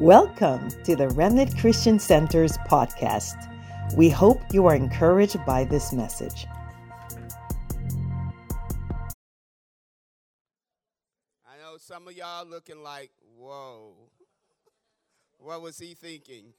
Welcome 0.00 0.68
to 0.84 0.94
the 0.94 1.08
Remnant 1.08 1.56
Christian 1.56 1.98
Center's 1.98 2.58
podcast. 2.68 3.50
We 3.96 4.10
hope 4.10 4.42
you 4.52 4.66
are 4.66 4.74
encouraged 4.74 5.42
by 5.46 5.64
this 5.64 5.90
message. 5.94 6.46
I 11.46 11.56
know 11.62 11.78
some 11.78 12.06
of 12.06 12.14
y'all 12.14 12.46
looking 12.46 12.82
like, 12.82 13.10
whoa, 13.38 13.94
what 15.38 15.62
was 15.62 15.78
he 15.78 15.94
thinking? 15.94 16.52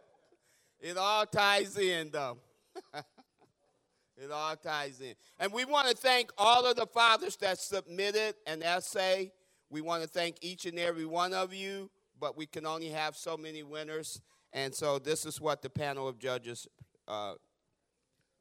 it 0.80 0.96
all 0.96 1.26
ties 1.26 1.76
in, 1.76 2.10
though. 2.12 2.38
it 4.16 4.30
all 4.30 4.54
ties 4.54 5.00
in. 5.00 5.14
And 5.40 5.52
we 5.52 5.64
want 5.64 5.88
to 5.88 5.96
thank 5.96 6.30
all 6.38 6.64
of 6.64 6.76
the 6.76 6.86
fathers 6.86 7.34
that 7.38 7.58
submitted 7.58 8.36
an 8.46 8.62
essay. 8.62 9.32
We 9.70 9.80
want 9.80 10.04
to 10.04 10.08
thank 10.08 10.36
each 10.40 10.66
and 10.66 10.78
every 10.78 11.04
one 11.04 11.34
of 11.34 11.52
you 11.52 11.90
but 12.20 12.36
we 12.36 12.46
can 12.46 12.66
only 12.66 12.90
have 12.90 13.16
so 13.16 13.36
many 13.36 13.62
winners. 13.62 14.20
And 14.52 14.74
so 14.74 14.98
this 14.98 15.24
is 15.24 15.40
what 15.40 15.62
the 15.62 15.70
panel 15.70 16.06
of 16.06 16.18
judges 16.18 16.68
uh, 17.08 17.34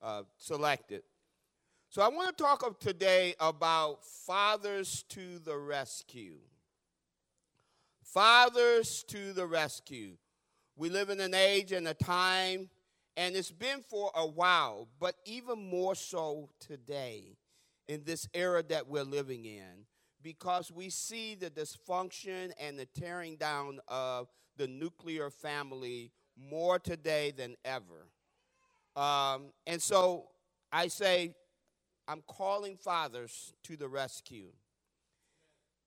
uh, 0.02 0.23
selected. 0.38 1.04
So 1.90 2.02
I 2.02 2.09
want 2.09 2.38
to 2.38 2.44
talk 2.44 2.66
of 2.66 2.77
today 2.77 3.34
about 3.40 4.05
fathers 4.05 5.04
to 5.09 5.40
the 5.40 5.57
rescue. 5.57 6.35
Fathers 8.04 9.04
to 9.07 9.34
the 9.34 9.48
rescue. 9.48 10.18
We 10.76 10.90
live 10.90 11.09
in 11.09 11.20
an 11.20 11.34
age 11.34 11.71
and 11.71 11.88
a 11.88 11.93
time, 11.93 12.70
and 13.18 13.35
it's 13.35 13.52
been 13.52 13.82
for 13.82 14.12
a 14.16 14.26
while, 14.26 14.88
but 14.99 15.16
even 15.26 15.70
more 15.70 15.96
so 15.96 16.49
today 16.59 17.38
in 17.88 18.04
this 18.04 18.27
era 18.34 18.63
that 18.70 18.88
we're 18.88 19.04
living 19.04 19.46
in 19.46 19.85
because 20.22 20.72
we 20.72 20.90
see 20.90 21.36
the 21.36 21.50
dysfunction 21.50 22.52
and 22.60 22.77
the 22.77 22.86
tearing 22.86 23.36
down 23.36 23.80
of 23.88 24.27
the 24.58 24.68
nuclear 24.68 25.30
family 25.30 26.12
more 26.38 26.80
today 26.80 27.32
than 27.32 27.55
ever. 27.63 28.07
Um, 28.96 29.54
and 29.66 29.82
so 29.82 30.27
I 30.71 30.88
say, 30.88 31.34
I'm 32.08 32.24
calling 32.27 32.76
fathers 32.76 33.54
to 33.63 33.77
the 33.77 33.88
rescue. 33.88 34.52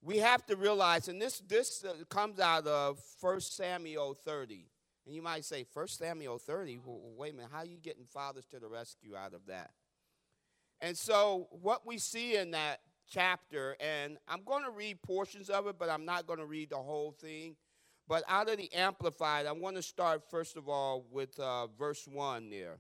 We 0.02 0.18
have 0.18 0.44
to 0.46 0.56
realize, 0.56 1.08
and 1.08 1.20
this, 1.20 1.40
this 1.40 1.84
uh, 1.84 1.94
comes 2.08 2.40
out 2.40 2.66
of 2.66 3.00
1 3.20 3.40
Samuel 3.40 4.14
30. 4.14 4.66
And 5.04 5.14
you 5.14 5.22
might 5.22 5.44
say, 5.44 5.64
1 5.72 5.88
Samuel 5.88 6.38
30? 6.38 6.78
Well, 6.84 7.00
wait 7.16 7.34
a 7.34 7.36
minute, 7.36 7.50
how 7.52 7.58
are 7.58 7.66
you 7.66 7.78
getting 7.78 8.04
fathers 8.04 8.46
to 8.52 8.60
the 8.60 8.68
rescue 8.68 9.16
out 9.16 9.34
of 9.34 9.46
that? 9.46 9.70
And 10.80 10.96
so, 10.96 11.48
what 11.50 11.86
we 11.86 11.98
see 11.98 12.36
in 12.36 12.52
that 12.52 12.80
chapter, 13.08 13.76
and 13.80 14.18
I'm 14.28 14.42
going 14.44 14.64
to 14.64 14.70
read 14.70 15.02
portions 15.02 15.50
of 15.50 15.66
it, 15.66 15.76
but 15.78 15.88
I'm 15.88 16.04
not 16.04 16.26
going 16.26 16.38
to 16.38 16.46
read 16.46 16.70
the 16.70 16.76
whole 16.76 17.12
thing. 17.12 17.56
But 18.08 18.24
out 18.28 18.50
of 18.50 18.56
the 18.56 18.72
Amplified, 18.74 19.46
I 19.46 19.52
want 19.52 19.76
to 19.76 19.82
start 19.82 20.22
first 20.30 20.56
of 20.56 20.68
all 20.68 21.06
with 21.10 21.38
uh, 21.38 21.68
verse 21.78 22.06
1 22.10 22.50
there. 22.50 22.78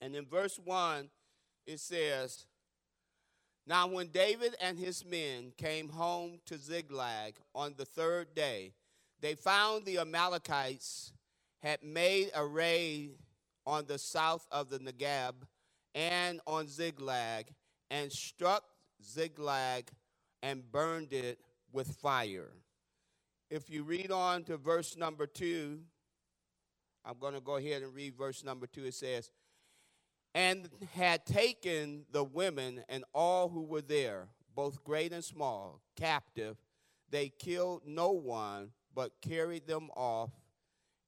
And 0.00 0.14
in 0.14 0.26
verse 0.26 0.58
1, 0.62 1.08
it 1.66 1.80
says, 1.80 2.46
Now 3.66 3.86
when 3.86 4.08
David 4.08 4.56
and 4.60 4.78
his 4.78 5.04
men 5.04 5.52
came 5.56 5.88
home 5.88 6.40
to 6.46 6.58
Ziklag 6.58 7.36
on 7.54 7.74
the 7.76 7.84
third 7.84 8.34
day, 8.34 8.72
they 9.20 9.34
found 9.34 9.84
the 9.84 9.98
Amalekites 9.98 11.12
had 11.62 11.82
made 11.82 12.30
a 12.34 12.44
raid 12.44 13.16
on 13.66 13.86
the 13.86 13.98
south 13.98 14.46
of 14.50 14.70
the 14.70 14.78
Negeb 14.78 15.34
and 15.94 16.40
on 16.46 16.66
Ziklag 16.68 17.46
and 17.90 18.10
struck 18.10 18.64
Ziklag 19.04 19.90
and 20.42 20.70
burned 20.70 21.12
it 21.12 21.38
with 21.72 21.88
fire. 21.96 22.50
If 23.50 23.68
you 23.68 23.82
read 23.82 24.10
on 24.10 24.44
to 24.44 24.56
verse 24.56 24.96
number 24.96 25.26
two, 25.26 25.80
I'm 27.04 27.18
going 27.18 27.34
to 27.34 27.40
go 27.40 27.56
ahead 27.56 27.82
and 27.82 27.94
read 27.94 28.16
verse 28.16 28.44
number 28.44 28.66
two. 28.66 28.84
It 28.84 28.94
says, 28.94 29.30
And 30.34 30.68
had 30.94 31.26
taken 31.26 32.04
the 32.12 32.24
women 32.24 32.84
and 32.88 33.04
all 33.12 33.48
who 33.48 33.64
were 33.64 33.80
there, 33.80 34.28
both 34.54 34.84
great 34.84 35.12
and 35.12 35.24
small, 35.24 35.80
captive. 35.96 36.56
They 37.10 37.28
killed 37.28 37.82
no 37.86 38.12
one, 38.12 38.70
but 38.94 39.12
carried 39.20 39.66
them 39.66 39.90
off 39.96 40.30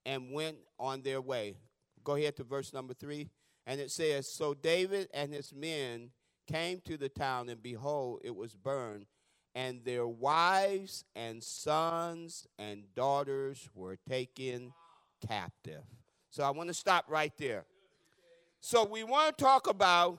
and 0.05 0.33
went 0.33 0.57
on 0.79 1.03
their 1.03 1.21
way. 1.21 1.57
Go 2.03 2.17
ahead 2.17 2.37
to 2.37 2.45
verse 2.45 2.73
number 2.73 2.95
three. 2.95 3.31
And 3.67 3.81
it 3.81 3.91
says, 3.91 4.33
So 4.33 4.55
David 4.55 5.09
and 5.15 5.33
his 5.33 5.53
men 5.55 6.11
came 6.53 6.81
to 6.85 6.97
the 6.97 7.09
town, 7.09 7.49
and 7.49 7.63
behold, 7.63 8.21
it 8.23 8.35
was 8.37 8.55
burned, 8.55 9.07
and 9.55 9.85
their 9.85 10.07
wives 10.07 11.05
and 11.17 11.43
sons 11.43 12.47
and 12.59 12.85
daughters 12.95 13.69
were 13.75 13.97
taken 14.09 14.73
captive. 15.27 15.83
So 16.31 16.43
I 16.43 16.51
want 16.51 16.69
to 16.69 16.75
stop 16.75 17.07
right 17.09 17.33
there. 17.39 17.65
So 18.61 18.85
we 18.85 19.03
want 19.05 19.37
to 19.37 19.45
talk 19.45 19.69
about 19.69 20.19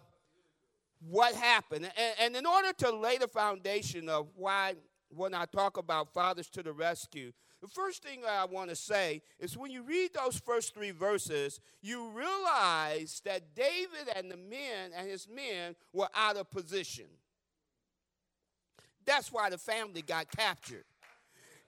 what 1.00 1.36
happened. 1.36 1.90
And, 1.98 2.16
and, 2.20 2.36
in 2.36 2.46
order 2.46 2.74
to 2.80 2.92
lay 2.96 3.18
the 3.18 3.28
foundation 3.28 4.10
of 4.10 4.28
why, 4.36 4.76
when 5.10 5.34
I 5.34 5.46
talk 5.46 5.78
about 5.78 6.14
fathers 6.14 6.50
to 6.52 6.64
the 6.64 6.74
rescue, 6.74 7.32
the 7.64 7.70
first 7.70 8.04
thing 8.04 8.24
I 8.30 8.44
want 8.44 8.72
to 8.72 8.76
say 8.76 9.22
is 9.40 9.58
when 9.58 9.72
you 9.72 9.84
read 9.84 10.10
those 10.14 10.38
first 10.38 10.74
three 10.74 10.92
verses, 10.92 11.62
you 11.82 12.10
realize 12.10 13.22
that 13.24 13.56
David 13.56 14.14
and 14.18 14.30
the 14.30 14.36
men 14.36 14.92
and 14.94 15.10
his 15.10 15.30
men 15.34 15.74
were 15.94 16.10
out 16.14 16.36
of 16.36 16.52
position. 16.52 17.06
That's 19.06 19.32
why 19.32 19.50
the 19.50 19.58
family 19.58 20.02
got 20.02 20.30
captured. 20.30 20.84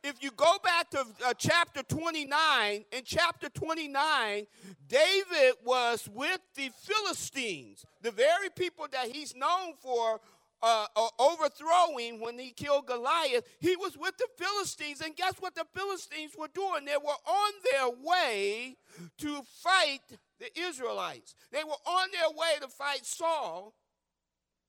If 0.03 0.22
you 0.22 0.31
go 0.31 0.57
back 0.61 0.89
to 0.89 1.06
uh, 1.25 1.33
chapter 1.38 1.81
29, 1.81 2.83
in 2.91 3.01
chapter 3.06 3.47
29, 3.47 4.47
David 4.89 5.53
was 5.63 6.09
with 6.13 6.41
the 6.56 6.72
Philistines, 6.77 7.85
the 8.01 8.12
very 8.12 8.50
people 8.53 8.85
that 8.91 9.07
he's 9.07 9.33
known 9.33 9.75
for 9.79 10.19
uh, 10.61 10.88
uh, 10.95 11.07
overthrowing 11.19 12.19
when 12.19 12.39
he 12.39 12.51
killed 12.51 12.88
Goliath, 12.88 13.43
he 13.59 13.75
was 13.75 13.97
with 13.97 14.17
the 14.17 14.27
Philistines. 14.38 15.01
And 15.01 15.16
guess 15.16 15.35
what 15.39 15.55
the 15.55 15.66
Philistines 15.75 16.33
were 16.38 16.47
doing? 16.47 16.85
They 16.85 16.97
were 16.97 17.11
on 17.27 17.53
their 17.71 17.89
way 18.03 18.77
to 19.19 19.41
fight 19.63 20.01
the 20.39 20.59
Israelites. 20.59 21.35
They 21.51 21.63
were 21.63 21.71
on 21.85 22.09
their 22.11 22.29
way 22.29 22.59
to 22.61 22.67
fight 22.67 23.05
Saul, 23.05 23.73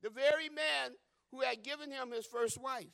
the 0.03 0.11
very 0.11 0.49
man 0.49 0.93
who 1.31 1.41
had 1.41 1.63
given 1.63 1.91
him 1.91 2.11
his 2.11 2.27
first 2.27 2.61
wife, 2.61 2.87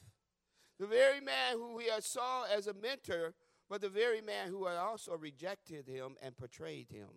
the 0.79 0.87
very 0.87 1.21
man 1.21 1.55
who 1.55 1.79
he 1.79 1.89
had 1.89 2.05
saw 2.05 2.45
as 2.45 2.67
a 2.67 2.75
mentor, 2.75 3.35
but 3.69 3.81
the 3.81 3.89
very 3.89 4.21
man 4.21 4.49
who 4.49 4.67
had 4.67 4.77
also 4.77 5.17
rejected 5.17 5.87
him 5.87 6.17
and 6.23 6.37
betrayed 6.37 6.89
him. 6.91 7.09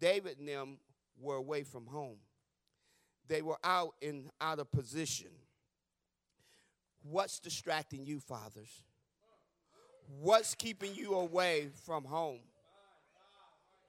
David 0.00 0.38
and 0.38 0.48
them 0.48 0.78
were 1.20 1.36
away 1.36 1.62
from 1.62 1.86
home 1.86 2.18
they 3.30 3.40
were 3.42 3.58
out 3.62 3.94
in 4.02 4.28
out 4.40 4.58
of 4.58 4.70
position. 4.70 5.28
What's 7.02 7.38
distracting 7.38 8.04
you, 8.04 8.20
fathers? 8.20 8.82
What's 10.20 10.54
keeping 10.54 10.94
you 10.94 11.14
away 11.14 11.68
from 11.86 12.04
home? 12.04 12.40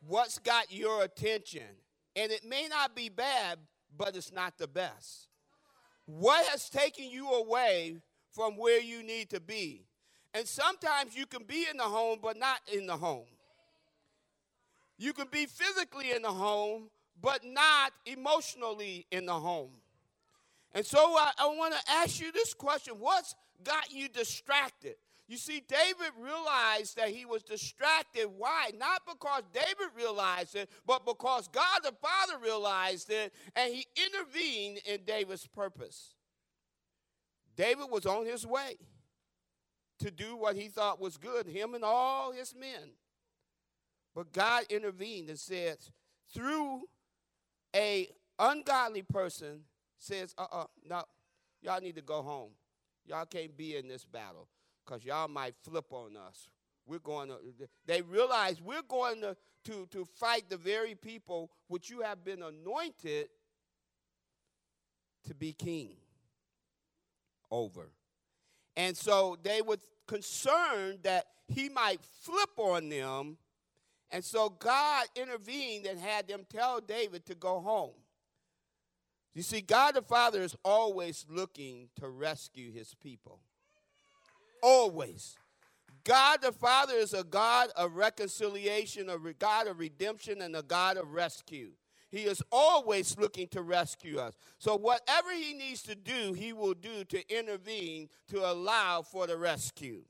What's 0.07 0.37
got 0.39 0.71
your 0.71 1.03
attention? 1.03 1.67
And 2.15 2.31
it 2.31 2.45
may 2.47 2.67
not 2.69 2.95
be 2.95 3.09
bad, 3.09 3.57
but 3.97 4.15
it's 4.15 4.31
not 4.31 4.57
the 4.57 4.67
best. 4.67 5.27
What 6.05 6.45
has 6.47 6.69
taken 6.69 7.09
you 7.09 7.29
away 7.31 7.97
from 8.31 8.57
where 8.57 8.79
you 8.79 9.01
need 9.01 9.31
to 9.31 9.39
be? 9.39 9.85
And 10.33 10.47
sometimes 10.47 11.15
you 11.15 11.25
can 11.25 11.43
be 11.43 11.65
in 11.69 11.77
the 11.77 11.83
home, 11.83 12.19
but 12.21 12.37
not 12.37 12.59
in 12.71 12.85
the 12.85 12.95
home. 12.95 13.25
You 14.97 15.13
can 15.13 15.27
be 15.31 15.47
physically 15.47 16.11
in 16.11 16.21
the 16.21 16.31
home, 16.31 16.89
but 17.21 17.45
not 17.45 17.93
emotionally 18.05 19.05
in 19.11 19.25
the 19.25 19.33
home. 19.33 19.71
And 20.73 20.85
so 20.85 20.99
I, 20.99 21.31
I 21.37 21.47
want 21.47 21.73
to 21.73 21.91
ask 21.91 22.19
you 22.19 22.31
this 22.31 22.53
question 22.53 22.95
What's 22.99 23.35
got 23.63 23.91
you 23.91 24.07
distracted? 24.09 24.95
You 25.27 25.37
see, 25.37 25.63
David 25.65 26.11
realized 26.19 26.97
that 26.97 27.07
he 27.07 27.25
was 27.25 27.41
distracted. 27.41 28.27
Why? 28.37 28.71
Not 28.77 29.03
because 29.05 29.43
David 29.53 29.95
realized 29.95 30.55
it, 30.55 30.69
but 30.85 31.05
because 31.05 31.47
God 31.47 31.79
the 31.83 31.93
Father 32.01 32.37
realized 32.43 33.09
it 33.09 33.33
and 33.55 33.73
he 33.73 33.85
intervened 33.95 34.79
in 34.85 35.05
David's 35.05 35.47
purpose. 35.47 36.15
David 37.55 37.85
was 37.89 38.05
on 38.05 38.25
his 38.25 38.45
way 38.45 38.75
to 39.99 40.11
do 40.11 40.35
what 40.35 40.57
he 40.57 40.67
thought 40.67 40.99
was 40.99 41.15
good, 41.15 41.47
him 41.47 41.75
and 41.75 41.83
all 41.83 42.33
his 42.33 42.53
men. 42.53 42.91
But 44.13 44.33
God 44.33 44.65
intervened 44.69 45.29
and 45.29 45.39
said, 45.39 45.77
through 46.33 46.81
a 47.75 48.09
ungodly 48.39 49.03
person 49.03 49.61
says, 49.97 50.33
uh-uh, 50.37 50.65
no, 50.87 51.03
y'all 51.61 51.81
need 51.81 51.95
to 51.95 52.01
go 52.01 52.21
home. 52.21 52.51
Y'all 53.05 53.25
can't 53.25 53.55
be 53.55 53.75
in 53.75 53.87
this 53.87 54.05
battle 54.05 54.47
because 54.85 55.03
y'all 55.03 55.27
might 55.27 55.55
flip 55.63 55.85
on 55.91 56.17
us. 56.17 56.49
We're 56.85 56.99
going 56.99 57.29
to, 57.29 57.37
they 57.85 58.01
realize 58.01 58.61
we're 58.61 58.81
going 58.87 59.21
to, 59.21 59.35
to, 59.65 59.87
to 59.91 60.05
fight 60.05 60.49
the 60.49 60.57
very 60.57 60.95
people 60.95 61.51
which 61.67 61.89
you 61.89 62.01
have 62.01 62.23
been 62.23 62.41
anointed 62.41 63.29
to 65.27 65.35
be 65.35 65.53
king 65.53 65.91
over. 67.51 67.91
And 68.75 68.97
so 68.97 69.37
they 69.43 69.61
were 69.61 69.77
concerned 70.07 70.99
that 71.03 71.25
he 71.47 71.69
might 71.69 71.99
flip 72.21 72.49
on 72.57 72.89
them. 72.89 73.37
And 74.11 74.23
so 74.23 74.49
God 74.49 75.07
intervened 75.15 75.85
and 75.85 75.99
had 75.99 76.27
them 76.27 76.45
tell 76.49 76.81
David 76.81 77.25
to 77.27 77.35
go 77.35 77.59
home. 77.61 77.93
You 79.33 79.43
see, 79.43 79.61
God 79.61 79.95
the 79.95 80.01
Father 80.01 80.41
is 80.41 80.55
always 80.65 81.25
looking 81.29 81.89
to 81.99 82.09
rescue 82.09 82.71
his 82.71 82.93
people. 83.01 83.39
Always. 84.61 85.37
God 86.03 86.41
the 86.41 86.51
Father 86.51 86.95
is 86.95 87.13
a 87.13 87.23
God 87.23 87.69
of 87.75 87.95
reconciliation, 87.95 89.09
a 89.09 89.17
God 89.33 89.67
of 89.67 89.79
redemption, 89.79 90.41
and 90.41 90.55
a 90.55 90.63
God 90.63 90.97
of 90.97 91.13
rescue. 91.13 91.71
He 92.09 92.23
is 92.23 92.43
always 92.51 93.17
looking 93.17 93.47
to 93.49 93.61
rescue 93.61 94.19
us. 94.19 94.35
So, 94.57 94.75
whatever 94.77 95.31
He 95.31 95.53
needs 95.53 95.83
to 95.83 95.95
do, 95.95 96.33
He 96.33 96.51
will 96.53 96.73
do 96.73 97.05
to 97.05 97.37
intervene 97.39 98.09
to 98.29 98.51
allow 98.51 99.01
for 99.01 99.27
the 99.27 99.37
rescue. 99.37 100.03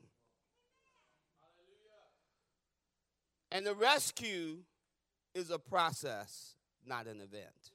And 3.52 3.66
the 3.66 3.74
rescue 3.74 4.56
is 5.34 5.50
a 5.50 5.58
process, 5.58 6.56
not 6.86 7.06
an 7.06 7.20
event. 7.20 7.70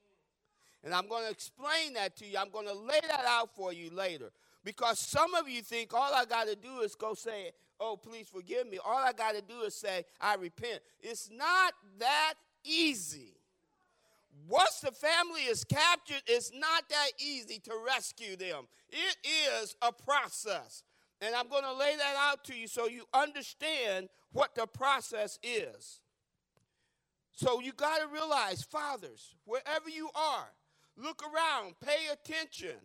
And 0.84 0.94
I'm 0.94 1.08
going 1.08 1.26
to 1.26 1.32
explain 1.32 1.94
that 1.94 2.18
to 2.18 2.26
you. 2.26 2.38
I'm 2.38 2.50
going 2.50 2.68
to 2.68 2.74
lay 2.74 3.00
that 3.08 3.26
out 3.26 3.56
for 3.56 3.72
you 3.72 3.90
later. 3.92 4.32
Because 4.64 5.00
some 5.00 5.34
of 5.36 5.48
you 5.48 5.62
think 5.62 5.94
all 5.94 6.14
I 6.14 6.26
got 6.26 6.48
to 6.48 6.56
do 6.56 6.82
is 6.82 6.96
go 6.96 7.14
say, 7.14 7.52
Oh, 7.80 7.96
please 7.96 8.28
forgive 8.28 8.68
me. 8.68 8.80
All 8.84 8.98
I 8.98 9.14
got 9.14 9.36
to 9.36 9.42
do 9.42 9.62
is 9.62 9.76
say, 9.76 10.04
I 10.20 10.34
repent. 10.36 10.82
It's 11.00 11.30
not 11.32 11.74
that 12.00 12.34
easy. 12.64 13.36
Once 14.50 14.80
the 14.80 14.92
family 14.92 15.42
is 15.42 15.64
captured, 15.64 16.22
it's 16.26 16.52
not 16.56 16.90
that 16.90 17.10
easy 17.20 17.60
to 17.60 17.72
rescue 17.86 18.36
them. 18.36 18.68
It 18.90 19.18
is 19.62 19.76
a 19.82 19.92
process. 19.92 20.84
And 21.22 21.34
I'm 21.34 21.48
going 21.48 21.64
to 21.64 21.74
lay 21.74 21.96
that 21.96 22.16
out 22.18 22.44
to 22.46 22.56
you 22.56 22.68
so 22.68 22.88
you 22.88 23.06
understand 23.14 24.10
what 24.32 24.54
the 24.56 24.68
process 24.68 25.40
is. 25.42 26.00
So 27.32 27.60
you 27.60 27.72
got 27.72 28.00
to 28.00 28.08
realize, 28.08 28.64
fathers, 28.64 29.36
wherever 29.46 29.90
you 29.90 30.10
are, 30.16 30.50
look 30.96 31.24
around, 31.24 31.76
pay 31.80 32.08
attention. 32.12 32.76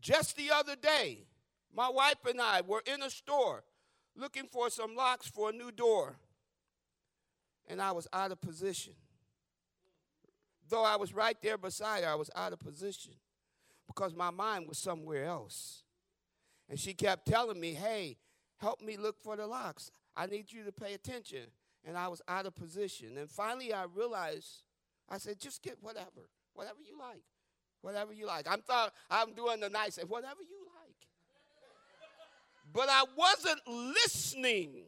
Just 0.00 0.36
the 0.36 0.50
other 0.52 0.76
day, 0.76 1.26
my 1.74 1.88
wife 1.88 2.24
and 2.28 2.40
I 2.40 2.62
were 2.62 2.82
in 2.92 3.02
a 3.02 3.10
store 3.10 3.64
looking 4.16 4.46
for 4.46 4.70
some 4.70 4.94
locks 4.94 5.28
for 5.28 5.50
a 5.50 5.52
new 5.52 5.70
door, 5.70 6.16
and 7.68 7.80
I 7.80 7.92
was 7.92 8.08
out 8.12 8.32
of 8.32 8.40
position. 8.40 8.94
Though 10.68 10.84
I 10.84 10.96
was 10.96 11.12
right 11.12 11.36
there 11.42 11.58
beside 11.58 12.04
her, 12.04 12.10
I 12.10 12.14
was 12.14 12.30
out 12.34 12.52
of 12.52 12.60
position 12.60 13.12
because 13.86 14.14
my 14.14 14.30
mind 14.30 14.68
was 14.68 14.78
somewhere 14.78 15.24
else. 15.24 15.82
And 16.70 16.78
she 16.78 16.94
kept 16.94 17.26
telling 17.26 17.58
me, 17.58 17.74
hey, 17.74 18.16
help 18.58 18.80
me 18.80 18.96
look 18.96 19.20
for 19.20 19.36
the 19.36 19.46
locks. 19.46 19.90
I 20.16 20.26
need 20.26 20.52
you 20.52 20.64
to 20.64 20.72
pay 20.72 20.94
attention. 20.94 21.46
And 21.84 21.98
I 21.98 22.06
was 22.06 22.22
out 22.28 22.46
of 22.46 22.54
position. 22.54 23.18
And 23.18 23.28
finally, 23.28 23.72
I 23.72 23.84
realized, 23.92 24.62
I 25.08 25.18
said, 25.18 25.40
just 25.40 25.62
get 25.62 25.78
whatever, 25.80 26.28
whatever 26.54 26.78
you 26.86 26.96
like, 26.96 27.22
whatever 27.80 28.12
you 28.12 28.26
like. 28.26 28.46
I'm 28.48 28.60
thought 28.60 28.92
I'm 29.10 29.34
doing 29.34 29.58
the 29.58 29.68
nice, 29.68 29.98
and 29.98 30.08
whatever 30.08 30.42
you 30.48 30.58
like. 30.76 30.96
but 32.72 32.88
I 32.88 33.04
wasn't 33.16 33.60
listening 33.66 34.84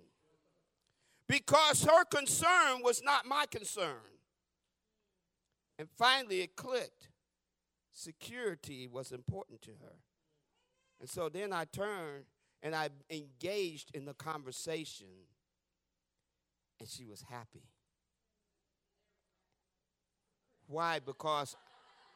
because 1.26 1.82
her 1.82 2.04
concern 2.04 2.82
was 2.84 3.02
not 3.02 3.26
my 3.26 3.46
concern. 3.50 3.96
And 5.78 5.88
finally, 5.98 6.42
it 6.42 6.54
clicked. 6.54 7.08
Security 7.92 8.86
was 8.86 9.10
important 9.10 9.62
to 9.62 9.70
her. 9.70 9.96
And 11.02 11.10
so 11.10 11.28
then 11.28 11.52
I 11.52 11.64
turned 11.64 12.26
and 12.62 12.76
I 12.76 12.88
engaged 13.10 13.90
in 13.92 14.04
the 14.04 14.14
conversation, 14.14 15.08
and 16.78 16.88
she 16.88 17.04
was 17.04 17.24
happy. 17.28 17.64
Why? 20.68 21.00
Because 21.00 21.56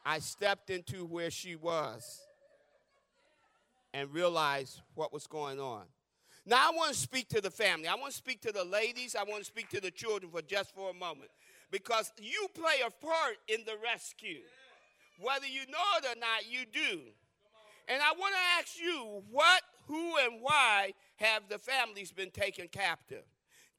I 0.05 0.19
stepped 0.19 0.69
into 0.69 1.05
where 1.05 1.29
she 1.29 1.57
was 1.57 2.21
and 3.93 4.09
realized 4.13 4.79
what 4.95 5.11
was 5.11 5.27
going 5.27 5.59
on. 5.59 5.83
Now, 6.45 6.69
I 6.69 6.73
want 6.73 6.93
to 6.93 6.97
speak 6.97 7.27
to 7.29 7.41
the 7.41 7.51
family. 7.51 7.89
I 7.89 7.95
want 7.95 8.11
to 8.11 8.17
speak 8.17 8.39
to 8.43 8.53
the 8.53 8.63
ladies. 8.63 9.17
I 9.17 9.23
want 9.23 9.39
to 9.39 9.45
speak 9.45 9.67
to 9.71 9.81
the 9.81 9.91
children 9.91 10.31
for 10.31 10.41
just 10.41 10.73
for 10.73 10.91
a 10.91 10.93
moment 10.93 11.29
because 11.71 12.13
you 12.21 12.47
play 12.55 12.75
a 12.85 13.05
part 13.05 13.35
in 13.49 13.65
the 13.65 13.75
rescue. 13.83 14.39
Whether 15.19 15.47
you 15.47 15.65
know 15.69 15.77
it 15.97 16.05
or 16.05 16.17
not, 16.17 16.49
you 16.49 16.59
do. 16.71 17.01
And 17.87 18.01
I 18.01 18.11
want 18.19 18.33
to 18.33 18.59
ask 18.59 18.79
you 18.79 19.23
what, 19.31 19.61
who, 19.87 20.17
and 20.17 20.41
why 20.41 20.93
have 21.17 21.43
the 21.49 21.59
families 21.59 22.11
been 22.11 22.31
taken 22.31 22.67
captive? 22.67 23.23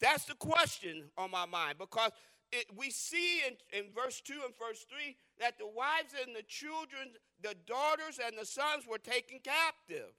That's 0.00 0.24
the 0.24 0.34
question 0.34 1.04
on 1.18 1.30
my 1.30 1.44
mind 1.44 1.76
because 1.78 2.12
it, 2.50 2.66
we 2.76 2.90
see 2.90 3.42
in, 3.46 3.78
in 3.78 3.86
verse 3.92 4.20
2 4.20 4.32
and 4.32 4.54
verse 4.58 4.86
3 4.88 5.16
that 5.40 5.58
the 5.58 5.66
wives 5.66 6.14
and 6.24 6.34
the 6.34 6.42
children, 6.42 7.10
the 7.42 7.54
daughters 7.66 8.18
and 8.24 8.38
the 8.38 8.46
sons 8.46 8.86
were 8.88 8.98
taken 8.98 9.40
captive. 9.42 10.12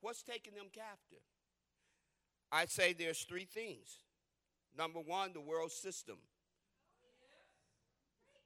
What's 0.00 0.22
taking 0.22 0.54
them 0.54 0.66
captive? 0.72 1.22
I 2.50 2.66
say 2.66 2.92
there's 2.92 3.22
three 3.22 3.46
things 3.46 4.00
Number 4.76 4.98
one, 4.98 5.32
the 5.32 5.40
world 5.40 5.72
system. 5.72 6.16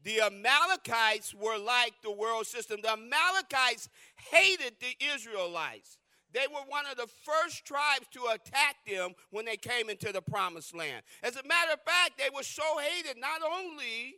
The 0.09 0.23
Amalekites 0.23 1.35
were 1.35 1.59
like 1.59 1.93
the 2.03 2.11
world 2.11 2.47
system. 2.47 2.81
The 2.83 2.93
Amalekites 2.93 3.91
hated 4.17 4.73
the 4.81 4.97
Israelites. 5.15 5.99
They 6.33 6.47
were 6.51 6.63
one 6.67 6.87
of 6.91 6.97
the 6.97 7.09
first 7.27 7.67
tribes 7.67 8.07
to 8.13 8.21
attack 8.33 8.77
them 8.87 9.11
when 9.33 9.45
they 9.45 9.59
came 9.59 9.91
into 9.91 10.11
the 10.11 10.23
promised 10.23 10.75
land. 10.75 11.03
As 11.23 11.37
a 11.37 11.47
matter 11.47 11.75
of 11.75 11.83
fact, 11.83 12.13
they 12.17 12.31
were 12.35 12.43
so 12.43 12.63
hated 12.79 13.21
not 13.21 13.43
only 13.43 14.15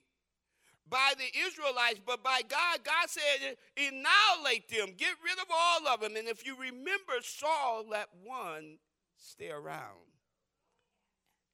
by 0.88 1.14
the 1.18 1.36
Israelites, 1.44 2.00
but 2.06 2.22
by 2.22 2.42
God. 2.48 2.84
God 2.84 3.08
said, 3.08 3.56
annihilate 3.76 4.68
them, 4.68 4.94
get 4.96 5.14
rid 5.24 5.40
of 5.40 5.46
all 5.52 5.88
of 5.88 6.02
them. 6.02 6.14
And 6.14 6.28
if 6.28 6.46
you 6.46 6.54
remember, 6.54 7.14
Saul 7.20 7.84
let 7.90 8.06
one 8.22 8.78
stay 9.16 9.50
around. 9.50 10.06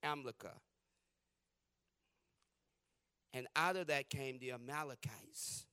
Amalekah. 0.02 0.60
And 3.36 3.46
out 3.54 3.76
of 3.76 3.88
that 3.88 4.08
came 4.08 4.38
the 4.38 4.52
Amalekites. 4.52 5.66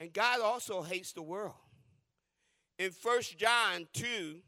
And 0.00 0.12
God 0.12 0.40
also 0.40 0.82
hates 0.82 1.12
the 1.12 1.22
world. 1.22 1.54
In 2.80 2.90
1 3.00 3.22
John 3.36 3.86
2, 3.92 4.40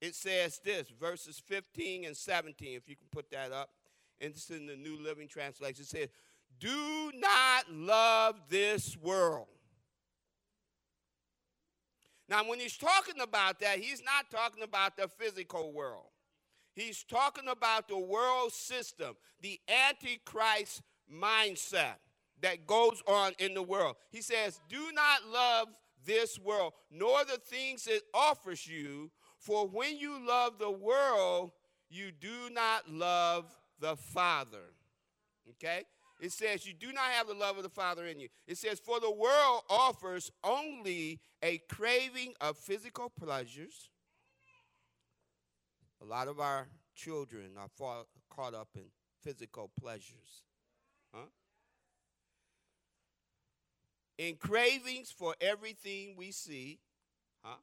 it 0.00 0.14
says 0.14 0.60
this, 0.64 0.88
verses 0.98 1.42
15 1.44 2.06
and 2.06 2.16
17, 2.16 2.76
if 2.76 2.88
you 2.88 2.96
can 2.96 3.08
put 3.12 3.30
that 3.30 3.52
up. 3.52 3.68
And 4.22 4.30
It's 4.30 4.48
in 4.48 4.66
the 4.66 4.74
New 4.74 4.96
Living 4.96 5.28
Translation. 5.28 5.82
It 5.82 5.88
says, 5.88 6.08
Do 6.58 7.10
not 7.14 7.70
love 7.70 8.36
this 8.48 8.96
world. 8.96 9.48
Now, 12.26 12.48
when 12.48 12.58
he's 12.58 12.78
talking 12.78 13.20
about 13.20 13.60
that, 13.60 13.80
he's 13.80 14.02
not 14.02 14.30
talking 14.30 14.62
about 14.62 14.96
the 14.96 15.08
physical 15.08 15.74
world. 15.74 16.06
He's 16.74 17.04
talking 17.04 17.48
about 17.48 17.88
the 17.88 17.98
world 17.98 18.52
system, 18.52 19.14
the 19.40 19.60
antichrist 19.68 20.82
mindset 21.12 21.94
that 22.42 22.66
goes 22.66 23.02
on 23.06 23.32
in 23.38 23.54
the 23.54 23.62
world. 23.62 23.96
He 24.10 24.20
says, 24.20 24.60
Do 24.68 24.90
not 24.92 25.26
love 25.32 25.68
this 26.04 26.38
world, 26.38 26.72
nor 26.90 27.24
the 27.24 27.38
things 27.38 27.86
it 27.86 28.02
offers 28.12 28.66
you, 28.66 29.10
for 29.38 29.66
when 29.66 29.96
you 29.98 30.26
love 30.26 30.58
the 30.58 30.70
world, 30.70 31.52
you 31.88 32.10
do 32.10 32.50
not 32.52 32.90
love 32.90 33.56
the 33.80 33.96
Father. 33.96 34.74
Okay? 35.50 35.84
It 36.20 36.32
says, 36.32 36.66
You 36.66 36.74
do 36.74 36.92
not 36.92 37.04
have 37.04 37.28
the 37.28 37.34
love 37.34 37.56
of 37.56 37.62
the 37.62 37.68
Father 37.68 38.06
in 38.06 38.18
you. 38.18 38.28
It 38.46 38.58
says, 38.58 38.80
For 38.80 38.98
the 39.00 39.12
world 39.12 39.62
offers 39.70 40.30
only 40.42 41.20
a 41.42 41.58
craving 41.68 42.34
of 42.40 42.56
physical 42.56 43.10
pleasures 43.10 43.90
a 46.04 46.06
lot 46.10 46.28
of 46.28 46.38
our 46.38 46.66
children 46.94 47.52
are 47.56 47.70
caught 48.28 48.54
up 48.54 48.68
in 48.74 48.84
physical 49.22 49.70
pleasures. 49.80 50.42
Huh? 51.12 51.26
In 54.18 54.36
cravings 54.36 55.10
for 55.10 55.34
everything 55.40 56.14
we 56.16 56.30
see. 56.30 56.78
Huh? 57.42 57.56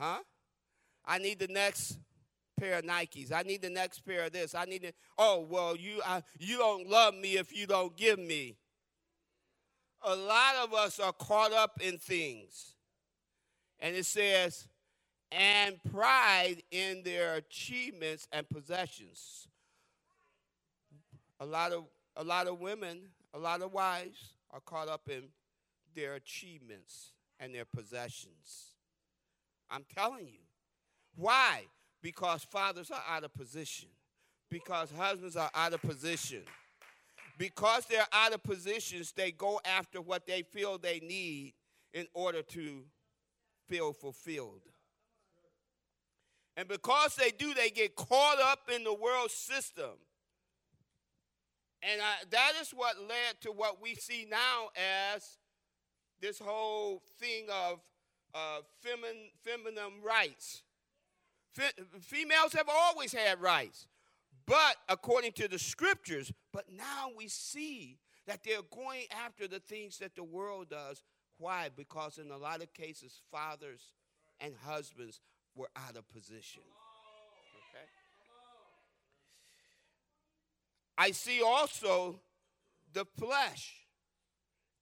Huh? 0.00 0.18
I 1.04 1.18
need 1.18 1.38
the 1.38 1.48
next 1.48 1.98
pair 2.58 2.78
of 2.78 2.84
Nikes. 2.84 3.32
I 3.32 3.42
need 3.42 3.62
the 3.62 3.70
next 3.70 4.00
pair 4.00 4.26
of 4.26 4.32
this. 4.32 4.54
I 4.54 4.64
need 4.64 4.84
it. 4.84 4.94
Oh, 5.16 5.46
well, 5.48 5.76
you, 5.76 6.00
I, 6.06 6.22
you 6.38 6.58
don't 6.58 6.88
love 6.88 7.14
me 7.14 7.36
if 7.36 7.56
you 7.56 7.66
don't 7.66 7.96
give 7.96 8.18
me. 8.18 8.56
A 10.02 10.14
lot 10.14 10.54
of 10.62 10.72
us 10.72 11.00
are 11.00 11.12
caught 11.12 11.52
up 11.52 11.80
in 11.80 11.98
things. 11.98 12.74
And 13.80 13.96
it 13.96 14.06
says, 14.06 14.68
and 15.30 15.76
pride 15.92 16.62
in 16.70 17.02
their 17.04 17.34
achievements 17.34 18.26
and 18.32 18.48
possessions. 18.48 19.48
A 21.40 21.46
lot 21.46 21.72
of 21.72 21.84
a 22.16 22.24
lot 22.24 22.48
of 22.48 22.58
women, 22.58 23.00
a 23.32 23.38
lot 23.38 23.62
of 23.62 23.72
wives 23.72 24.34
are 24.50 24.60
caught 24.60 24.88
up 24.88 25.08
in 25.08 25.24
their 25.94 26.14
achievements 26.14 27.12
and 27.38 27.54
their 27.54 27.64
possessions. 27.64 28.74
I'm 29.70 29.84
telling 29.94 30.26
you. 30.26 30.40
Why? 31.14 31.64
Because 32.02 32.44
fathers 32.44 32.90
are 32.90 33.02
out 33.08 33.24
of 33.24 33.34
position. 33.34 33.88
Because 34.50 34.90
husbands 34.90 35.36
are 35.36 35.50
out 35.54 35.72
of 35.72 35.82
position. 35.82 36.42
Because 37.38 37.84
they're 37.86 38.06
out 38.12 38.32
of 38.32 38.42
positions, 38.42 39.12
they 39.12 39.30
go 39.30 39.60
after 39.64 40.00
what 40.00 40.26
they 40.26 40.42
feel 40.42 40.78
they 40.78 41.00
need 41.00 41.54
in 41.92 42.06
order 42.14 42.42
to 42.42 42.82
feel 43.68 43.92
fulfilled. 43.92 44.62
And 46.58 46.66
because 46.66 47.14
they 47.14 47.30
do, 47.30 47.54
they 47.54 47.70
get 47.70 47.94
caught 47.94 48.40
up 48.40 48.68
in 48.74 48.82
the 48.82 48.92
world 48.92 49.30
system. 49.30 49.92
And 51.80 52.02
I, 52.02 52.24
that 52.30 52.54
is 52.60 52.70
what 52.70 52.96
led 52.98 53.40
to 53.42 53.52
what 53.52 53.80
we 53.80 53.94
see 53.94 54.26
now 54.28 54.70
as 55.14 55.38
this 56.20 56.40
whole 56.40 57.04
thing 57.20 57.46
of 57.48 57.78
uh, 58.34 58.62
femin, 58.84 59.30
feminine 59.44 60.02
rights. 60.04 60.64
Fe- 61.54 61.84
females 62.00 62.54
have 62.54 62.68
always 62.68 63.12
had 63.12 63.40
rights, 63.40 63.86
but 64.44 64.78
according 64.88 65.32
to 65.34 65.46
the 65.46 65.60
scriptures, 65.60 66.32
but 66.52 66.64
now 66.76 67.10
we 67.16 67.28
see 67.28 67.98
that 68.26 68.42
they're 68.42 68.62
going 68.74 69.04
after 69.24 69.46
the 69.46 69.60
things 69.60 69.98
that 69.98 70.16
the 70.16 70.24
world 70.24 70.70
does. 70.70 71.04
Why? 71.38 71.68
Because 71.74 72.18
in 72.18 72.32
a 72.32 72.36
lot 72.36 72.64
of 72.64 72.74
cases, 72.74 73.20
fathers 73.30 73.92
and 74.40 74.54
husbands 74.66 75.20
were 75.58 75.68
out 75.76 75.96
of 75.96 76.08
position. 76.08 76.62
Okay? 77.74 77.84
I 80.96 81.10
see 81.10 81.42
also 81.42 82.20
the 82.92 83.04
flesh 83.18 83.74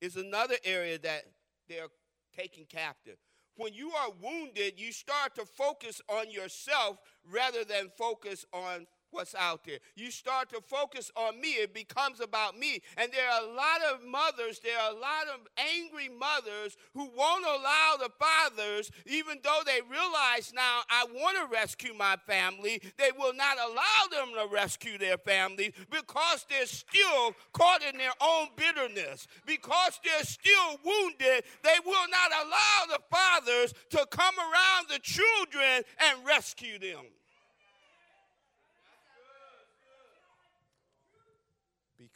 is 0.01 0.17
another 0.17 0.57
area 0.65 0.99
that 0.99 1.23
they're 1.69 1.89
taking 2.37 2.67
captive. 2.67 3.17
When 3.57 3.73
you 3.73 3.91
are 3.93 4.11
wounded, 4.23 4.75
you 4.77 4.93
start 4.93 5.35
to 5.37 5.47
focus 5.47 6.03
on 6.11 6.31
yourself 6.31 6.99
rather 7.33 7.65
than 7.65 7.91
focus 7.97 8.45
on 8.53 8.87
what's 9.17 9.35
out 9.35 9.65
there. 9.65 9.79
You 9.97 10.11
start 10.11 10.51
to 10.51 10.61
focus 10.61 11.11
on 11.17 11.41
me, 11.41 11.55
it 11.55 11.75
becomes 11.75 12.21
about 12.21 12.59
me. 12.59 12.83
And 12.97 13.11
there 13.11 13.29
are 13.29 13.43
a 13.43 13.53
lot 13.53 13.81
of 13.93 14.07
mothers, 14.07 14.61
there 14.61 14.79
are 14.79 14.93
a 14.93 14.95
lot 14.95 15.27
of 15.35 15.41
angry 15.57 16.09
mothers 16.09 16.77
who 16.93 17.11
won't 17.17 17.45
allow 17.45 17.97
the 17.99 18.11
fathers, 18.19 18.91
even 19.07 19.39
though 19.43 19.63
they 19.65 19.81
realize 19.91 20.53
now, 20.55 20.83
I 20.91 21.07
want 21.13 21.39
to 21.39 21.53
rescue 21.53 21.95
my 21.95 22.17
family, 22.27 22.81
they 22.99 23.11
will 23.19 23.35
not 23.35 23.57
allow 23.59 24.07
them 24.11 24.35
to 24.35 24.55
rescue 24.55 24.99
their 24.99 25.19
family 25.19 25.73
because 25.91 26.45
they're 26.49 26.67
still 26.67 27.35
caught 27.53 27.83
in 27.83 27.97
their 27.99 28.13
own 28.21 28.49
bitterness. 28.57 29.27
Because 29.47 29.99
they're 30.05 30.25
still 30.25 30.79
wounded, 30.85 31.45
they 31.63 31.79
will 31.85 32.09
not 32.11 32.31
allow 32.45 32.97
the 32.97 33.01
fathers 33.11 33.73
to 33.91 34.07
come 34.11 34.35
around 34.39 34.89
the 34.91 34.99
children 34.99 35.83
and 35.99 36.27
rescue 36.27 36.79
them. 36.79 37.05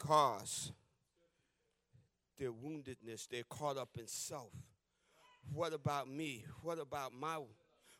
Because 0.01 0.73
their 2.39 2.53
woundedness, 2.53 3.29
they're 3.29 3.43
caught 3.49 3.77
up 3.77 3.91
in 3.99 4.07
self. 4.07 4.53
What 5.53 5.73
about 5.73 6.09
me? 6.09 6.45
What 6.63 6.79
about 6.79 7.13
my 7.13 7.39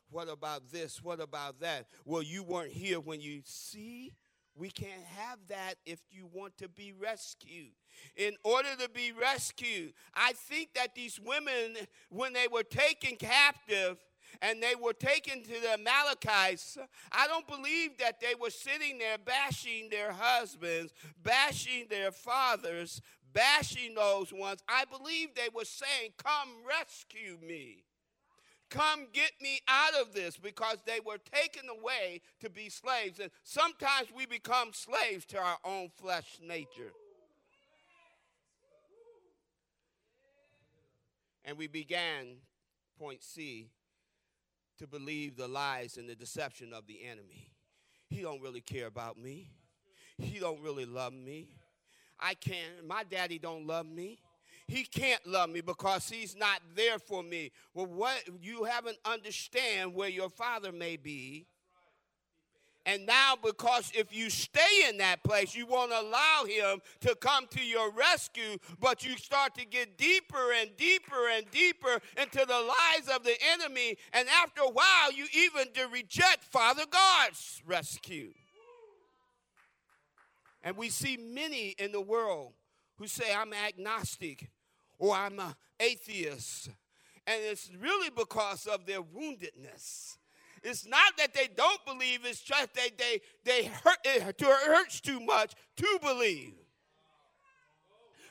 what 0.09 0.27
about 0.27 0.69
this? 0.71 1.01
What 1.01 1.21
about 1.21 1.61
that? 1.61 1.87
Well, 2.03 2.21
you 2.21 2.43
weren't 2.43 2.73
here 2.73 2.99
when 2.99 3.21
you 3.21 3.41
see. 3.45 4.11
We 4.55 4.69
can't 4.69 5.05
have 5.17 5.39
that 5.47 5.75
if 5.85 5.99
you 6.09 6.27
want 6.33 6.57
to 6.57 6.67
be 6.67 6.91
rescued. 6.91 7.71
In 8.17 8.33
order 8.43 8.67
to 8.79 8.89
be 8.89 9.13
rescued, 9.13 9.93
I 10.13 10.33
think 10.33 10.73
that 10.75 10.93
these 10.95 11.17
women, 11.17 11.77
when 12.09 12.33
they 12.33 12.47
were 12.51 12.63
taken 12.63 13.15
captive, 13.15 13.97
and 14.41 14.61
they 14.61 14.75
were 14.75 14.93
taken 14.93 15.43
to 15.43 15.61
the 15.61 15.73
Amalekites, 15.73 16.77
I 17.11 17.27
don't 17.27 17.47
believe 17.47 17.97
that 17.99 18.19
they 18.19 18.33
were 18.39 18.49
sitting 18.49 18.97
there 18.97 19.17
bashing 19.17 19.89
their 19.89 20.11
husbands, 20.11 20.93
bashing 21.23 21.87
their 21.89 22.11
fathers, 22.11 23.01
bashing 23.33 23.95
those 23.95 24.33
ones. 24.33 24.61
I 24.67 24.85
believe 24.85 25.35
they 25.35 25.49
were 25.53 25.65
saying, 25.65 26.11
Come 26.17 26.49
rescue 26.67 27.37
me. 27.45 27.83
Come 28.69 29.07
get 29.11 29.33
me 29.41 29.59
out 29.67 29.93
of 30.01 30.13
this 30.13 30.37
because 30.37 30.77
they 30.85 31.01
were 31.05 31.17
taken 31.17 31.69
away 31.69 32.21
to 32.39 32.49
be 32.49 32.69
slaves. 32.69 33.19
And 33.19 33.29
sometimes 33.43 34.07
we 34.15 34.25
become 34.25 34.69
slaves 34.71 35.25
to 35.25 35.39
our 35.39 35.57
own 35.65 35.89
flesh 35.97 36.39
nature. 36.41 36.93
And 41.43 41.57
we 41.57 41.67
began, 41.67 42.37
point 42.97 43.21
C, 43.23 43.67
to 44.81 44.87
believe 44.87 45.37
the 45.37 45.47
lies 45.47 45.97
and 45.97 46.09
the 46.09 46.15
deception 46.15 46.73
of 46.73 46.87
the 46.87 47.01
enemy. 47.05 47.51
He 48.09 48.23
don't 48.23 48.41
really 48.41 48.61
care 48.61 48.87
about 48.87 49.15
me. 49.15 49.51
He 50.17 50.39
don't 50.39 50.59
really 50.59 50.85
love 50.85 51.13
me. 51.13 51.49
I 52.19 52.33
can't, 52.33 52.87
my 52.87 53.03
daddy 53.03 53.37
don't 53.37 53.67
love 53.67 53.85
me. 53.85 54.17
He 54.67 54.83
can't 54.83 55.23
love 55.27 55.51
me 55.51 55.61
because 55.61 56.09
he's 56.09 56.35
not 56.35 56.61
there 56.75 56.97
for 56.97 57.21
me. 57.21 57.51
Well, 57.75 57.85
what 57.85 58.23
you 58.41 58.63
haven't 58.63 58.97
understand 59.05 59.93
where 59.93 60.09
your 60.09 60.29
father 60.29 60.71
may 60.71 60.97
be 60.97 61.45
and 62.85 63.05
now, 63.05 63.35
because 63.41 63.91
if 63.93 64.15
you 64.15 64.31
stay 64.31 64.89
in 64.89 64.97
that 64.97 65.23
place, 65.23 65.53
you 65.53 65.67
won't 65.67 65.91
allow 65.91 66.45
him 66.47 66.81
to 67.01 67.13
come 67.15 67.45
to 67.51 67.63
your 67.63 67.91
rescue, 67.91 68.57
but 68.79 69.05
you 69.05 69.17
start 69.17 69.53
to 69.55 69.65
get 69.65 69.99
deeper 69.99 70.51
and 70.59 70.75
deeper 70.77 71.29
and 71.31 71.49
deeper 71.51 71.99
into 72.19 72.39
the 72.39 72.53
lies 72.53 73.07
of 73.15 73.23
the 73.23 73.35
enemy. 73.53 73.97
And 74.13 74.27
after 74.41 74.61
a 74.61 74.71
while, 74.71 75.11
you 75.13 75.27
even 75.33 75.71
to 75.73 75.87
reject 75.93 76.43
Father 76.45 76.85
God's 76.89 77.61
rescue. 77.67 78.33
And 80.63 80.75
we 80.75 80.89
see 80.89 81.17
many 81.17 81.75
in 81.77 81.91
the 81.91 82.01
world 82.01 82.53
who 82.97 83.07
say, 83.07 83.33
I'm 83.33 83.53
agnostic 83.53 84.49
or 84.97 85.15
I'm 85.15 85.39
an 85.39 85.53
atheist. 85.79 86.69
And 87.27 87.41
it's 87.43 87.69
really 87.79 88.09
because 88.09 88.65
of 88.65 88.87
their 88.87 89.01
woundedness 89.01 90.17
it's 90.63 90.87
not 90.87 91.17
that 91.17 91.33
they 91.33 91.47
don't 91.55 91.83
believe, 91.85 92.19
it's 92.23 92.41
just 92.41 92.73
that 92.75 92.91
they, 92.97 93.21
they 93.43 93.65
hurt, 93.65 93.97
it 94.05 94.37
hurts 94.39 95.01
too 95.01 95.19
much 95.19 95.53
to 95.77 95.99
believe. 96.01 96.53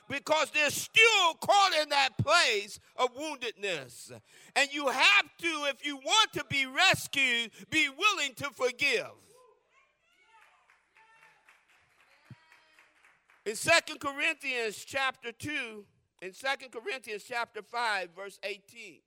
Because 0.09 0.51
they're 0.51 0.69
still 0.69 1.33
caught 1.41 1.73
in 1.81 1.89
that 1.89 2.17
place 2.17 2.79
of 2.97 3.15
woundedness. 3.15 4.11
And 4.55 4.73
you 4.73 4.87
have 4.87 5.25
to, 5.39 5.47
if 5.69 5.85
you 5.85 5.97
want 5.97 6.33
to 6.33 6.43
be 6.49 6.65
rescued, 6.65 7.51
be 7.69 7.87
willing 7.89 8.33
to 8.35 8.49
forgive. 8.49 9.11
In 13.45 13.55
Second 13.55 13.99
Corinthians 13.99 14.83
chapter 14.85 15.31
2, 15.31 15.85
in 16.21 16.33
Second 16.33 16.71
Corinthians 16.71 17.23
chapter 17.27 17.61
5, 17.61 18.09
verse 18.15 18.39
18, 18.43 18.99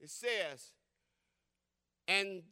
it 0.00 0.10
says, 0.10 0.72
and 2.08 2.42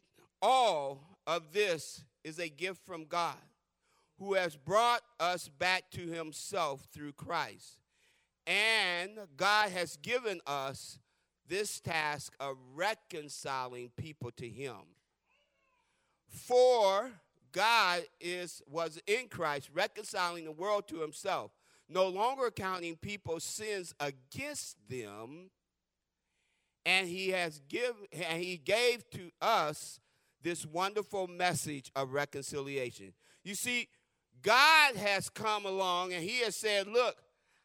all 0.40 1.00
of 1.26 1.52
this 1.52 2.04
is 2.22 2.38
a 2.38 2.48
gift 2.48 2.84
from 2.84 3.04
God, 3.04 3.36
who 4.18 4.34
has 4.34 4.56
brought 4.56 5.02
us 5.18 5.48
back 5.48 5.90
to 5.92 6.06
himself 6.08 6.86
through 6.92 7.12
Christ. 7.12 7.78
And 8.46 9.12
God 9.36 9.70
has 9.70 9.96
given 9.96 10.40
us 10.46 10.98
this 11.48 11.80
task 11.80 12.34
of 12.40 12.56
reconciling 12.74 13.90
people 13.96 14.30
to 14.32 14.48
him. 14.48 14.76
For 16.28 17.10
God 17.52 18.02
is 18.20 18.62
was 18.68 19.00
in 19.06 19.28
Christ 19.28 19.70
reconciling 19.72 20.44
the 20.44 20.52
world 20.52 20.88
to 20.88 21.00
himself, 21.00 21.52
no 21.88 22.08
longer 22.08 22.50
counting 22.50 22.96
people's 22.96 23.44
sins 23.44 23.94
against 24.00 24.76
them 24.88 25.50
and 26.86 27.08
he 27.08 27.30
has 27.30 27.60
give 27.68 27.94
and 28.12 28.42
he 28.42 28.56
gave 28.56 29.08
to 29.10 29.30
us 29.40 30.00
this 30.42 30.66
wonderful 30.66 31.26
message 31.26 31.90
of 31.96 32.12
reconciliation. 32.12 33.12
You 33.42 33.54
see, 33.54 33.88
God 34.42 34.96
has 34.96 35.30
come 35.30 35.64
along 35.64 36.12
and 36.12 36.22
he 36.22 36.40
has 36.40 36.54
said, 36.54 36.86
look, 36.86 37.16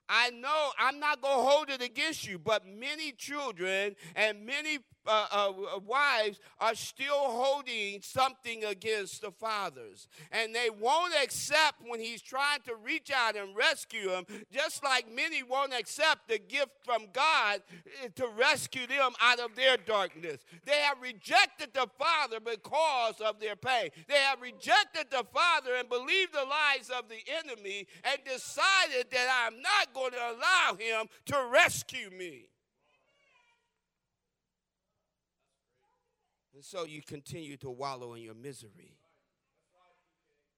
I 0.07 0.31
know 0.31 0.71
I'm 0.79 0.99
not 0.99 1.21
going 1.21 1.37
to 1.37 1.43
hold 1.43 1.69
it 1.69 1.83
against 1.83 2.27
you, 2.27 2.39
but 2.39 2.65
many 2.65 3.11
children 3.11 3.95
and 4.15 4.45
many 4.45 4.79
uh, 5.09 5.53
uh, 5.75 5.79
wives 5.85 6.39
are 6.59 6.75
still 6.75 7.17
holding 7.17 8.01
something 8.01 8.63
against 8.63 9.21
the 9.21 9.31
fathers. 9.31 10.07
And 10.31 10.53
they 10.53 10.69
won't 10.69 11.13
accept 11.21 11.81
when 11.85 11.99
he's 11.99 12.21
trying 12.21 12.61
to 12.67 12.75
reach 12.75 13.11
out 13.11 13.35
and 13.35 13.55
rescue 13.55 14.09
them, 14.09 14.25
just 14.51 14.83
like 14.83 15.11
many 15.13 15.41
won't 15.41 15.73
accept 15.73 16.27
the 16.27 16.37
gift 16.37 16.71
from 16.85 17.07
God 17.11 17.61
eh, 18.03 18.09
to 18.15 18.27
rescue 18.37 18.85
them 18.85 19.11
out 19.21 19.39
of 19.39 19.55
their 19.55 19.77
darkness. 19.77 20.41
They 20.65 20.77
have 20.81 21.01
rejected 21.01 21.73
the 21.73 21.87
Father 21.97 22.39
because 22.39 23.19
of 23.21 23.39
their 23.39 23.55
pain. 23.55 23.89
They 24.07 24.15
have 24.15 24.41
rejected 24.41 25.07
the 25.09 25.25
Father 25.33 25.71
and 25.75 25.89
believed 25.89 26.33
the 26.33 26.45
lies 26.45 26.91
of 26.95 27.09
the 27.09 27.21
enemy 27.43 27.87
and 28.03 28.19
decided 28.25 29.07
that 29.11 29.45
I'm 29.47 29.61
not 29.61 29.93
going 29.93 30.11
to 30.11 30.17
allow 30.17 30.77
him 30.77 31.07
to 31.27 31.49
rescue 31.51 32.09
me. 32.11 32.48
And 36.59 36.65
so 36.65 36.83
you 36.83 37.01
continue 37.01 37.55
to 37.55 37.69
wallow 37.69 38.15
in 38.15 38.21
your 38.21 38.33
misery. 38.33 38.97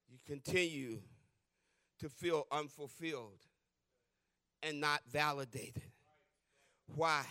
You 0.10 0.18
continue 0.26 0.98
to 2.00 2.10
feel 2.10 2.48
unfulfilled 2.52 3.46
and 4.64 4.82
not 4.82 5.02
validated. 5.12 5.92
Why? 6.96 7.24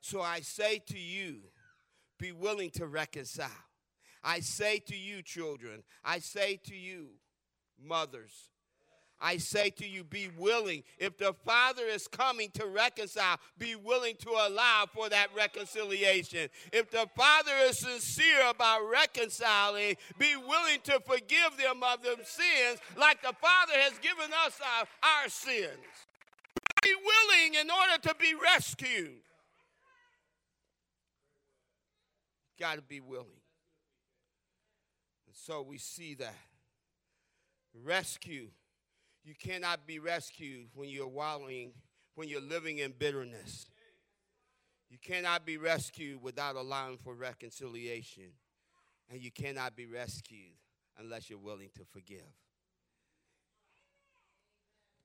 So 0.00 0.20
I 0.20 0.42
say 0.42 0.80
to 0.90 0.96
you, 0.96 1.38
be 2.20 2.30
willing 2.30 2.70
to 2.70 2.86
reconcile. 2.86 3.50
I 4.22 4.38
say 4.38 4.78
to 4.86 4.96
you, 4.96 5.20
children, 5.22 5.82
I 6.04 6.20
say 6.20 6.60
to 6.66 6.76
you, 6.76 7.14
mothers, 7.84 8.50
I 9.20 9.38
say 9.38 9.70
to 9.70 9.88
you, 9.88 10.04
be 10.04 10.28
willing. 10.36 10.82
If 10.98 11.16
the 11.16 11.32
Father 11.44 11.84
is 11.86 12.06
coming 12.06 12.50
to 12.54 12.66
reconcile, 12.66 13.38
be 13.58 13.74
willing 13.74 14.16
to 14.16 14.30
allow 14.30 14.84
for 14.92 15.08
that 15.08 15.28
reconciliation. 15.34 16.50
If 16.72 16.90
the 16.90 17.08
Father 17.16 17.52
is 17.64 17.78
sincere 17.78 18.48
about 18.48 18.82
reconciling, 18.90 19.96
be 20.18 20.36
willing 20.36 20.80
to 20.84 21.00
forgive 21.00 21.56
them 21.58 21.82
of 21.82 22.02
their 22.02 22.16
sins 22.24 22.80
like 22.98 23.22
the 23.22 23.34
Father 23.40 23.72
has 23.74 23.98
given 23.98 24.30
us 24.44 24.60
our, 24.78 24.86
our 25.02 25.28
sins. 25.28 25.70
Be 26.82 26.94
willing 26.94 27.54
in 27.54 27.70
order 27.70 28.02
to 28.08 28.14
be 28.16 28.34
rescued. 28.34 29.22
Got 32.60 32.76
to 32.76 32.82
be 32.82 33.00
willing. 33.00 33.26
And 35.26 35.34
so 35.34 35.62
we 35.62 35.78
see 35.78 36.14
that. 36.14 36.34
Rescue 37.82 38.48
you 39.26 39.34
cannot 39.34 39.86
be 39.88 39.98
rescued 39.98 40.68
when 40.74 40.88
you're 40.88 41.08
wallowing, 41.08 41.72
when 42.14 42.28
you're 42.28 42.40
living 42.40 42.78
in 42.78 42.92
bitterness. 42.96 43.66
You 44.88 44.98
cannot 45.02 45.44
be 45.44 45.56
rescued 45.56 46.22
without 46.22 46.54
allowing 46.54 46.98
for 46.98 47.12
reconciliation. 47.12 48.30
And 49.10 49.20
you 49.20 49.32
cannot 49.32 49.74
be 49.74 49.86
rescued 49.86 50.54
unless 50.96 51.28
you're 51.28 51.40
willing 51.40 51.70
to 51.74 51.84
forgive. 51.84 52.22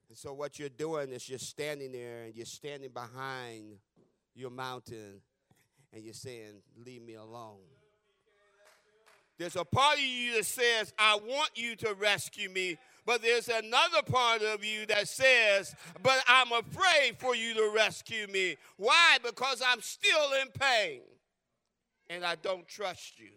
And 0.08 0.18
so, 0.18 0.34
what 0.34 0.60
you're 0.60 0.70
doing 0.70 1.12
is 1.12 1.28
you're 1.28 1.40
standing 1.40 1.92
there 1.92 2.24
and 2.26 2.36
you're 2.36 2.46
standing 2.46 2.92
behind 2.92 3.78
your 4.36 4.50
mountain 4.52 5.22
and 5.94 6.04
you're 6.04 6.14
saying, 6.14 6.62
Leave 6.86 7.02
me 7.02 7.16
alone. 7.16 7.60
There's 9.38 9.56
a 9.56 9.66
part 9.66 9.98
of 9.98 10.04
you 10.04 10.36
that 10.36 10.46
says, 10.46 10.94
I 11.00 11.16
want 11.16 11.50
you 11.56 11.76
to 11.78 11.96
rescue 11.96 12.50
me, 12.50 12.78
but 13.06 13.22
there's 13.22 13.48
another 13.48 14.04
part 14.06 14.42
of 14.42 14.64
you 14.64 14.86
that 14.88 15.08
says, 15.08 15.76
But 16.04 16.24
I'm 16.28 16.52
afraid 16.52 17.18
for 17.18 17.36
you 17.36 17.54
to 17.56 17.72
rescue 17.76 18.28
me. 18.28 18.58
Why? 18.78 19.18
Because 19.24 19.62
I'm 19.66 19.82
still 19.82 20.34
in 20.42 20.50
pain 20.50 21.02
and 22.10 22.24
I 22.26 22.36
don't 22.36 22.68
trust 22.68 23.20
you. 23.20 23.32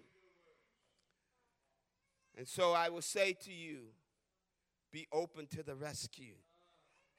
And 2.36 2.46
so 2.46 2.72
I 2.72 2.88
will 2.88 3.02
say 3.02 3.34
to 3.44 3.52
you, 3.52 3.78
be 4.92 5.06
open 5.12 5.46
to 5.48 5.62
the 5.62 5.74
rescue 5.74 6.34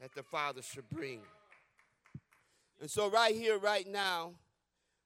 that 0.01 0.13
the 0.13 0.23
Father 0.23 0.61
should 0.61 0.89
bring. 0.89 1.21
And 2.81 2.89
so, 2.89 3.09
right 3.09 3.33
here, 3.33 3.57
right 3.57 3.87
now, 3.87 4.33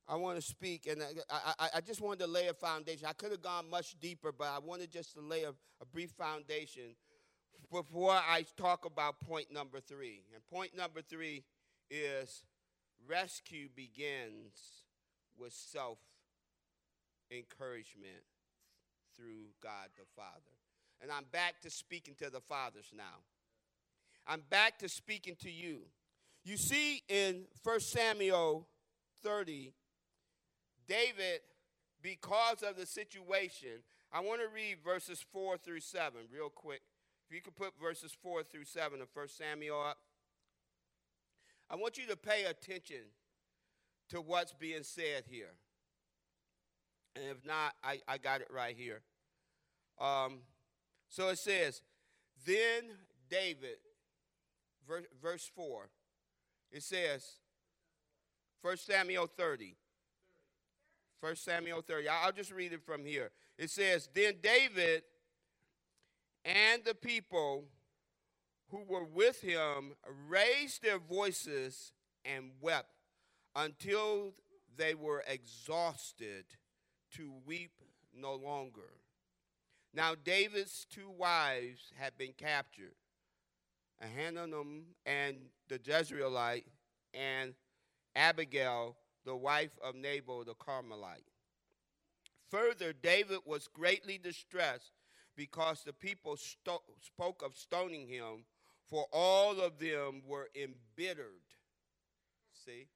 I 0.07 0.15
want 0.15 0.37
to 0.37 0.41
speak, 0.41 0.87
and 0.87 1.03
I, 1.03 1.53
I, 1.59 1.69
I, 1.75 1.81
just 1.81 2.01
wanted 2.01 2.19
to 2.21 2.27
lay 2.27 2.47
a 2.47 2.53
foundation. 2.53 3.05
I 3.07 3.13
could 3.13 3.29
have 3.31 3.43
gone 3.43 3.69
much 3.69 3.95
deeper, 3.99 4.31
but 4.31 4.47
I 4.47 4.57
wanted 4.57 4.89
just 4.89 5.13
to 5.13 5.21
lay 5.21 5.43
a, 5.43 5.49
a 5.49 5.85
brief 5.91 6.09
foundation 6.11 6.95
before 7.71 8.13
I 8.13 8.45
talk 8.57 8.85
about 8.85 9.21
point 9.21 9.51
number 9.51 9.79
three. 9.79 10.23
And 10.33 10.45
point 10.47 10.75
number 10.75 11.01
three 11.01 11.43
is 11.89 12.43
rescue 13.07 13.69
begins 13.75 14.83
with 15.37 15.53
self 15.53 15.99
encouragement 17.31 18.23
through 19.15 19.47
God 19.61 19.89
the 19.97 20.05
Father. 20.15 20.55
And 21.01 21.11
I'm 21.11 21.25
back 21.31 21.61
to 21.61 21.69
speaking 21.69 22.15
to 22.19 22.29
the 22.29 22.41
fathers 22.41 22.91
now. 22.95 23.23
I'm 24.27 24.43
back 24.49 24.79
to 24.79 24.89
speaking 24.89 25.35
to 25.41 25.49
you. 25.49 25.81
You 26.43 26.57
see 26.57 27.03
in 27.07 27.45
1 27.63 27.79
Samuel 27.79 28.67
30, 29.23 29.73
David, 30.87 31.41
because 32.01 32.63
of 32.63 32.77
the 32.77 32.85
situation, 32.85 33.83
I 34.11 34.21
want 34.21 34.41
to 34.41 34.47
read 34.53 34.77
verses 34.83 35.23
4 35.31 35.57
through 35.57 35.81
7 35.81 36.13
real 36.33 36.49
quick. 36.49 36.81
If 37.29 37.35
you 37.35 37.41
could 37.41 37.55
put 37.55 37.79
verses 37.79 38.15
4 38.23 38.41
through 38.43 38.63
7 38.63 39.01
of 39.01 39.07
1 39.13 39.27
Samuel 39.27 39.81
up. 39.81 39.99
I 41.69 41.75
want 41.75 41.99
you 41.99 42.07
to 42.07 42.15
pay 42.15 42.45
attention 42.45 43.03
to 44.09 44.19
what's 44.19 44.53
being 44.53 44.81
said 44.81 45.25
here. 45.29 45.53
And 47.15 47.25
if 47.25 47.45
not, 47.45 47.73
I, 47.83 47.99
I 48.07 48.17
got 48.17 48.41
it 48.41 48.47
right 48.51 48.75
here. 48.75 49.01
Um, 50.01 50.39
so 51.07 51.29
it 51.29 51.37
says, 51.37 51.83
Then 52.47 52.85
David, 53.29 53.77
verse, 54.87 55.05
verse 55.21 55.51
4, 55.55 55.87
it 56.71 56.81
says, 56.81 57.33
1 58.63 58.77
Samuel 58.77 59.27
30. 59.27 59.75
1 61.19 61.35
Samuel 61.35 61.81
30. 61.81 62.07
I'll 62.09 62.31
just 62.31 62.51
read 62.51 62.73
it 62.73 62.81
from 62.83 63.05
here. 63.05 63.29
It 63.55 63.69
says, 63.69 64.09
Then 64.15 64.35
David 64.41 65.03
and 66.49 66.83
the 66.83 66.95
people 66.95 67.65
who 68.71 68.83
were 68.83 69.05
with 69.05 69.41
him 69.41 69.93
raised 70.27 70.81
their 70.81 70.97
voices 70.97 71.93
and 72.25 72.51
wept 72.59 72.89
until 73.55 74.33
they 74.75 74.95
were 74.95 75.23
exhausted 75.27 76.45
to 77.15 77.31
weep 77.45 77.71
no 78.15 78.33
longer. 78.33 78.93
Now, 79.93 80.15
David's 80.15 80.85
two 80.89 81.09
wives 81.09 81.93
had 81.97 82.17
been 82.17 82.33
captured 82.33 82.95
Ahinoam 84.03 84.83
and 85.05 85.35
the 85.67 85.77
Jezreelite, 85.77 86.63
and 87.13 87.53
Abigail, 88.15 88.95
the 89.25 89.35
wife 89.35 89.77
of 89.83 89.93
Nabal 89.93 90.45
the 90.45 90.53
Carmelite. 90.53 91.27
Further, 92.49 92.93
David 92.93 93.39
was 93.45 93.67
greatly 93.67 94.17
distressed 94.17 94.93
because 95.35 95.83
the 95.83 95.93
people 95.93 96.37
sto- 96.37 96.83
spoke 97.01 97.43
of 97.43 97.55
stoning 97.55 98.07
him, 98.07 98.45
for 98.89 99.05
all 99.13 99.59
of 99.59 99.79
them 99.79 100.21
were 100.27 100.49
embittered. 100.55 101.25
See? 102.65 102.87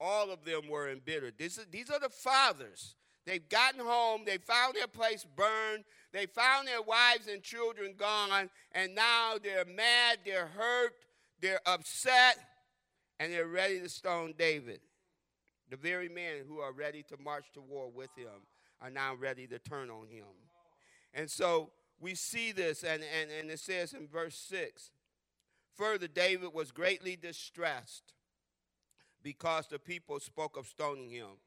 All 0.00 0.30
of 0.30 0.44
them 0.44 0.68
were 0.68 0.90
embittered. 0.90 1.34
Is, 1.38 1.60
these 1.70 1.90
are 1.90 2.00
the 2.00 2.08
fathers. 2.08 2.96
They've 3.24 3.48
gotten 3.48 3.80
home, 3.80 4.22
they 4.26 4.38
found 4.38 4.74
their 4.74 4.88
place 4.88 5.24
burned, 5.36 5.84
they 6.12 6.26
found 6.26 6.66
their 6.66 6.82
wives 6.82 7.28
and 7.28 7.40
children 7.40 7.94
gone, 7.96 8.50
and 8.72 8.94
now 8.96 9.34
they're 9.40 9.64
mad, 9.64 10.18
they're 10.24 10.48
hurt, 10.48 10.94
they're 11.40 11.60
upset, 11.64 12.36
and 13.20 13.32
they're 13.32 13.46
ready 13.46 13.78
to 13.78 13.88
stone 13.88 14.34
David. 14.36 14.80
The 15.70 15.76
very 15.76 16.08
men 16.08 16.44
who 16.48 16.58
are 16.58 16.72
ready 16.72 17.04
to 17.04 17.16
march 17.22 17.46
to 17.54 17.60
war 17.60 17.88
with 17.94 18.10
him 18.16 18.42
are 18.80 18.90
now 18.90 19.14
ready 19.14 19.46
to 19.46 19.58
turn 19.60 19.88
on 19.88 20.08
him. 20.08 20.26
And 21.14 21.30
so 21.30 21.70
we 22.00 22.14
see 22.14 22.52
this, 22.52 22.82
and, 22.82 23.02
and, 23.20 23.30
and 23.30 23.50
it 23.50 23.60
says 23.60 23.92
in 23.92 24.08
verse 24.08 24.36
6 24.36 24.90
Further, 25.76 26.08
David 26.08 26.52
was 26.52 26.70
greatly 26.70 27.16
distressed 27.16 28.14
because 29.22 29.68
the 29.68 29.78
people 29.78 30.20
spoke 30.20 30.56
of 30.56 30.66
stoning 30.66 31.10
him. 31.10 31.38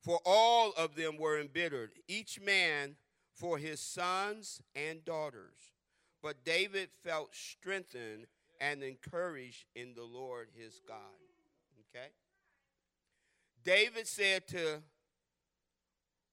For 0.00 0.20
all 0.24 0.72
of 0.76 0.94
them 0.94 1.16
were 1.16 1.40
embittered, 1.40 1.90
each 2.06 2.40
man 2.40 2.96
for 3.34 3.58
his 3.58 3.80
sons 3.80 4.60
and 4.74 5.04
daughters. 5.04 5.72
But 6.22 6.44
David 6.44 6.90
felt 7.02 7.34
strengthened 7.34 8.26
and 8.60 8.82
encouraged 8.82 9.64
in 9.74 9.94
the 9.94 10.04
Lord 10.04 10.48
his 10.56 10.80
God. 10.86 10.96
Okay? 11.90 12.08
David 13.64 14.06
said 14.06 14.46
to 14.48 14.82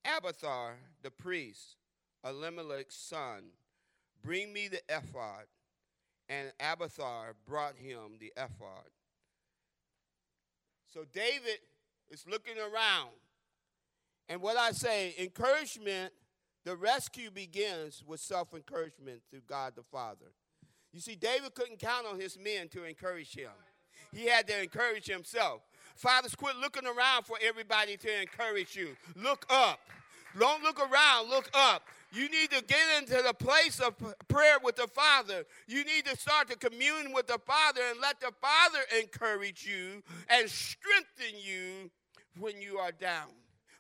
Abiathar, 0.06 0.76
the 1.02 1.12
priest, 1.12 1.78
Elimelech's 2.26 2.96
son, 2.96 3.44
Bring 4.24 4.54
me 4.54 4.70
the 4.70 4.82
ephod. 4.90 5.46
And 6.30 6.52
Abiathar 6.60 7.36
brought 7.46 7.76
him 7.76 8.18
the 8.20 8.32
ephod. 8.38 8.90
So 10.94 11.04
David 11.12 11.60
is 12.10 12.26
looking 12.30 12.58
around. 12.58 13.12
And 14.30 14.42
what 14.42 14.56
I 14.56 14.72
say, 14.72 15.14
encouragement, 15.20 16.14
the 16.64 16.78
rescue 16.78 17.30
begins 17.30 18.04
with 18.08 18.22
self 18.22 18.54
encouragement 18.54 19.22
through 19.30 19.42
God 19.48 19.74
the 19.76 19.84
Father. 19.84 20.32
You 20.94 21.02
see, 21.02 21.16
David 21.16 21.54
couldn't 21.56 21.80
count 21.80 22.06
on 22.06 22.20
his 22.20 22.38
men 22.40 22.70
to 22.70 22.86
encourage 22.86 23.36
him, 23.36 23.52
he 24.14 24.28
had 24.28 24.48
to 24.48 24.62
encourage 24.62 25.08
himself. 25.08 25.62
Fathers, 25.96 26.36
quit 26.36 26.56
looking 26.56 26.88
around 26.88 27.26
for 27.26 27.38
everybody 27.44 27.98
to 27.98 28.22
encourage 28.22 28.76
you. 28.76 28.96
Look 29.16 29.46
up. 29.50 29.80
Don't 30.38 30.64
look 30.64 30.80
around, 30.80 31.30
look 31.30 31.50
up. 31.54 31.84
You 32.12 32.30
need 32.30 32.52
to 32.52 32.64
get 32.64 32.80
into 33.00 33.24
the 33.24 33.34
place 33.34 33.80
of 33.80 33.96
prayer 34.28 34.58
with 34.64 34.76
the 34.76 34.88
Father. 34.88 35.46
You 35.68 35.84
need 35.84 36.06
to 36.06 36.16
start 36.16 36.48
to 36.50 36.56
commune 36.56 37.12
with 37.12 37.26
the 37.28 37.40
Father 37.46 37.82
and 37.90 38.00
let 38.00 38.20
the 38.20 38.32
Father 38.40 38.80
encourage 39.00 39.66
you 39.66 40.04
and 40.30 40.50
strengthen 40.50 41.40
you 41.40 41.90
when 42.40 42.62
you 42.62 42.78
are 42.78 42.92
down. 42.92 43.30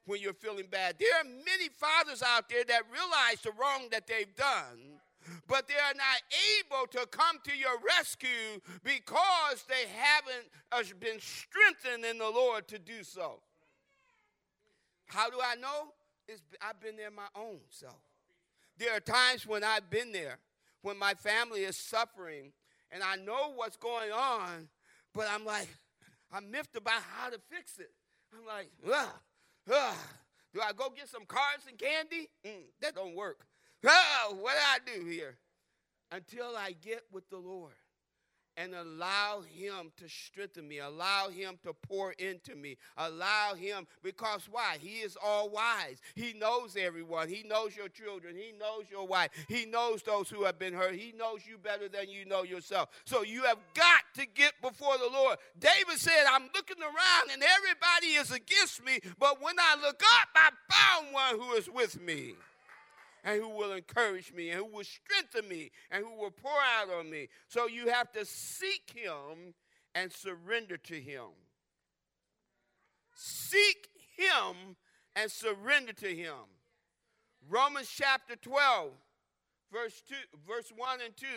when 0.05 0.19
you're 0.21 0.33
feeling 0.33 0.65
bad. 0.69 0.95
There 0.99 1.15
are 1.17 1.23
many 1.23 1.69
fathers 1.69 2.21
out 2.21 2.49
there 2.49 2.63
that 2.65 2.83
realize 2.91 3.41
the 3.41 3.51
wrong 3.51 3.87
that 3.91 4.05
they've 4.07 4.35
done, 4.35 4.99
but 5.47 5.67
they 5.67 5.75
are 5.75 5.93
not 5.95 6.21
able 6.59 6.87
to 6.87 7.07
come 7.07 7.37
to 7.45 7.55
your 7.57 7.77
rescue 7.97 8.59
because 8.83 9.63
they 9.69 9.85
haven't 9.95 10.49
uh, 10.71 10.83
been 10.99 11.19
strengthened 11.19 12.03
in 12.03 12.17
the 12.17 12.29
Lord 12.29 12.67
to 12.67 12.79
do 12.79 13.03
so. 13.03 13.39
How 15.05 15.29
do 15.29 15.37
I 15.41 15.55
know? 15.55 15.93
I've 16.61 16.79
been 16.79 16.95
there 16.95 17.11
my 17.11 17.27
own 17.35 17.59
self. 17.69 17.99
There 18.77 18.95
are 18.95 18.99
times 18.99 19.45
when 19.45 19.63
I've 19.63 19.89
been 19.89 20.11
there, 20.11 20.39
when 20.81 20.97
my 20.97 21.13
family 21.13 21.63
is 21.63 21.77
suffering, 21.77 22.51
and 22.91 23.03
I 23.03 23.15
know 23.15 23.53
what's 23.55 23.77
going 23.77 24.11
on, 24.11 24.69
but 25.13 25.27
I'm 25.29 25.45
like, 25.45 25.67
I'm 26.31 26.49
miffed 26.49 26.75
about 26.75 27.01
how 27.15 27.29
to 27.29 27.39
fix 27.49 27.77
it. 27.79 27.91
I'm 28.33 28.45
like, 28.45 28.71
ugh, 28.91 29.09
ugh. 29.71 29.95
Do 30.53 30.61
I 30.61 30.71
go 30.73 30.89
get 30.95 31.09
some 31.09 31.25
cards 31.25 31.65
and 31.67 31.77
candy? 31.77 32.29
Mm, 32.45 32.65
that 32.81 32.95
don't 32.95 33.15
work. 33.15 33.45
What 33.81 34.53
do 34.53 34.93
I 34.93 34.99
do 34.99 35.05
here? 35.05 35.37
Until 36.11 36.55
I 36.55 36.71
get 36.71 37.03
with 37.11 37.29
the 37.29 37.37
Lord 37.37 37.73
and 38.57 38.73
allow 38.73 39.41
him 39.41 39.91
to 39.97 40.07
strengthen 40.07 40.67
me 40.67 40.79
allow 40.79 41.29
him 41.29 41.57
to 41.63 41.73
pour 41.73 42.11
into 42.13 42.55
me 42.55 42.77
allow 42.97 43.53
him 43.55 43.87
because 44.01 44.47
why? 44.51 44.77
He 44.79 44.99
is 44.99 45.17
all 45.21 45.49
wise. 45.49 46.01
He 46.15 46.33
knows 46.33 46.75
everyone. 46.75 47.29
He 47.29 47.43
knows 47.43 47.75
your 47.75 47.89
children. 47.89 48.35
He 48.35 48.53
knows 48.57 48.85
your 48.89 49.07
wife. 49.07 49.29
He 49.47 49.65
knows 49.65 50.03
those 50.03 50.29
who 50.29 50.43
have 50.43 50.59
been 50.59 50.73
hurt. 50.73 50.95
He 50.95 51.13
knows 51.17 51.41
you 51.47 51.57
better 51.57 51.89
than 51.89 52.09
you 52.09 52.25
know 52.25 52.43
yourself. 52.43 52.89
So 53.05 53.23
you 53.23 53.43
have 53.43 53.57
got 53.73 54.03
to 54.15 54.25
get 54.25 54.53
before 54.61 54.97
the 54.97 55.09
lord. 55.11 55.37
David 55.59 55.97
said 55.97 56.25
i'm 56.29 56.49
looking 56.53 56.81
around 56.81 57.31
and 57.31 57.43
everybody 57.43 58.13
is 58.19 58.31
against 58.31 58.83
me 58.83 58.99
but 59.19 59.41
when 59.41 59.55
i 59.59 59.75
look 59.81 60.01
up 60.21 60.29
i 60.35 60.49
found 60.69 61.13
one 61.13 61.39
who 61.39 61.53
is 61.53 61.69
with 61.69 62.01
me 62.01 62.33
and 63.23 63.41
who 63.41 63.49
will 63.49 63.71
encourage 63.71 64.33
me 64.33 64.49
and 64.49 64.59
who 64.59 64.77
will 64.77 64.83
strengthen 64.83 65.47
me 65.47 65.71
and 65.91 66.03
who 66.03 66.15
will 66.19 66.31
pour 66.31 66.51
out 66.51 66.89
on 66.93 67.09
me. 67.09 67.29
So 67.47 67.67
you 67.67 67.89
have 67.89 68.11
to 68.13 68.25
seek 68.25 68.91
him 68.93 69.53
and 69.95 70.11
surrender 70.11 70.77
to 70.77 70.95
him. 70.95 71.29
Seek 73.15 73.87
him 74.17 74.75
and 75.15 75.31
surrender 75.31 75.93
to 75.93 76.07
him. 76.07 76.33
Romans 77.49 77.89
chapter 77.93 78.35
12, 78.35 78.91
verse 79.71 80.01
2, 80.07 80.15
verse 80.47 80.71
1 80.75 80.99
and 81.05 81.15
2. 81.15 81.27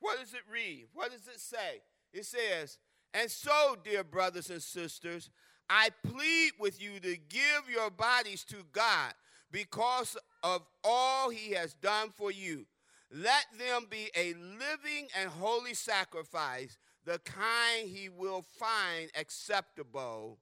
What 0.00 0.18
does 0.18 0.34
it 0.34 0.42
read? 0.50 0.86
What 0.92 1.10
does 1.10 1.26
it 1.26 1.40
say? 1.40 1.82
It 2.12 2.24
says, 2.24 2.78
And 3.14 3.30
so, 3.30 3.76
dear 3.82 4.04
brothers 4.04 4.50
and 4.50 4.62
sisters, 4.62 5.30
I 5.68 5.88
plead 6.06 6.52
with 6.60 6.80
you 6.80 7.00
to 7.00 7.16
give 7.16 7.70
your 7.70 7.90
bodies 7.90 8.44
to 8.44 8.56
God 8.72 9.14
because 9.50 10.16
of 10.42 10.62
all 10.84 11.30
he 11.30 11.52
has 11.52 11.74
done 11.74 12.10
for 12.10 12.30
you. 12.30 12.66
Let 13.10 13.46
them 13.58 13.86
be 13.88 14.10
a 14.16 14.34
living 14.34 15.08
and 15.18 15.30
holy 15.30 15.74
sacrifice, 15.74 16.76
the 17.04 17.20
kind 17.20 17.88
he 17.88 18.08
will 18.08 18.42
find 18.42 19.10
acceptable. 19.18 20.38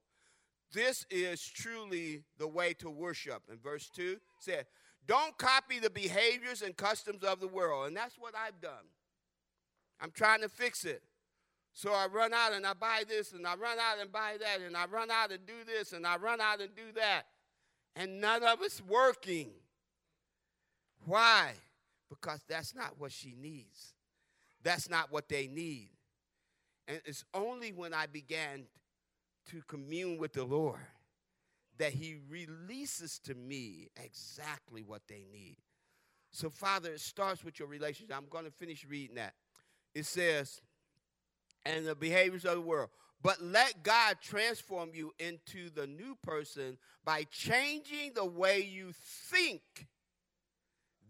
This 0.72 1.06
is 1.10 1.46
truly 1.46 2.22
the 2.38 2.48
way 2.48 2.72
to 2.74 2.90
worship. 2.90 3.42
And 3.50 3.62
verse 3.62 3.90
2 3.94 4.16
said, 4.40 4.66
Don't 5.06 5.36
copy 5.36 5.78
the 5.78 5.90
behaviors 5.90 6.62
and 6.62 6.76
customs 6.76 7.22
of 7.22 7.40
the 7.40 7.48
world. 7.48 7.86
And 7.86 7.96
that's 7.96 8.18
what 8.18 8.34
I've 8.34 8.60
done. 8.60 8.88
I'm 10.00 10.10
trying 10.10 10.40
to 10.40 10.48
fix 10.48 10.84
it. 10.84 11.02
So 11.74 11.92
I 11.92 12.06
run 12.06 12.32
out 12.32 12.52
and 12.52 12.66
I 12.66 12.72
buy 12.72 13.02
this 13.06 13.32
and 13.32 13.46
I 13.46 13.56
run 13.56 13.78
out 13.78 14.00
and 14.00 14.10
buy 14.10 14.36
that 14.40 14.64
and 14.64 14.76
I 14.76 14.86
run 14.86 15.10
out 15.10 15.32
and 15.32 15.44
do 15.46 15.64
this 15.66 15.92
and 15.92 16.06
I 16.06 16.16
run 16.16 16.40
out 16.40 16.60
and 16.60 16.74
do 16.74 16.92
that 16.94 17.24
and 17.96 18.20
none 18.20 18.42
of 18.42 18.62
it's 18.62 18.82
working. 18.82 19.50
Why? 21.06 21.52
Because 22.08 22.40
that's 22.48 22.74
not 22.74 22.94
what 22.98 23.12
she 23.12 23.34
needs. 23.40 23.94
That's 24.62 24.88
not 24.88 25.12
what 25.12 25.28
they 25.28 25.46
need. 25.46 25.90
And 26.88 27.00
it's 27.04 27.24
only 27.34 27.72
when 27.72 27.94
I 27.94 28.06
began 28.06 28.64
to 29.50 29.62
commune 29.66 30.18
with 30.18 30.32
the 30.32 30.44
Lord 30.44 30.80
that 31.78 31.92
He 31.92 32.16
releases 32.28 33.18
to 33.20 33.34
me 33.34 33.88
exactly 34.02 34.82
what 34.82 35.02
they 35.08 35.26
need. 35.32 35.58
So, 36.30 36.50
Father, 36.50 36.92
it 36.92 37.00
starts 37.00 37.44
with 37.44 37.58
your 37.58 37.68
relationship. 37.68 38.16
I'm 38.16 38.28
going 38.28 38.44
to 38.44 38.50
finish 38.50 38.84
reading 38.88 39.16
that. 39.16 39.34
It 39.94 40.06
says, 40.06 40.60
and 41.64 41.86
the 41.86 41.94
behaviors 41.94 42.44
of 42.44 42.54
the 42.54 42.60
world. 42.60 42.90
But 43.24 43.42
let 43.42 43.82
God 43.82 44.18
transform 44.20 44.90
you 44.92 45.14
into 45.18 45.70
the 45.70 45.86
new 45.86 46.14
person 46.22 46.76
by 47.06 47.24
changing 47.30 48.12
the 48.14 48.26
way 48.26 48.60
you 48.60 48.92
think. 48.92 49.88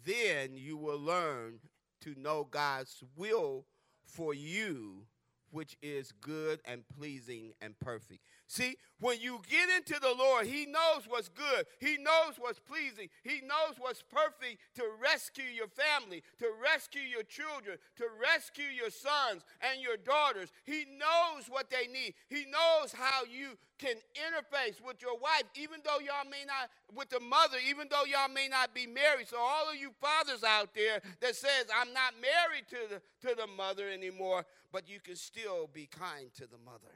Then 0.06 0.50
you 0.54 0.76
will 0.76 1.00
learn 1.00 1.58
to 2.02 2.14
know 2.16 2.46
God's 2.48 3.02
will 3.16 3.66
for 4.04 4.32
you, 4.32 5.06
which 5.50 5.76
is 5.82 6.12
good 6.12 6.60
and 6.64 6.84
pleasing 6.96 7.52
and 7.60 7.76
perfect. 7.80 8.20
See, 8.46 8.76
when 9.00 9.20
you 9.20 9.40
get 9.48 9.68
into 9.70 10.00
the 10.00 10.14
Lord, 10.16 10.46
He 10.46 10.66
knows 10.66 11.04
what's 11.08 11.28
good. 11.28 11.66
He 11.80 11.96
knows 11.96 12.34
what's 12.38 12.60
pleasing. 12.60 13.08
He 13.22 13.40
knows 13.40 13.76
what's 13.78 14.02
perfect 14.02 14.60
to 14.76 14.84
rescue 15.00 15.44
your 15.44 15.68
family, 15.68 16.22
to 16.38 16.50
rescue 16.62 17.02
your 17.02 17.22
children, 17.22 17.78
to 17.96 18.04
rescue 18.20 18.68
your 18.68 18.90
sons 18.90 19.42
and 19.60 19.80
your 19.80 19.96
daughters. 19.96 20.52
He 20.64 20.84
knows 20.98 21.48
what 21.48 21.70
they 21.70 21.90
need. 21.90 22.14
He 22.28 22.44
knows 22.44 22.92
how 22.92 23.24
you 23.24 23.56
can 23.78 23.96
interface 24.14 24.80
with 24.84 25.02
your 25.02 25.18
wife, 25.18 25.44
even 25.56 25.80
though 25.84 25.98
y'all 25.98 26.28
may 26.30 26.44
not, 26.46 26.70
with 26.94 27.08
the 27.10 27.20
mother, 27.20 27.56
even 27.68 27.88
though 27.90 28.04
y'all 28.04 28.32
may 28.32 28.48
not 28.48 28.74
be 28.74 28.86
married. 28.86 29.28
So 29.28 29.38
all 29.38 29.70
of 29.70 29.76
you 29.76 29.90
fathers 30.00 30.44
out 30.44 30.74
there 30.74 31.00
that 31.20 31.34
says, 31.34 31.66
I'm 31.74 31.92
not 31.92 32.14
married 32.20 32.68
to 32.70 32.94
the, 32.94 33.28
to 33.28 33.34
the 33.34 33.46
mother 33.46 33.88
anymore, 33.88 34.46
but 34.70 34.88
you 34.88 35.00
can 35.00 35.16
still 35.16 35.68
be 35.72 35.86
kind 35.86 36.32
to 36.34 36.46
the 36.46 36.58
mother 36.64 36.92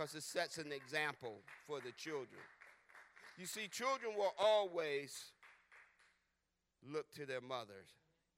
because 0.00 0.14
it 0.14 0.22
sets 0.22 0.56
an 0.56 0.72
example 0.72 1.42
for 1.66 1.78
the 1.78 1.92
children. 1.92 2.40
You 3.36 3.44
see, 3.44 3.68
children 3.68 4.12
will 4.16 4.32
always 4.38 5.32
look 6.90 7.12
to 7.16 7.26
their 7.26 7.42
mothers 7.42 7.88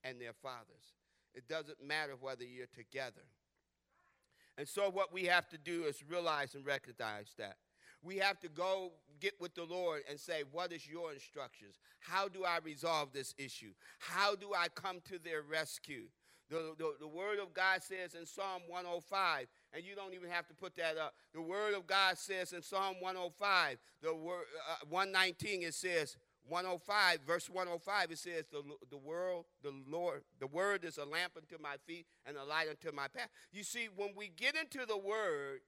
and 0.03 0.21
their 0.21 0.33
fathers. 0.33 0.97
It 1.35 1.47
doesn't 1.47 1.81
matter 1.81 2.15
whether 2.21 2.43
you're 2.43 2.67
together. 2.67 3.23
And 4.59 4.67
so, 4.67 4.91
what 4.91 5.13
we 5.13 5.27
have 5.27 5.49
to 5.51 5.59
do 5.59 5.85
is 5.85 6.03
realize 6.09 6.57
and 6.57 6.67
recognize 6.67 7.29
that. 7.39 7.59
We 8.03 8.17
have 8.19 8.41
to 8.41 8.49
go 8.49 8.91
get 9.21 9.35
with 9.41 9.55
the 9.55 9.65
Lord 9.65 10.03
and 10.11 10.19
say, 10.19 10.43
What 10.51 10.73
is 10.73 10.89
your 10.89 11.13
instructions? 11.13 11.77
How 12.01 12.27
do 12.27 12.45
I 12.45 12.59
resolve 12.65 13.13
this 13.13 13.37
issue? 13.39 13.73
How 14.01 14.35
do 14.35 14.53
I 14.53 14.67
come 14.67 14.99
to 15.09 15.19
their 15.21 15.43
rescue? 15.43 16.09
The, 16.51 16.75
the, 16.77 16.95
the, 17.01 17.09
Word 17.09 17.39
of 17.39 17.55
God 17.55 17.83
says 17.83 18.15
in 18.15 18.27
Psalm 18.27 18.63
105, 18.69 19.47
and 19.75 19.85
you 19.85 19.95
don't 19.95 20.15
even 20.15 20.31
have 20.31 20.47
to 20.49 20.55
put 20.55 20.77
that 20.77 20.99
up. 20.99 21.15
The 21.35 21.43
Word 21.43 21.75
of 21.75 21.87
God 21.87 22.19
says 22.19 22.53
in 22.53 22.63
Psalm 22.63 22.97
105, 23.01 23.79
the 24.03 24.15
word, 24.15 24.45
uh, 24.71 24.85
119, 24.89 25.63
it 25.63 25.75
says, 25.75 26.17
105, 26.49 27.21
verse 27.27 27.49
105, 27.49 28.11
it 28.11 28.19
says, 28.19 28.45
the, 28.51 28.63
the 28.91 28.99
world, 28.99 29.45
the 29.63 29.73
Lord, 29.89 30.23
the 30.41 30.47
Word 30.47 30.85
is 30.85 30.99
a 30.99 31.05
lamp 31.05 31.33
unto 31.37 31.63
my 31.63 31.77
feet 31.87 32.07
and 32.27 32.37
a 32.37 32.45
light 32.45 32.69
unto 32.69 32.95
my 32.95 33.09
path. 33.09 33.29
You 33.53 33.63
see, 33.63 33.89
when 33.95 34.11
we 34.17 34.31
get 34.37 34.55
into 34.57 34.87
the 34.87 34.99
Word, 34.99 35.61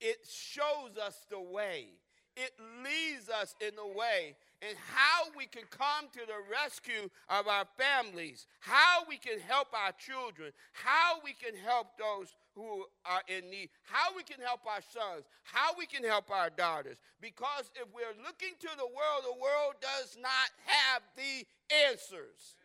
it 0.00 0.18
shows 0.28 0.96
us 1.02 1.26
the 1.30 1.40
way. 1.40 1.88
It 2.36 2.52
leads 2.84 3.28
us 3.28 3.56
in 3.60 3.74
the 3.74 3.98
way 3.98 4.36
and 4.62 4.76
how 4.92 5.30
we 5.36 5.46
can 5.46 5.62
come 5.70 6.06
to 6.12 6.20
the 6.20 6.40
rescue 6.50 7.10
of 7.28 7.48
our 7.48 7.64
families, 7.76 8.46
how 8.60 9.04
we 9.08 9.16
can 9.16 9.40
help 9.40 9.68
our 9.72 9.92
children, 9.92 10.52
how 10.72 11.18
we 11.24 11.32
can 11.32 11.58
help 11.58 11.98
those 11.98 12.34
who 12.58 12.84
are 13.06 13.22
in 13.28 13.48
need, 13.50 13.70
how 13.84 14.14
we 14.16 14.22
can 14.22 14.40
help 14.44 14.60
our 14.66 14.82
sons, 14.90 15.24
how 15.44 15.70
we 15.78 15.86
can 15.86 16.02
help 16.02 16.30
our 16.30 16.50
daughters. 16.50 16.96
Because 17.20 17.70
if 17.74 17.86
we're 17.94 18.18
looking 18.24 18.58
to 18.58 18.68
the 18.76 18.86
world, 18.86 19.22
the 19.22 19.40
world 19.40 19.74
does 19.80 20.18
not 20.20 20.50
have 20.66 21.02
the 21.16 21.46
answers. 21.86 22.56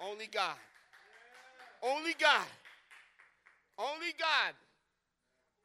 Only 0.00 0.26
God. 0.26 0.56
Only 1.82 2.14
God. 2.18 2.48
Only 3.78 4.14
God 4.18 4.54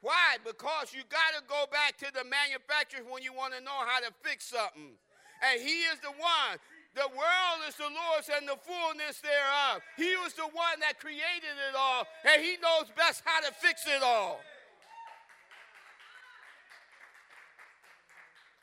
why? 0.05 0.37
Because 0.45 0.93
you 0.93 1.01
got 1.09 1.33
to 1.33 1.41
go 1.49 1.65
back 1.73 1.97
to 1.97 2.13
the 2.13 2.21
manufacturer 2.21 3.01
when 3.09 3.25
you 3.25 3.33
want 3.33 3.57
to 3.57 3.61
know 3.65 3.73
how 3.73 3.97
to 4.05 4.13
fix 4.21 4.45
something. 4.53 4.93
And 5.41 5.57
He 5.57 5.81
is 5.89 5.97
the 6.05 6.13
one. 6.13 6.61
The 6.95 7.09
world 7.09 7.59
is 7.67 7.75
the 7.75 7.83
Lord's 7.83 8.29
and 8.29 8.47
the 8.47 8.55
fullness 8.63 9.19
thereof. 9.19 9.81
He 9.97 10.15
was 10.23 10.31
the 10.33 10.43
one 10.43 10.79
that 10.79 10.97
created 10.97 11.59
it 11.69 11.75
all, 11.77 12.07
and 12.23 12.41
He 12.41 12.55
knows 12.63 12.85
best 12.95 13.21
how 13.25 13.41
to 13.41 13.53
fix 13.53 13.85
it 13.85 14.01
all. 14.01 14.39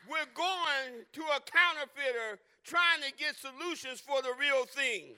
We're 0.08 0.32
going 0.34 1.04
to 1.12 1.20
a 1.20 1.40
counterfeiter 1.44 2.40
trying 2.64 3.02
to 3.02 3.12
get 3.12 3.36
solutions 3.36 4.00
for 4.00 4.22
the 4.22 4.32
real 4.40 4.64
thing. 4.64 5.14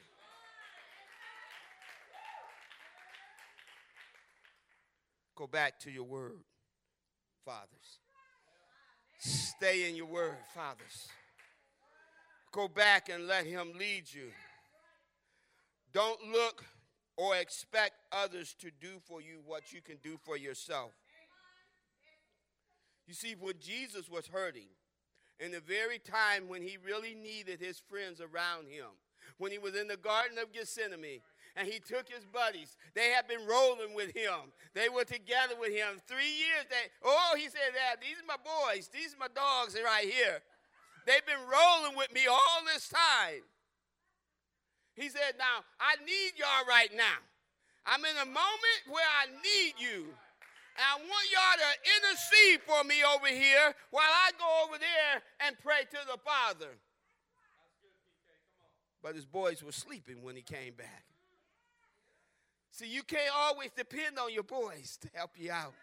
Go 5.37 5.46
back 5.46 5.79
to 5.81 5.90
your 5.90 6.05
word, 6.05 6.42
fathers. 7.44 7.68
Stay 9.18 9.88
in 9.88 9.94
your 9.96 10.07
word, 10.07 10.37
fathers. 10.55 11.09
Go 12.54 12.68
back 12.68 13.08
and 13.08 13.26
let 13.26 13.46
him 13.46 13.72
lead 13.76 14.04
you. 14.06 14.30
Don't 15.92 16.20
look 16.30 16.64
or 17.16 17.34
expect 17.34 17.94
others 18.12 18.54
to 18.60 18.70
do 18.80 19.00
for 19.04 19.20
you 19.20 19.40
what 19.44 19.72
you 19.72 19.80
can 19.80 19.96
do 20.04 20.16
for 20.24 20.36
yourself. 20.36 20.92
You 23.08 23.14
see, 23.14 23.34
when 23.38 23.54
Jesus 23.60 24.08
was 24.08 24.28
hurting, 24.28 24.68
in 25.40 25.50
the 25.50 25.58
very 25.58 25.98
time 25.98 26.46
when 26.46 26.62
he 26.62 26.78
really 26.86 27.16
needed 27.16 27.58
his 27.58 27.82
friends 27.90 28.20
around 28.20 28.68
him, 28.68 28.86
when 29.38 29.50
he 29.50 29.58
was 29.58 29.74
in 29.74 29.88
the 29.88 29.96
Garden 29.96 30.38
of 30.38 30.52
Gethsemane, 30.52 31.22
and 31.56 31.66
he 31.66 31.80
took 31.80 32.08
his 32.08 32.24
buddies. 32.24 32.76
They 32.94 33.10
had 33.10 33.26
been 33.26 33.46
rolling 33.48 33.94
with 33.94 34.14
him. 34.14 34.52
They 34.74 34.88
were 34.88 35.04
together 35.04 35.54
with 35.58 35.72
him. 35.72 36.00
Three 36.06 36.30
years, 36.30 36.66
they, 36.70 36.90
oh, 37.02 37.34
he 37.36 37.44
said 37.44 37.74
that. 37.74 38.00
These 38.00 38.16
are 38.22 38.26
my 38.26 38.36
boys. 38.42 38.88
These 38.88 39.14
are 39.14 39.18
my 39.18 39.28
dogs 39.34 39.76
right 39.84 40.04
here. 40.04 40.40
They've 41.06 41.26
been 41.26 41.44
rolling 41.44 41.96
with 41.96 42.12
me 42.12 42.26
all 42.26 42.64
this 42.72 42.88
time. 42.88 43.42
He 44.94 45.08
said, 45.08 45.34
now, 45.38 45.64
I 45.80 45.96
need 46.04 46.32
y'all 46.36 46.66
right 46.68 46.90
now. 46.96 47.18
I'm 47.84 48.04
in 48.04 48.16
a 48.22 48.24
moment 48.24 48.80
where 48.88 49.04
I 49.04 49.26
need 49.26 49.74
you. 49.78 50.06
And 50.76 50.82
I 50.82 50.96
want 50.96 51.26
y'all 51.30 51.58
to 51.60 51.72
intercede 51.96 52.60
for 52.66 52.82
me 52.84 53.02
over 53.04 53.28
here 53.28 53.74
while 53.90 54.10
I 54.10 54.30
go 54.38 54.64
over 54.66 54.78
there 54.78 55.22
and 55.46 55.56
pray 55.62 55.82
to 55.90 55.98
the 56.10 56.18
Father. 56.24 56.70
But 59.02 59.14
his 59.14 59.26
boys 59.26 59.62
were 59.62 59.72
sleeping 59.72 60.22
when 60.22 60.34
he 60.34 60.42
came 60.42 60.72
back. 60.74 61.04
See, 62.70 62.88
you 62.88 63.02
can't 63.02 63.30
always 63.36 63.70
depend 63.76 64.18
on 64.18 64.32
your 64.32 64.42
boys 64.42 64.98
to 65.02 65.08
help 65.12 65.32
you 65.36 65.52
out. 65.52 65.74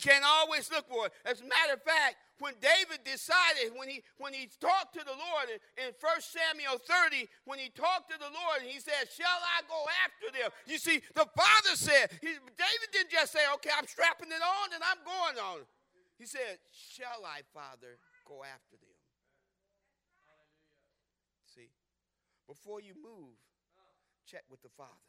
Can't 0.00 0.24
always 0.26 0.70
look 0.74 0.90
for 0.90 1.06
it. 1.06 1.12
As 1.24 1.38
a 1.38 1.46
matter 1.46 1.78
of 1.78 1.82
fact, 1.82 2.18
when 2.42 2.54
David 2.58 3.06
decided, 3.06 3.70
when 3.78 3.86
he 3.86 4.02
when 4.18 4.34
he 4.34 4.50
talked 4.58 4.98
to 4.98 5.04
the 5.06 5.14
Lord 5.14 5.46
in, 5.54 5.62
in 5.78 5.94
1 5.94 6.18
Samuel 6.18 6.82
30, 6.82 7.30
when 7.46 7.62
he 7.62 7.70
talked 7.70 8.10
to 8.10 8.18
the 8.18 8.26
Lord 8.26 8.66
he 8.66 8.82
said, 8.82 9.06
Shall 9.14 9.38
I 9.38 9.62
go 9.70 9.86
after 10.02 10.34
them? 10.34 10.50
You 10.66 10.82
see, 10.82 10.98
the 11.14 11.30
father 11.30 11.78
said, 11.78 12.10
he, 12.18 12.34
David 12.58 12.88
didn't 12.90 13.14
just 13.14 13.30
say, 13.30 13.46
Okay, 13.54 13.70
I'm 13.70 13.86
strapping 13.86 14.34
it 14.34 14.42
on 14.42 14.74
and 14.74 14.82
I'm 14.82 14.98
going 15.06 15.38
on. 15.38 15.62
He 16.18 16.26
said, 16.26 16.58
Shall 16.74 17.22
I, 17.22 17.46
Father, 17.54 18.02
go 18.26 18.42
after 18.42 18.74
them? 18.74 18.98
See, 21.46 21.70
before 22.50 22.80
you 22.82 22.98
move, 22.98 23.38
check 24.26 24.42
with 24.50 24.62
the 24.62 24.74
Father. 24.74 25.03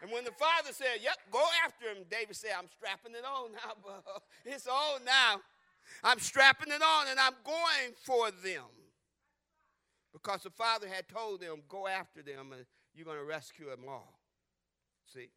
And 0.00 0.10
when 0.12 0.24
the 0.24 0.32
father 0.32 0.72
said, 0.72 1.00
Yep, 1.02 1.16
go 1.30 1.42
after 1.64 1.86
him, 1.86 2.04
David 2.10 2.36
said, 2.36 2.50
I'm 2.58 2.68
strapping 2.68 3.12
it 3.12 3.24
on 3.24 3.52
now, 3.52 3.74
bro. 3.82 3.94
It's 4.44 4.66
on 4.66 5.04
now. 5.04 5.40
I'm 6.04 6.18
strapping 6.18 6.72
it 6.72 6.82
on 6.82 7.08
and 7.08 7.18
I'm 7.18 7.34
going 7.44 7.94
for 8.04 8.30
them. 8.30 8.64
Because 10.12 10.42
the 10.42 10.50
father 10.50 10.88
had 10.88 11.08
told 11.08 11.40
them, 11.40 11.62
Go 11.68 11.86
after 11.86 12.22
them 12.22 12.52
and 12.52 12.64
you're 12.94 13.06
going 13.06 13.18
to 13.18 13.24
rescue 13.24 13.70
them 13.70 13.84
all. 13.88 14.18
See? 15.12 15.30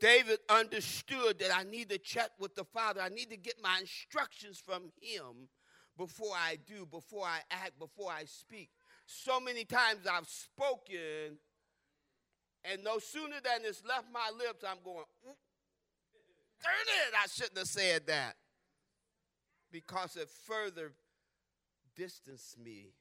David 0.00 0.38
understood 0.48 1.40
that 1.40 1.54
I 1.54 1.64
need 1.64 1.88
to 1.90 1.98
check 1.98 2.30
with 2.38 2.54
the 2.54 2.64
father. 2.64 3.00
I 3.00 3.08
need 3.08 3.30
to 3.30 3.36
get 3.36 3.54
my 3.62 3.78
instructions 3.80 4.62
from 4.64 4.92
him 5.00 5.48
before 5.96 6.34
I 6.34 6.56
do, 6.66 6.86
before 6.86 7.24
I 7.24 7.40
act, 7.50 7.78
before 7.78 8.10
I 8.10 8.24
speak. 8.24 8.70
So 9.06 9.40
many 9.40 9.64
times 9.64 10.06
I've 10.10 10.28
spoken, 10.28 11.38
and 12.70 12.84
no 12.84 12.98
sooner 12.98 13.36
than 13.42 13.64
it's 13.64 13.82
left 13.84 14.06
my 14.12 14.30
lips, 14.36 14.64
I'm 14.66 14.78
going, 14.84 15.04
mm, 15.26 15.34
darn 16.62 16.86
it, 16.86 17.14
I 17.22 17.26
shouldn't 17.28 17.58
have 17.58 17.68
said 17.68 18.06
that. 18.06 18.34
Because 19.70 20.16
it 20.16 20.28
further 20.46 20.92
distanced 21.96 22.58
me 22.58 22.92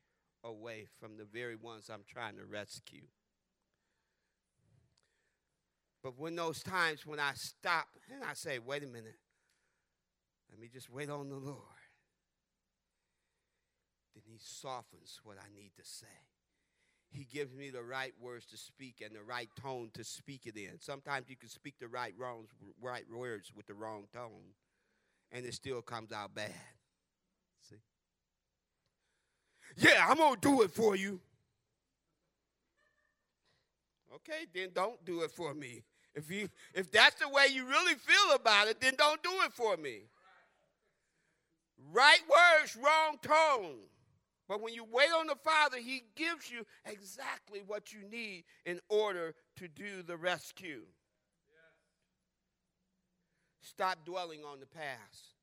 away 0.43 0.87
from 0.99 1.17
the 1.17 1.25
very 1.25 1.55
ones 1.55 1.89
I'm 1.91 2.03
trying 2.07 2.35
to 2.37 2.45
rescue. 2.45 3.07
But 6.03 6.17
when 6.17 6.35
those 6.35 6.61
times 6.63 7.05
when 7.05 7.19
I 7.19 7.31
stop 7.35 7.87
and 8.13 8.23
I 8.23 8.33
say, 8.33 8.59
wait 8.59 8.83
a 8.83 8.87
minute, 8.87 9.17
let 10.51 10.59
me 10.59 10.69
just 10.71 10.89
wait 10.89 11.09
on 11.09 11.29
the 11.29 11.35
Lord 11.35 11.77
then 14.17 14.33
he 14.33 14.39
softens 14.41 15.19
what 15.23 15.37
I 15.37 15.53
need 15.55 15.71
to 15.77 15.83
say. 15.85 16.07
He 17.17 17.25
gives 17.25 17.51
me 17.51 17.71
the 17.71 17.81
right 17.81 18.13
words 18.21 18.45
to 18.51 18.57
speak 18.57 19.01
and 19.03 19.15
the 19.15 19.23
right 19.23 19.49
tone 19.59 19.89
to 19.95 20.03
speak 20.03 20.41
it 20.45 20.55
in. 20.55 20.79
Sometimes 20.79 21.27
you 21.29 21.35
can 21.35 21.49
speak 21.49 21.73
the 21.79 21.87
right 21.87 22.13
wrongs, 22.15 22.49
right 22.79 23.05
words 23.11 23.51
with 23.55 23.65
the 23.65 23.73
wrong 23.73 24.03
tone, 24.13 24.53
and 25.31 25.43
it 25.43 25.55
still 25.55 25.81
comes 25.81 26.11
out 26.11 26.35
bad. 26.35 26.53
See? 27.67 27.77
Yeah, 29.77 30.05
I'm 30.07 30.17
gonna 30.17 30.37
do 30.39 30.61
it 30.61 30.69
for 30.69 30.95
you. 30.95 31.19
Okay, 34.13 34.45
then 34.53 34.69
don't 34.75 35.03
do 35.03 35.21
it 35.23 35.31
for 35.31 35.55
me. 35.55 35.81
If 36.13 36.29
you 36.29 36.49
if 36.75 36.91
that's 36.91 37.15
the 37.15 37.29
way 37.29 37.47
you 37.51 37.65
really 37.65 37.95
feel 37.95 38.35
about 38.35 38.67
it, 38.67 38.79
then 38.79 38.93
don't 38.95 39.23
do 39.23 39.31
it 39.43 39.53
for 39.53 39.75
me. 39.75 40.01
Right 41.91 42.21
words, 42.29 42.75
wrong 42.75 43.17
tone. 43.23 43.77
But 44.47 44.61
when 44.61 44.73
you 44.73 44.85
wait 44.85 45.09
on 45.17 45.27
the 45.27 45.35
Father, 45.35 45.77
He 45.77 46.03
gives 46.15 46.49
you 46.49 46.65
exactly 46.85 47.61
what 47.65 47.93
you 47.93 47.99
need 48.09 48.45
in 48.65 48.79
order 48.89 49.33
to 49.57 49.67
do 49.67 50.03
the 50.05 50.17
rescue. 50.17 50.83
Stop 53.61 54.05
dwelling 54.05 54.43
on 54.43 54.59
the 54.59 54.65
past 54.65 55.35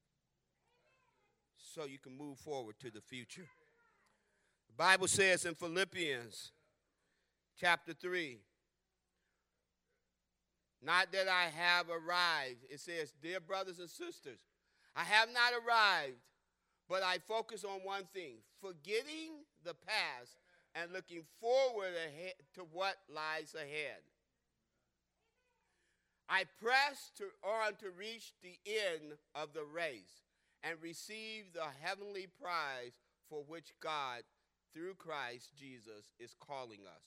so 1.57 1.85
you 1.85 1.99
can 1.99 2.17
move 2.17 2.39
forward 2.39 2.77
to 2.81 2.91
the 2.91 3.01
future. 3.01 3.47
The 4.69 4.75
Bible 4.77 5.09
says 5.09 5.45
in 5.45 5.55
Philippians 5.55 6.53
chapter 7.61 7.93
3 7.93 8.39
not 10.85 11.11
that 11.13 11.29
I 11.29 11.49
have 11.57 11.87
arrived. 11.89 12.65
It 12.69 12.79
says, 12.79 13.13
Dear 13.23 13.41
brothers 13.41 13.79
and 13.79 13.89
sisters, 13.89 14.39
I 14.95 15.03
have 15.03 15.29
not 15.33 15.53
arrived 15.55 16.19
but 16.89 17.03
I 17.03 17.19
focus 17.19 17.65
on 17.65 17.81
one 17.83 18.05
thing 18.13 18.37
forgetting 18.61 19.45
the 19.65 19.75
past 19.75 20.37
and 20.75 20.93
looking 20.93 21.23
forward 21.41 21.93
ahead 21.95 22.35
to 22.55 22.63
what 22.73 22.97
lies 23.09 23.55
ahead. 23.55 24.03
I 26.29 26.45
press 26.61 27.11
to, 27.19 27.25
on 27.43 27.75
to 27.77 27.91
reach 27.97 28.33
the 28.43 28.59
end 28.67 29.19
of 29.35 29.53
the 29.53 29.65
race 29.65 30.25
and 30.63 30.77
receive 30.81 31.53
the 31.53 31.69
heavenly 31.81 32.27
prize 32.41 32.99
for 33.29 33.45
which 33.47 33.75
God, 33.81 34.23
through 34.73 34.95
Christ 34.95 35.51
Jesus, 35.57 36.13
is 36.19 36.35
calling 36.41 36.81
us. 36.89 37.05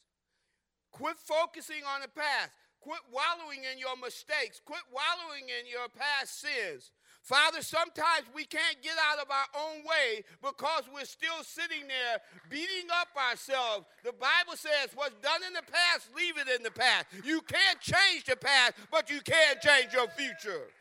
Quit 0.91 1.17
focusing 1.17 1.83
on 1.83 2.01
the 2.01 2.07
past. 2.07 2.51
Quit 2.79 3.01
wallowing 3.11 3.65
in 3.65 3.79
your 3.79 3.97
mistakes. 3.97 4.61
Quit 4.63 4.85
wallowing 4.93 5.49
in 5.49 5.65
your 5.65 5.89
past 5.89 6.39
sins. 6.39 6.91
Father, 7.27 7.61
sometimes 7.61 8.23
we 8.33 8.45
can't 8.45 8.81
get 8.81 8.95
out 9.11 9.19
of 9.19 9.29
our 9.29 9.61
own 9.61 9.83
way 9.83 10.23
because 10.41 10.83
we're 10.93 11.03
still 11.03 11.43
sitting 11.43 11.85
there 11.85 12.21
beating 12.49 12.87
up 12.89 13.09
ourselves. 13.29 13.85
The 14.05 14.13
Bible 14.13 14.55
says, 14.55 14.95
What's 14.95 15.15
done 15.15 15.41
in 15.45 15.51
the 15.51 15.61
past, 15.69 16.07
leave 16.15 16.37
it 16.37 16.47
in 16.47 16.63
the 16.63 16.71
past. 16.71 17.07
You 17.25 17.41
can't 17.41 17.81
change 17.81 18.23
the 18.29 18.37
past, 18.37 18.75
but 18.89 19.09
you 19.09 19.19
can 19.19 19.57
change 19.61 19.91
your 19.91 20.07
future. 20.07 20.71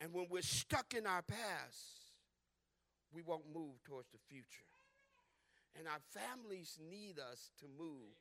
And 0.00 0.14
when 0.14 0.28
we're 0.30 0.40
stuck 0.40 0.94
in 0.94 1.06
our 1.06 1.20
past, 1.20 2.16
we 3.12 3.20
won't 3.20 3.44
move 3.54 3.84
towards 3.84 4.08
the 4.08 4.18
future. 4.30 4.64
And 5.78 5.86
our 5.86 6.00
families 6.08 6.78
need 6.90 7.18
us 7.18 7.50
to 7.60 7.66
move 7.78 8.16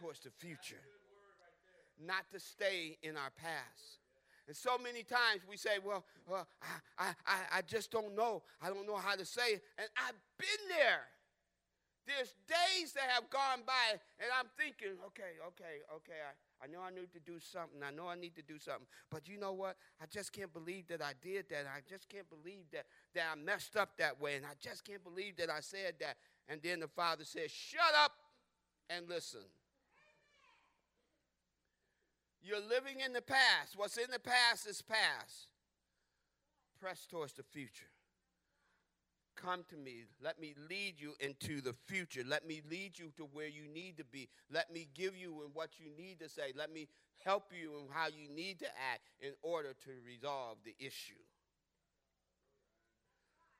towards 0.00 0.20
the 0.20 0.30
future, 0.30 0.80
not 2.00 2.24
to 2.32 2.40
stay 2.40 2.96
in 3.02 3.18
our 3.18 3.30
past. 3.36 4.03
And 4.46 4.56
so 4.56 4.76
many 4.76 5.02
times 5.02 5.42
we 5.48 5.56
say, 5.56 5.78
well, 5.84 6.04
well 6.28 6.46
I, 6.98 7.10
I, 7.26 7.58
I 7.58 7.62
just 7.62 7.90
don't 7.90 8.14
know. 8.14 8.42
I 8.60 8.68
don't 8.68 8.86
know 8.86 8.96
how 8.96 9.16
to 9.16 9.24
say 9.24 9.54
it. 9.54 9.62
And 9.78 9.88
I've 9.96 10.20
been 10.38 10.68
there. 10.68 11.02
There's 12.06 12.34
days 12.46 12.92
that 12.92 13.08
have 13.08 13.30
gone 13.30 13.64
by, 13.66 13.96
and 14.20 14.28
I'm 14.38 14.44
thinking, 14.58 15.00
okay, 15.06 15.40
okay, 15.40 15.80
okay, 15.96 16.20
I, 16.20 16.64
I 16.64 16.66
know 16.68 16.80
I 16.82 16.90
need 16.90 17.10
to 17.14 17.20
do 17.20 17.40
something. 17.40 17.80
I 17.82 17.90
know 17.90 18.08
I 18.08 18.14
need 18.14 18.36
to 18.36 18.42
do 18.42 18.58
something. 18.58 18.86
But 19.10 19.26
you 19.26 19.38
know 19.38 19.54
what? 19.54 19.76
I 20.02 20.04
just 20.10 20.30
can't 20.30 20.52
believe 20.52 20.86
that 20.88 21.00
I 21.00 21.12
did 21.22 21.48
that. 21.48 21.64
I 21.64 21.80
just 21.88 22.10
can't 22.10 22.28
believe 22.28 22.64
that, 22.72 22.84
that 23.14 23.24
I 23.32 23.36
messed 23.36 23.76
up 23.76 23.96
that 23.96 24.20
way. 24.20 24.36
And 24.36 24.44
I 24.44 24.52
just 24.60 24.84
can't 24.84 25.02
believe 25.02 25.36
that 25.36 25.48
I 25.48 25.60
said 25.60 25.94
that. 26.00 26.16
And 26.46 26.60
then 26.62 26.80
the 26.80 26.88
father 26.88 27.24
says, 27.24 27.50
shut 27.50 27.94
up 28.04 28.12
and 28.90 29.08
listen. 29.08 29.40
You're 32.44 32.60
living 32.60 33.00
in 33.04 33.12
the 33.14 33.22
past. 33.22 33.74
What's 33.76 33.96
in 33.96 34.10
the 34.12 34.20
past 34.20 34.66
is 34.68 34.82
past. 34.82 35.48
Press 36.80 37.06
towards 37.06 37.32
the 37.32 37.42
future. 37.42 37.86
come 39.36 39.64
to 39.68 39.76
me. 39.76 40.04
Let 40.22 40.40
me 40.40 40.54
lead 40.70 40.94
you 40.98 41.14
into 41.20 41.60
the 41.60 41.74
future. 41.86 42.22
Let 42.26 42.46
me 42.46 42.62
lead 42.70 42.98
you 42.98 43.10
to 43.16 43.24
where 43.24 43.48
you 43.48 43.66
need 43.72 43.96
to 43.98 44.04
be. 44.04 44.28
Let 44.50 44.72
me 44.72 44.88
give 44.94 45.16
you 45.16 45.42
in 45.44 45.50
what 45.52 45.70
you 45.78 45.86
need 45.96 46.20
to 46.20 46.28
say. 46.28 46.52
Let 46.56 46.72
me 46.72 46.88
help 47.24 47.50
you 47.52 47.72
in 47.78 47.92
how 47.92 48.06
you 48.08 48.28
need 48.34 48.58
to 48.60 48.66
act 48.66 49.10
in 49.20 49.32
order 49.42 49.74
to 49.84 49.90
resolve 50.06 50.58
the 50.64 50.74
issue. 50.78 51.14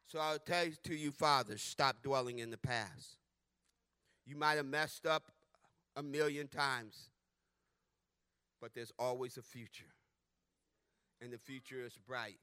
So 0.07 0.19
I'll 0.21 0.39
tell 0.39 0.67
you 0.67 0.75
to 0.85 0.95
you, 0.95 1.11
fathers, 1.11 1.63
stop 1.63 2.03
dwelling 2.03 2.39
in 2.39 2.51
the 2.51 2.59
past. 2.59 3.17
You 4.27 4.37
might 4.37 4.55
have 4.55 4.67
messed 4.67 5.07
up 5.07 5.25
a 5.97 6.03
million 6.03 6.49
times, 6.49 7.11
but 8.65 8.75
there's 8.75 8.93
always 8.99 9.37
a 9.37 9.43
future. 9.43 9.93
And 11.21 11.31
the 11.31 11.37
future 11.37 11.85
is 11.85 11.99
bright. 11.99 12.39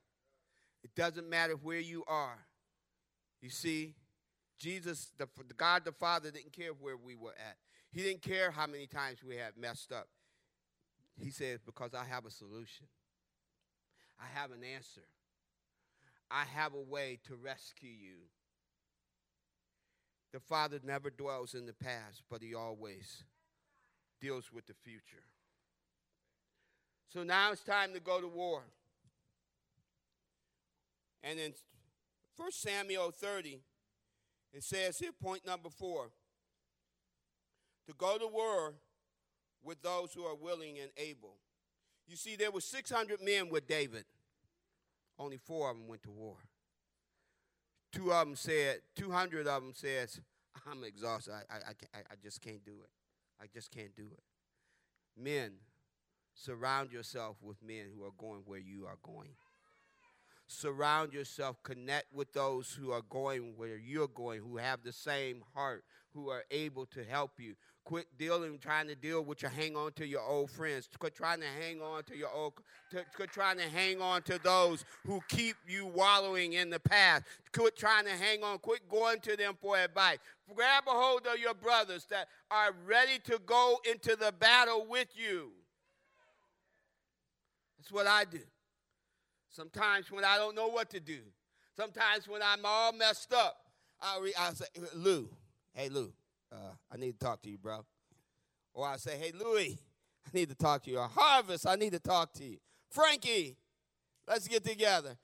It 0.84 0.94
doesn't 0.94 1.28
matter 1.28 1.54
where 1.54 1.80
you 1.80 2.04
are. 2.08 2.38
You 3.42 3.50
see, 3.50 3.96
Jesus, 4.60 5.14
the, 5.18 5.28
God 5.58 5.84
the 5.84 5.92
Father, 5.92 6.30
didn't 6.30 6.54
care 6.54 6.74
where 6.80 6.96
we 6.96 7.16
were 7.16 7.32
at. 7.32 7.58
He 7.92 8.04
didn't 8.04 8.22
care 8.22 8.52
how 8.52 8.68
many 8.68 8.86
times 8.86 9.24
we 9.28 9.36
had 9.36 9.58
messed 9.58 9.92
up. 9.92 10.10
He 11.20 11.32
says, 11.32 11.60
Because 11.66 11.96
I 11.96 12.06
have 12.06 12.28
a 12.28 12.30
solution, 12.30 12.86
I 14.20 14.40
have 14.40 14.52
an 14.52 14.64
answer, 14.64 15.08
I 16.30 16.44
have 16.54 16.76
a 16.76 16.82
way 16.82 17.18
to 17.30 17.36
rescue 17.36 17.90
you. 17.90 18.18
The 20.34 20.40
Father 20.40 20.80
never 20.84 21.10
dwells 21.10 21.56
in 21.56 21.66
the 21.66 21.74
past, 21.74 22.22
but 22.30 22.44
He 22.44 22.54
always 22.54 23.24
deals 24.22 24.52
with 24.54 24.68
the 24.68 24.76
future. 24.84 25.24
So 27.14 27.24
now 27.24 27.52
it's 27.52 27.64
time 27.64 27.94
to 27.94 28.00
go 28.00 28.22
to 28.22 28.28
war. 28.28 28.62
And 31.24 31.40
in 31.40 31.54
1 32.38 32.52
Samuel 32.52 33.12
30, 33.12 33.60
it 34.54 34.64
says 34.64 34.98
here, 34.98 35.12
point 35.12 35.46
number 35.46 35.70
four 35.70 36.12
to 37.88 37.94
go 37.98 38.18
to 38.18 38.28
war 38.28 38.76
with 39.64 39.82
those 39.82 40.14
who 40.14 40.24
are 40.24 40.36
willing 40.36 40.80
and 40.80 40.90
able. 40.98 41.36
You 42.08 42.16
see, 42.16 42.36
there 42.36 42.52
were 42.52 42.62
600 42.62 43.22
men 43.22 43.50
with 43.50 43.68
David. 43.68 44.06
Only 45.20 45.38
four 45.38 45.70
of 45.70 45.78
them 45.78 45.88
went 45.88 46.04
to 46.04 46.12
war. 46.12 46.38
Two 47.92 48.14
of 48.14 48.26
them 48.26 48.36
said, 48.36 48.80
200 48.96 49.48
of 49.48 49.62
them 49.62 49.74
says, 49.76 50.20
I'm 50.70 50.84
exhausted. 50.84 51.34
I, 51.34 51.56
I, 51.56 51.60
I, 51.94 52.00
I 52.00 52.16
just 52.24 52.42
can't 52.42 52.64
do 52.66 52.72
it. 52.84 52.90
I 53.42 53.46
just 53.54 53.70
can't 53.72 53.96
do 53.96 54.08
it. 54.12 54.24
Men, 55.22 55.54
surround 56.44 56.92
yourself 56.92 57.38
with 57.42 57.58
men 57.62 57.86
who 57.96 58.04
are 58.04 58.14
going 58.18 58.42
where 58.46 58.60
you 58.60 58.86
are 58.86 58.98
going. 59.04 59.30
Surround 60.48 61.14
yourself, 61.14 61.62
connect 61.64 62.14
with 62.14 62.34
those 62.34 62.72
who 62.72 62.92
are 62.92 63.04
going 63.10 63.54
where 63.56 63.78
you're 63.78 64.08
going, 64.08 64.42
who 64.42 64.58
have 64.58 64.84
the 64.84 64.92
same 64.92 65.44
heart, 65.54 65.86
who 66.14 66.30
are 66.30 66.44
able 66.52 66.86
to 66.88 67.06
help 67.06 67.32
you. 67.40 67.56
Quit 67.86 68.06
dealing, 68.18 68.60
trying 68.60 68.88
to 68.88 68.96
deal 68.96 69.24
with 69.24 69.42
your 69.42 69.52
hang 69.52 69.78
on 69.78 69.94
to 69.94 70.06
your 70.06 70.22
old 70.22 70.52
friends. 70.52 70.90
Quit 71.00 71.16
trying 71.16 71.40
to 71.40 71.48
hang 71.48 71.82
on 71.82 72.04
to 72.04 72.18
your 72.18 72.30
old, 72.30 72.54
to, 72.92 73.06
quit 73.16 73.32
trying 73.32 73.58
to 73.58 73.64
hang 73.64 74.02
on 74.02 74.22
to 74.24 74.38
those 74.44 74.84
who 75.06 75.22
keep 75.30 75.56
you 75.68 75.86
wallowing 75.86 76.54
in 76.54 76.70
the 76.70 76.80
past. 76.80 77.24
Quit 77.54 77.78
trying 77.78 78.06
to 78.06 78.12
hang 78.12 78.44
on. 78.44 78.58
Quit 78.60 78.90
going 78.90 79.20
to 79.22 79.38
them 79.38 79.58
for 79.62 79.78
advice. 79.78 80.18
Grab 80.54 80.84
a 80.86 80.92
hold 80.92 81.26
of 81.28 81.40
your 81.40 81.54
brothers 81.54 82.06
that 82.10 82.28
are 82.52 82.72
ready 82.86 83.20
to 83.24 83.40
go 83.46 83.80
into 83.90 84.16
the 84.18 84.34
battle 84.34 84.86
with 84.88 85.08
you. 85.16 85.52
That's 87.82 87.92
what 87.92 88.06
I 88.06 88.26
do. 88.26 88.38
Sometimes 89.50 90.12
when 90.12 90.24
I 90.24 90.38
don't 90.38 90.56
know 90.56 90.68
what 90.68 90.92
to 90.92 91.00
do, 91.00 91.18
sometimes 91.76 92.28
when 92.28 92.44
I'm 92.44 92.60
all 92.64 92.94
messed 92.94 93.34
up, 93.34 93.58
I, 94.00 94.20
re- 94.22 94.34
I 94.38 94.54
say, 94.54 94.66
Lou, 94.94 95.28
hey, 95.74 95.90
Lou, 95.90 96.14
uh, 96.52 96.74
I 96.94 96.98
need 96.98 97.20
to 97.20 97.26
talk 97.26 97.42
to 97.42 97.50
you, 97.50 97.58
bro. 97.58 97.84
Or 98.76 98.88
I 98.88 98.98
say, 98.98 99.18
hey, 99.18 99.32
Louie, 99.36 99.80
I 100.28 100.30
need 100.32 100.50
to 100.50 100.56
talk 100.56 100.84
to 100.84 100.92
you. 100.92 101.00
Or 101.00 101.08
Harvest, 101.08 101.66
I 101.66 101.74
need 101.76 101.94
to 101.94 102.00
talk 102.00 102.34
to 102.34 102.44
you. 102.44 102.58
Frankie, 102.92 103.58
let's 104.28 104.48
get 104.48 104.64
together. 104.64 105.18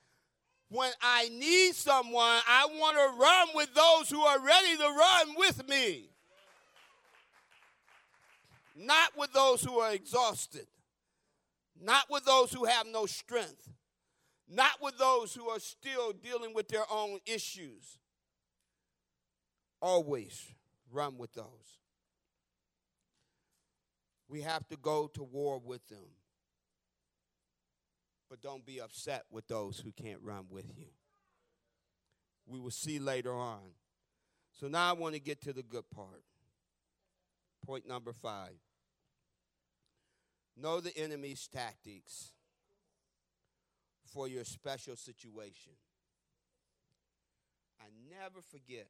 When 0.70 0.89
I 1.00 1.30
need 1.30 1.76
someone, 1.76 2.39
I 2.48 2.65
want 2.72 2.98
to 2.98 3.22
run 3.22 3.48
with 3.54 3.72
those 3.76 4.10
who 4.10 4.22
are 4.22 4.43
ready 4.43 4.78
to 4.78 4.84
run 4.84 5.36
with 5.38 5.70
me. 5.70 6.10
Not 8.76 9.12
with 9.15 9.32
those 9.32 9.62
who 9.62 9.78
are 9.78 9.93
exhausted. 9.93 10.65
Not 11.82 12.06
with 12.10 12.26
those 12.26 12.52
who 12.52 12.66
have 12.66 12.88
no 12.88 13.06
strength. 13.06 13.70
Not 14.50 14.82
with 14.82 14.98
those 14.98 15.34
who 15.34 15.50
are 15.50 15.60
still 15.60 16.13
dealing 16.13 16.54
with 16.54 16.70
their 16.70 16.86
own 16.90 17.20
issues. 17.26 18.00
Always 19.82 20.54
run 20.92 21.18
with 21.18 21.34
those. 21.34 21.46
We 24.30 24.42
have 24.42 24.68
to 24.70 24.78
go 24.78 25.08
to 25.13 25.24
war 25.24 25.60
with 25.63 25.88
them. 25.88 26.06
But 28.30 28.42
don't 28.42 28.66
be 28.66 28.82
upset 28.82 29.24
with 29.32 29.48
those 29.48 29.80
who 29.80 29.92
can't 29.92 30.20
run 30.22 30.46
with 30.50 30.66
you. 30.78 30.88
We 32.46 32.60
will 32.60 32.72
see 32.72 33.00
later 33.00 33.34
on. 33.34 33.60
So 34.60 34.68
now 34.68 34.90
I 34.90 34.94
want 34.94 35.13
to 35.13 35.22
get 35.22 35.42
to 35.44 35.54
the 35.54 35.63
good 35.63 35.90
part. 35.92 36.24
Point 37.66 37.88
number 37.88 38.13
five 38.13 38.54
know 40.62 40.80
the 40.80 40.96
enemy's 40.98 41.48
tactics 41.48 42.32
for 44.06 44.28
your 44.28 44.43
special 44.43 44.96
situation. 44.96 45.74
I 47.80 47.86
never 48.10 48.41
forget 48.41 48.88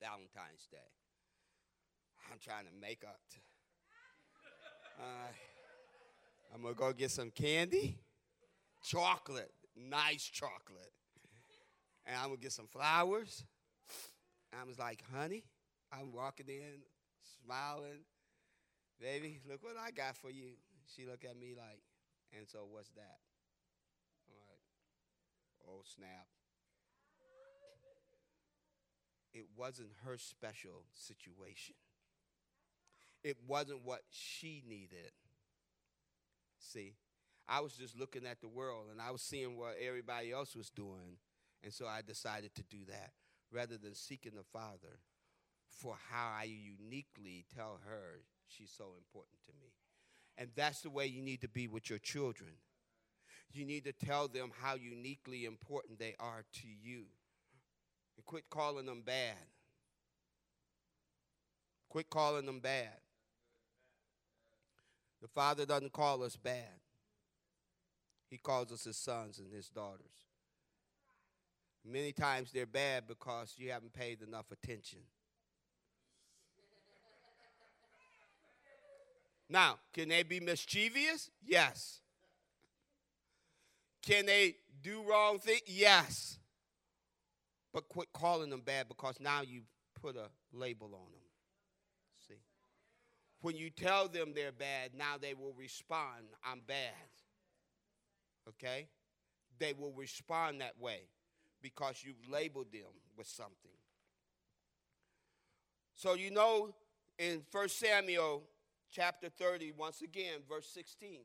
Valentine's 0.00 0.66
Day. 0.70 0.78
I'm 2.30 2.38
trying 2.38 2.64
to 2.64 2.72
make 2.80 3.04
up. 3.04 3.20
To, 3.30 3.38
uh, 5.02 5.32
I'm 6.54 6.62
gonna 6.62 6.74
go 6.74 6.92
get 6.92 7.10
some 7.10 7.30
candy, 7.30 7.98
chocolate, 8.84 9.52
nice 9.76 10.24
chocolate, 10.24 10.92
and 12.06 12.16
I'm 12.16 12.28
gonna 12.28 12.36
get 12.36 12.52
some 12.52 12.66
flowers. 12.66 13.44
I 14.52 14.64
was 14.66 14.78
like, 14.78 15.02
honey, 15.14 15.44
I'm 15.92 16.12
walking 16.12 16.48
in, 16.48 16.82
smiling, 17.44 18.04
baby. 19.00 19.40
Look 19.48 19.62
what 19.62 19.76
I 19.80 19.90
got 19.90 20.16
for 20.16 20.30
you. 20.30 20.56
She 20.94 21.06
looked 21.06 21.24
at 21.24 21.38
me 21.38 21.54
like, 21.56 21.82
and 22.36 22.46
so 22.46 22.66
what's 22.70 22.90
that? 22.90 23.18
I'm 24.28 24.38
like, 24.48 24.60
oh 25.66 25.82
snap 25.84 26.26
it 29.32 29.46
wasn't 29.56 29.90
her 30.04 30.16
special 30.18 30.84
situation. 30.92 31.74
It 33.22 33.36
wasn't 33.46 33.84
what 33.84 34.02
she 34.10 34.62
needed. 34.66 35.12
See, 36.58 36.94
I 37.48 37.60
was 37.60 37.74
just 37.74 37.98
looking 37.98 38.26
at 38.26 38.40
the 38.40 38.48
world 38.48 38.86
and 38.90 39.00
I 39.00 39.10
was 39.10 39.22
seeing 39.22 39.56
what 39.56 39.76
everybody 39.80 40.32
else 40.32 40.56
was 40.56 40.70
doing. 40.70 41.18
And 41.62 41.72
so 41.72 41.86
I 41.86 42.02
decided 42.02 42.54
to 42.54 42.62
do 42.62 42.84
that 42.88 43.12
rather 43.52 43.76
than 43.76 43.94
seeking 43.94 44.32
the 44.34 44.42
Father 44.42 45.00
for 45.68 45.96
how 46.10 46.30
I 46.38 46.44
uniquely 46.44 47.44
tell 47.54 47.80
her 47.86 48.22
she's 48.56 48.72
so 48.76 48.92
important 48.98 49.42
to 49.46 49.52
me. 49.60 49.72
And 50.36 50.50
that's 50.56 50.80
the 50.80 50.90
way 50.90 51.06
you 51.06 51.22
need 51.22 51.40
to 51.42 51.48
be 51.48 51.68
with 51.68 51.90
your 51.90 51.98
children. 51.98 52.50
You 53.52 53.64
need 53.64 53.84
to 53.84 53.92
tell 53.92 54.28
them 54.28 54.52
how 54.60 54.74
uniquely 54.74 55.44
important 55.44 55.98
they 55.98 56.14
are 56.18 56.44
to 56.54 56.66
you 56.66 57.04
and 58.16 58.24
quit 58.26 58.44
calling 58.50 58.86
them 58.86 59.02
bad. 59.04 59.36
Quit 61.88 62.08
calling 62.08 62.46
them 62.46 62.60
bad. 62.60 63.00
The 65.20 65.28
Father 65.28 65.66
doesn't 65.66 65.92
call 65.92 66.22
us 66.22 66.36
bad, 66.36 66.80
He 68.28 68.38
calls 68.38 68.72
us 68.72 68.84
His 68.84 68.96
sons 68.96 69.38
and 69.38 69.52
His 69.52 69.68
daughters. 69.68 70.06
Many 71.84 72.12
times 72.12 72.52
they're 72.52 72.66
bad 72.66 73.04
because 73.08 73.54
you 73.56 73.70
haven't 73.70 73.92
paid 73.92 74.22
enough 74.22 74.46
attention. 74.52 75.00
Now, 79.50 79.80
can 79.92 80.08
they 80.08 80.22
be 80.22 80.38
mischievous? 80.38 81.28
Yes. 81.44 82.00
Can 84.00 84.24
they 84.26 84.54
do 84.80 85.02
wrong 85.02 85.40
things? 85.40 85.62
Yes. 85.66 86.38
But 87.74 87.88
quit 87.88 88.08
calling 88.12 88.50
them 88.50 88.62
bad 88.64 88.86
because 88.88 89.18
now 89.18 89.42
you 89.42 89.62
put 90.00 90.16
a 90.16 90.28
label 90.52 90.86
on 90.86 91.10
them. 91.10 91.20
See? 92.28 92.40
When 93.40 93.56
you 93.56 93.70
tell 93.70 94.06
them 94.06 94.32
they're 94.34 94.52
bad, 94.52 94.92
now 94.96 95.16
they 95.20 95.34
will 95.34 95.52
respond, 95.58 96.26
I'm 96.44 96.60
bad. 96.66 96.94
Okay? 98.48 98.86
They 99.58 99.72
will 99.72 99.92
respond 99.92 100.60
that 100.60 100.78
way 100.78 101.00
because 101.60 102.02
you've 102.04 102.30
labeled 102.30 102.72
them 102.72 102.92
with 103.18 103.26
something. 103.26 103.70
So 105.96 106.14
you 106.14 106.30
know 106.30 106.72
in 107.18 107.42
1 107.50 107.68
Samuel 107.68 108.44
chapter 108.90 109.28
30, 109.28 109.72
once 109.78 110.02
again, 110.02 110.40
verse 110.48 110.68
16, 110.72 111.20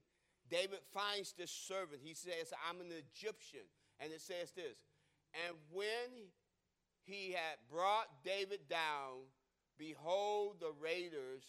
David 0.50 0.80
finds 0.94 1.34
this 1.34 1.52
servant. 1.52 2.02
He 2.04 2.14
says, 2.14 2.54
I'm 2.70 2.82
an 2.82 2.92
Egyptian. 2.92 3.66
And 4.00 4.12
it 4.12 4.22
says 4.22 4.52
this 4.52 4.78
And 5.48 5.56
when 5.72 6.30
he 7.04 7.32
had 7.32 7.58
brought 7.72 8.24
David 8.24 8.68
down, 8.70 9.30
behold, 9.78 10.58
the 10.60 10.74
raiders 10.80 11.44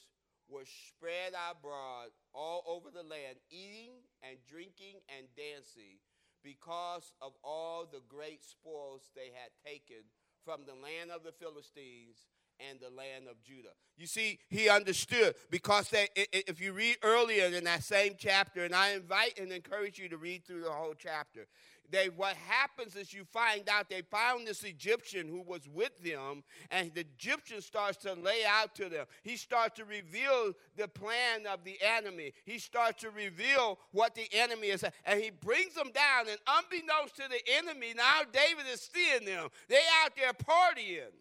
were 0.49 0.65
spread 0.65 1.33
abroad 1.51 2.09
all 2.33 2.63
over 2.67 2.91
the 2.91 3.03
land, 3.03 3.37
eating 3.51 3.91
and 4.23 4.37
drinking 4.49 5.03
and 5.17 5.27
dancing 5.37 5.99
because 6.45 7.13
of 7.21 7.33
all 7.43 7.85
the 7.85 8.03
great 8.09 8.45
spoils 8.45 9.11
they 9.15 9.35
had 9.35 9.51
taken 9.65 10.07
from 10.45 10.61
the 10.65 10.75
land 10.75 11.11
of 11.11 11.25
the 11.25 11.33
Philistines 11.33 12.29
and 12.69 12.79
the 12.81 12.91
land 12.91 13.27
of 13.29 13.43
Judah. 13.43 13.75
You 13.97 14.07
see, 14.07 14.39
he 14.51 14.69
understood 14.69 15.35
because 15.51 15.93
if 15.93 16.61
you 16.61 16.73
read 16.73 16.97
earlier 17.03 17.47
in 17.47 17.65
that 17.65 17.83
same 17.83 18.15
chapter, 18.19 18.65
and 18.65 18.75
I 18.75 18.91
invite 18.91 19.39
and 19.39 19.51
encourage 19.53 19.99
you 19.99 20.09
to 20.11 20.17
read 20.17 20.45
through 20.45 20.63
the 20.63 20.71
whole 20.71 20.95
chapter, 20.97 21.47
they 21.91 22.09
what 22.09 22.35
happens 22.35 22.97
is 22.97 23.13
you 23.13 23.25
find 23.25 23.69
out 23.69 23.89
they 23.89 24.03
found 24.03 24.47
this 24.47 24.65
Egyptian 24.65 25.29
who 25.29 25.41
was 25.41 25.69
with 25.73 25.97
them, 26.03 26.43
and 26.71 26.93
the 26.95 27.03
Egyptian 27.03 27.63
starts 27.63 27.99
to 27.99 28.15
lay 28.15 28.45
out 28.45 28.75
to 28.75 28.89
them. 28.89 29.07
He 29.23 29.37
starts 29.37 29.77
to 29.77 29.85
reveal 29.85 30.53
the 30.77 30.89
plan 30.89 31.47
of 31.47 31.65
the 31.65 31.79
enemy. 31.81 32.33
He 32.45 32.59
starts 32.59 33.03
to 33.03 33.11
reveal 33.11 33.79
what 33.93 34.15
the 34.15 34.29
enemy 34.33 34.69
is, 34.69 34.85
and 35.05 35.21
he 35.21 35.31
brings 35.31 35.75
them 35.75 35.91
down. 35.95 36.29
And 36.29 36.39
unbeknownst 36.47 37.17
to 37.17 37.25
the 37.29 37.41
enemy, 37.57 37.95
now 37.97 38.23
David 38.33 38.65
is 38.71 38.91
seeing 38.93 39.25
them. 39.25 39.49
They 39.69 39.81
out 40.03 40.13
there 40.17 40.33
partying. 40.33 41.13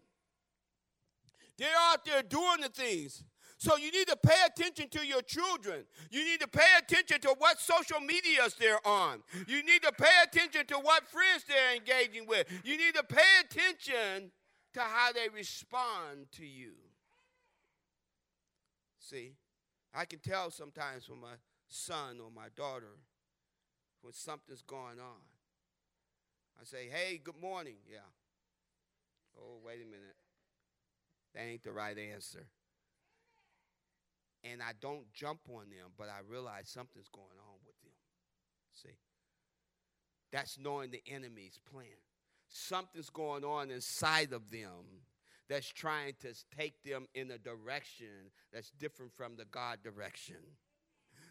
They're 1.58 1.68
out 1.90 2.04
there 2.04 2.22
doing 2.22 2.60
the 2.62 2.68
things. 2.68 3.24
So 3.58 3.76
you 3.76 3.90
need 3.90 4.08
to 4.08 4.16
pay 4.16 4.36
attention 4.46 4.88
to 4.90 5.06
your 5.06 5.22
children. 5.22 5.84
You 6.10 6.24
need 6.24 6.40
to 6.40 6.48
pay 6.48 6.68
attention 6.78 7.20
to 7.22 7.34
what 7.38 7.58
social 7.58 8.00
medias 8.00 8.54
they're 8.58 8.86
on. 8.86 9.22
You 9.46 9.62
need 9.62 9.82
to 9.82 9.92
pay 9.92 10.12
attention 10.24 10.66
to 10.66 10.74
what 10.74 11.08
friends 11.08 11.44
they're 11.48 11.74
engaging 11.74 12.26
with. 12.26 12.46
You 12.64 12.76
need 12.76 12.94
to 12.96 13.02
pay 13.02 13.22
attention 13.40 14.30
to 14.74 14.80
how 14.80 15.12
they 15.12 15.28
respond 15.34 16.26
to 16.32 16.44
you. 16.44 16.72
See, 18.98 19.32
I 19.94 20.04
can 20.04 20.18
tell 20.18 20.50
sometimes 20.50 21.08
when 21.08 21.20
my 21.20 21.36
son 21.68 22.18
or 22.22 22.30
my 22.30 22.48
daughter 22.56 22.98
when 24.02 24.12
something's 24.12 24.62
going 24.62 25.00
on. 25.00 25.24
I 26.60 26.64
say, 26.64 26.88
hey, 26.90 27.20
good 27.22 27.40
morning. 27.40 27.76
Yeah. 27.90 27.98
Oh, 29.38 29.58
wait 29.64 29.80
a 29.82 29.86
minute. 29.86 30.16
That 31.36 31.42
ain't 31.42 31.62
the 31.62 31.72
right 31.72 31.96
answer 31.96 32.48
and 34.52 34.62
I 34.62 34.72
don't 34.80 35.12
jump 35.12 35.40
on 35.48 35.70
them, 35.70 35.90
but 35.96 36.08
I 36.08 36.20
realize 36.28 36.68
something's 36.68 37.08
going 37.08 37.38
on 37.38 37.56
with 37.66 37.80
them. 37.82 37.92
See? 38.72 38.96
That's 40.32 40.58
knowing 40.58 40.90
the 40.90 41.02
enemy's 41.08 41.58
plan. 41.70 41.86
Something's 42.48 43.10
going 43.10 43.44
on 43.44 43.70
inside 43.70 44.32
of 44.32 44.50
them 44.50 45.02
that's 45.48 45.68
trying 45.68 46.14
to 46.20 46.34
take 46.56 46.82
them 46.84 47.06
in 47.14 47.30
a 47.30 47.38
direction 47.38 48.30
that's 48.52 48.70
different 48.70 49.12
from 49.16 49.36
the 49.36 49.44
God 49.46 49.78
direction. 49.82 50.36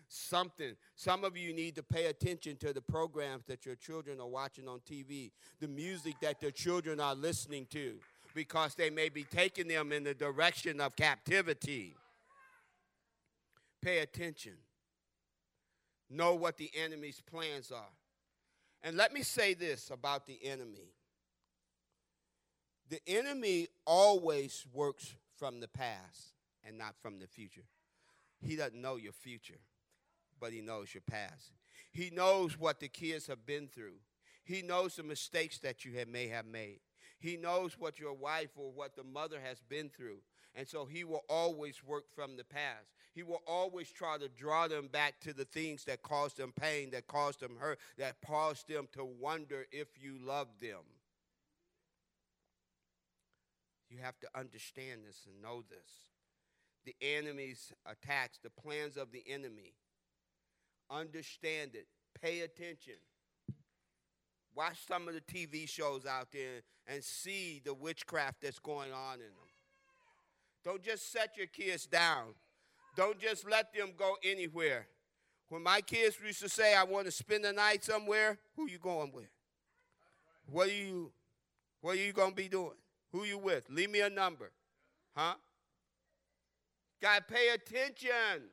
Something, 0.08 0.76
some 0.96 1.24
of 1.24 1.36
you 1.36 1.54
need 1.54 1.76
to 1.76 1.84
pay 1.84 2.06
attention 2.06 2.58
to 2.58 2.74
the 2.74 2.82
programs 2.82 3.46
that 3.46 3.66
your 3.66 3.76
children 3.76 4.20
are 4.20 4.28
watching 4.28 4.68
on 4.68 4.80
TV, 4.80 5.32
the 5.60 5.68
music 5.68 6.16
that 6.22 6.40
their 6.40 6.52
children 6.52 7.00
are 7.00 7.16
listening 7.16 7.66
to, 7.72 7.96
because 8.36 8.76
they 8.76 8.90
may 8.90 9.08
be 9.10 9.24
taking 9.24 9.68
them 9.70 9.92
in 9.94 10.04
the 10.04 10.14
direction 10.14 10.82
of 10.82 10.96
captivity. 10.96 11.96
Pay 13.82 14.00
attention. 14.00 14.58
Know 16.10 16.36
what 16.36 16.58
the 16.58 16.70
enemy's 16.76 17.22
plans 17.22 17.72
are. 17.72 17.94
And 18.84 18.98
let 18.98 19.14
me 19.14 19.24
say 19.24 19.56
this 19.56 19.90
about 19.90 20.28
the 20.28 20.38
enemy 20.44 20.92
the 22.88 23.02
enemy 23.08 23.68
always 23.88 24.64
works 24.72 25.16
from 25.40 25.60
the 25.60 25.68
past 25.68 26.36
and 26.64 26.78
not 26.78 26.94
from 27.02 27.18
the 27.18 27.26
future. 27.26 27.64
He 28.40 28.56
doesn't 28.56 28.80
know 28.80 28.98
your 28.98 29.12
future, 29.12 29.60
but 30.40 30.54
he 30.54 30.62
knows 30.62 30.94
your 30.94 31.02
past. 31.02 31.52
He 31.92 32.12
knows 32.12 32.60
what 32.60 32.80
the 32.80 32.88
kids 32.88 33.26
have 33.26 33.44
been 33.44 33.68
through. 33.68 33.96
He 34.44 34.62
knows 34.62 34.98
the 34.98 35.04
mistakes 35.04 35.58
that 35.60 35.84
you 35.84 35.98
have, 35.98 36.08
may 36.08 36.28
have 36.28 36.46
made. 36.46 36.80
He 37.20 37.38
knows 37.38 37.80
what 37.80 38.00
your 38.00 38.14
wife 38.14 38.52
or 38.56 38.72
what 38.72 38.96
the 38.96 39.04
mother 39.04 39.40
has 39.44 39.62
been 39.62 39.90
through. 39.90 40.20
And 40.54 40.68
so 40.68 40.86
he 40.86 41.04
will 41.04 41.24
always 41.30 41.84
work 41.84 42.06
from 42.16 42.38
the 42.38 42.44
past. 42.44 42.94
He 43.14 43.24
will 43.24 43.42
always 43.46 43.92
try 43.92 44.18
to 44.18 44.30
draw 44.30 44.68
them 44.68 44.88
back 44.88 45.20
to 45.22 45.34
the 45.34 45.46
things 45.46 45.84
that 45.86 46.02
caused 46.02 46.38
them 46.38 46.54
pain, 46.60 46.92
that 46.92 47.08
caused 47.08 47.42
them 47.42 47.58
hurt, 47.60 47.80
that 47.98 48.16
caused 48.26 48.68
them 48.68 48.88
to 48.94 49.04
wonder 49.04 49.66
if 49.72 49.88
you 50.00 50.18
love 50.22 50.48
them. 50.62 50.82
You 53.90 53.98
have 54.02 54.20
to 54.20 54.28
understand 54.36 55.02
this 55.08 55.26
and 55.26 55.42
know 55.42 55.64
this. 55.70 55.92
The 56.86 56.96
enemy's 57.02 57.74
attacks, 57.86 58.40
the 58.42 58.50
plans 58.50 58.98
of 58.98 59.12
the 59.12 59.24
enemy. 59.28 59.74
Understand 60.90 61.72
it. 61.76 61.88
Pay 62.22 62.42
attention. 62.42 62.96
Watch 64.56 64.88
some 64.88 65.08
of 65.08 65.14
the 65.14 65.22
TV 65.22 65.68
shows 65.68 66.06
out 66.06 66.32
there 66.32 66.62
and 66.88 67.04
see 67.04 67.62
the 67.64 67.74
witchcraft 67.74 68.42
that's 68.42 68.60
going 68.60 68.94
on 68.94 69.16
in 69.16 69.20
them. 69.20 69.50
Don't 70.64 70.82
just 70.82 71.12
set 71.12 71.38
your 71.38 71.48
kids 71.48 71.86
down. 71.86 72.34
Don't 72.96 73.20
just 73.20 73.48
let 73.50 73.74
them 73.74 73.92
go 73.98 74.16
anywhere. 74.24 74.88
When 75.50 75.62
my 75.62 75.82
kids 75.82 76.18
used 76.26 76.42
to 76.42 76.50
say, 76.50 76.74
I 76.74 76.84
want 76.84 77.06
to 77.06 77.12
spend 77.12 77.44
the 77.44 77.54
night 77.54 77.84
somewhere, 77.84 78.40
who 78.56 78.70
you 78.70 78.80
going 78.80 79.12
with? 79.12 79.30
What 80.50 80.70
are 80.70 80.74
you, 80.74 81.12
what 81.82 81.98
are 81.98 82.00
you 82.00 82.14
going 82.14 82.32
to 82.32 82.36
be 82.36 82.48
doing? 82.48 82.72
Who 83.12 83.26
you 83.26 83.38
with? 83.38 83.70
Leave 83.70 83.92
me 83.92 84.02
a 84.02 84.10
number. 84.10 84.52
Huh? 85.16 85.36
Got 87.02 87.28
to 87.28 87.34
pay 87.34 87.50
attention. 87.50 88.50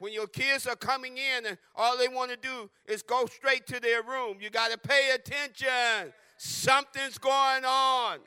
When 0.00 0.14
your 0.14 0.26
kids 0.26 0.66
are 0.66 0.76
coming 0.76 1.18
in 1.18 1.44
and 1.44 1.58
all 1.76 1.98
they 1.98 2.08
want 2.08 2.30
to 2.30 2.36
do 2.38 2.70
is 2.86 3.02
go 3.02 3.26
straight 3.26 3.66
to 3.66 3.78
their 3.78 4.02
room, 4.02 4.38
you 4.40 4.48
got 4.48 4.72
to 4.72 4.78
pay 4.78 5.10
attention. 5.14 6.14
Something's 6.38 7.18
going 7.18 7.66
on. 7.66 8.20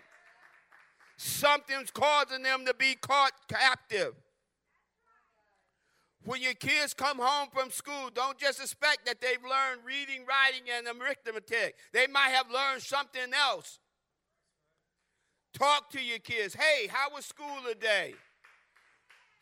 Something's 1.17 1.89
causing 1.89 2.43
them 2.43 2.63
to 2.67 2.75
be 2.75 2.93
caught 2.93 3.31
captive. 3.47 4.13
When 6.25 6.43
your 6.43 6.53
kids 6.53 6.93
come 6.93 7.17
home 7.19 7.49
from 7.51 7.71
school, 7.71 8.11
don't 8.13 8.37
just 8.37 8.61
expect 8.61 9.07
that 9.07 9.19
they've 9.19 9.43
learned 9.43 9.81
reading, 9.83 10.25
writing, 10.27 10.67
and 10.71 10.87
arithmetic. 11.01 11.75
They 11.91 12.05
might 12.05 12.29
have 12.29 12.51
learned 12.51 12.83
something 12.83 13.33
else. 13.33 13.79
Talk 15.55 15.89
to 15.89 15.99
your 15.99 16.19
kids. 16.19 16.53
Hey, 16.53 16.85
how 16.87 17.09
was 17.15 17.25
school 17.25 17.57
today? 17.67 18.13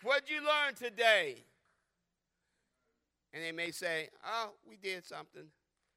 What'd 0.01 0.29
you 0.29 0.39
learn 0.39 0.75
today? 0.75 1.43
And 3.33 3.43
they 3.43 3.51
may 3.51 3.71
say, 3.71 4.09
Oh, 4.25 4.51
we 4.67 4.77
did 4.77 5.05
something. 5.05 5.43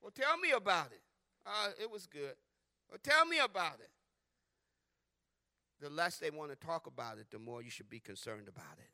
Well, 0.01 0.13
tell 0.15 0.37
me 0.39 0.51
about 0.53 0.93
it. 0.93 1.01
Uh, 1.47 1.71
it 1.81 1.91
was 1.91 2.07
good. 2.07 2.35
Well, 2.91 2.99
tell 3.03 3.27
me 3.27 3.39
about 3.39 3.81
it. 3.81 3.91
The 5.81 5.91
less 5.91 6.19
they 6.19 6.31
want 6.31 6.51
to 6.51 6.57
talk 6.57 6.87
about 6.87 7.19
it, 7.19 7.27
the 7.31 7.39
more 7.39 7.63
you 7.63 7.71
should 7.71 7.91
be 7.91 8.01
concerned 8.01 8.49
about 8.49 8.79
it. 8.79 8.91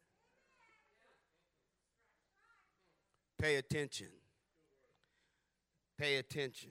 Pay 3.40 3.56
attention. 3.56 4.08
Pay 5.98 6.16
attention. 6.16 6.70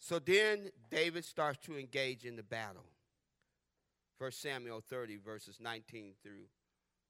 So 0.00 0.18
then 0.18 0.70
David 0.90 1.24
starts 1.24 1.58
to 1.66 1.78
engage 1.78 2.24
in 2.24 2.36
the 2.36 2.42
battle. 2.42 2.86
1 4.18 4.32
Samuel 4.32 4.80
30, 4.80 5.16
verses 5.16 5.58
19 5.60 6.14
through 6.22 6.46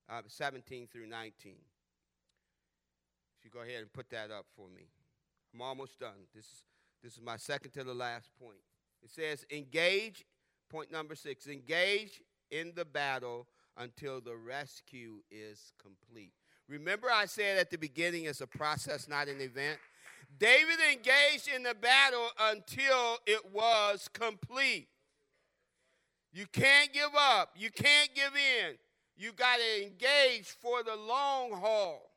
uh, 0.09 0.23
17 0.27 0.89
through 0.91 1.07
19. 1.07 1.55
If 3.39 3.45
you 3.45 3.51
go 3.51 3.61
ahead 3.61 3.81
and 3.81 3.93
put 3.93 4.11
that 4.11 4.31
up 4.31 4.47
for 4.57 4.69
me. 4.69 4.89
I'm 5.55 5.63
almost 5.63 5.99
done. 5.99 6.27
This 6.35 6.45
is, 6.45 6.63
this 7.03 7.13
is 7.15 7.21
my 7.23 7.37
second 7.37 7.73
to 7.73 7.85
the 7.85 7.95
last 7.95 8.31
point. 8.41 8.59
It 9.03 9.11
says, 9.11 9.47
engage, 9.51 10.25
point 10.71 10.91
number 10.91 11.15
six, 11.15 11.47
engage 11.47 12.21
in 12.51 12.73
the 12.75 12.85
battle 12.85 13.47
until 13.77 14.21
the 14.21 14.37
rescue 14.37 15.21
is 15.31 15.73
complete. 15.81 16.33
Remember, 16.69 17.09
I 17.13 17.27
said 17.27 17.59
at 17.59 17.71
the 17.71 17.79
beginning 17.79 18.25
it's 18.25 18.41
a 18.41 18.47
process, 18.47 19.09
not 19.09 19.29
an 19.29 19.41
event? 19.41 19.79
David 20.39 20.79
engaged 20.93 21.49
in 21.55 21.63
the 21.63 21.75
battle 21.75 22.29
until 22.39 23.19
it 23.27 23.53
was 23.53 24.09
complete. 24.13 24.89
You 26.33 26.47
can't 26.53 26.93
give 26.93 27.15
up, 27.17 27.55
you 27.57 27.71
can't 27.71 28.11
give 28.15 28.33
in. 28.37 28.77
You 29.19 29.33
got 29.33 29.57
to 29.57 29.83
engage 29.83 30.47
for 30.47 30.83
the 30.83 30.97
long 30.97 31.53
haul. 31.53 32.11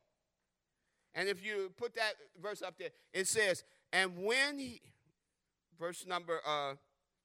And 1.14 1.28
if 1.28 1.44
you 1.44 1.70
put 1.76 1.94
that 1.96 2.14
verse 2.40 2.62
up 2.62 2.78
there, 2.78 2.88
it 3.12 3.26
says, 3.26 3.64
and 3.92 4.24
when 4.24 4.58
he, 4.58 4.80
verse 5.78 6.06
number, 6.06 6.40
uh, 6.46 6.74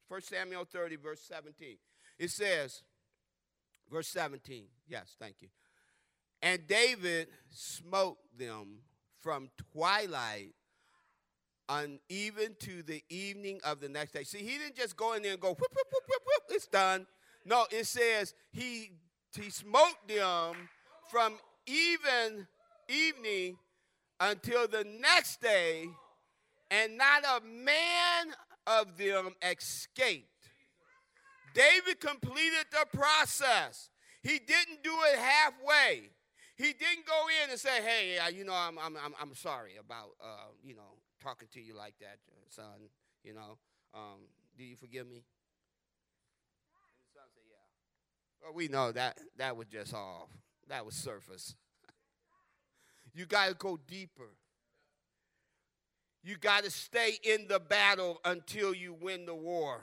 1 0.10 0.22
Samuel 0.24 0.66
30, 0.66 0.98
verse 0.98 1.22
17, 1.22 1.78
it 2.20 2.32
says, 2.32 2.84
Verse 3.92 4.08
17. 4.10 4.66
Yes, 4.88 5.16
thank 5.20 5.42
you. 5.42 5.50
And 6.42 6.68
David 6.68 7.28
smote 7.50 8.18
them 8.38 8.80
from 9.22 9.50
twilight 9.74 10.54
on 11.70 12.00
even 12.10 12.56
to 12.60 12.84
the 12.84 13.04
evening 13.10 13.60
of 13.64 13.80
the 13.80 13.90
next 13.90 14.12
day. 14.12 14.24
See, 14.24 14.40
he 14.40 14.58
didn't 14.58 14.76
just 14.76 14.96
go 14.96 15.14
in 15.14 15.24
there 15.24 15.34
and 15.34 15.42
go, 15.42 15.50
whoop, 15.50 15.60
whoop, 15.60 15.88
whoop, 15.92 16.04
whoop, 16.08 16.22
whoop, 16.26 16.44
it's 16.50 16.68
done. 16.68 17.08
No, 17.46 17.66
it 17.72 17.86
says 17.86 18.34
he 18.52 18.92
he 19.38 19.50
smote 19.50 20.08
them 20.08 20.70
from 21.10 21.38
even 21.66 22.48
evening 22.88 23.58
until 24.20 24.68
the 24.68 24.86
next 25.00 25.42
day, 25.42 25.88
and 26.72 26.98
not 26.98 27.24
a 27.24 27.46
man 27.46 28.34
of 28.66 28.98
them 28.98 29.34
escaped. 29.42 30.28
David 31.54 32.00
completed 32.00 32.66
the 32.72 32.86
process. 32.98 33.90
He 34.22 34.40
didn't 34.40 34.84
do 34.84 34.94
it 35.12 35.18
halfway. 35.18 36.10
He 36.56 36.74
didn't 36.74 37.06
go 37.06 37.26
in 37.44 37.52
and 37.52 37.60
say, 37.60 37.82
"Hey, 37.82 38.20
you 38.34 38.44
know, 38.44 38.54
I'm 38.54 38.78
I'm 38.80 38.98
I'm, 38.98 39.36
sorry 39.36 39.78
about 39.78 40.18
uh, 40.22 40.50
you 40.64 40.76
know 40.76 40.98
talking 41.22 41.48
to 41.54 41.62
you 41.62 41.76
like 41.76 41.94
that, 42.00 42.18
son. 42.50 42.90
You 43.24 43.34
know, 43.34 43.58
um, 43.94 44.26
do 44.58 44.64
you 44.64 44.76
forgive 44.76 45.08
me?" 45.08 45.24
And 46.92 46.98
the 46.98 47.10
son 47.14 47.30
said, 47.34 47.46
"Yeah." 47.46 47.62
Well, 48.42 48.54
we 48.54 48.68
know 48.68 48.92
that 48.92 49.18
that 49.38 49.58
was 49.58 49.68
just 49.68 49.94
off. 49.94 50.30
That 50.70 50.86
was 50.86 50.96
surface. 50.96 51.56
you 53.14 53.26
got 53.26 53.50
to 53.50 53.54
go 53.54 53.80
deeper. 53.88 54.30
You 56.24 56.38
got 56.38 56.64
to 56.64 56.72
stay 56.72 57.18
in 57.24 57.48
the 57.48 57.60
battle 57.60 58.20
until 58.26 58.74
you 58.74 58.94
win 58.94 59.26
the 59.26 59.36
war. 59.36 59.82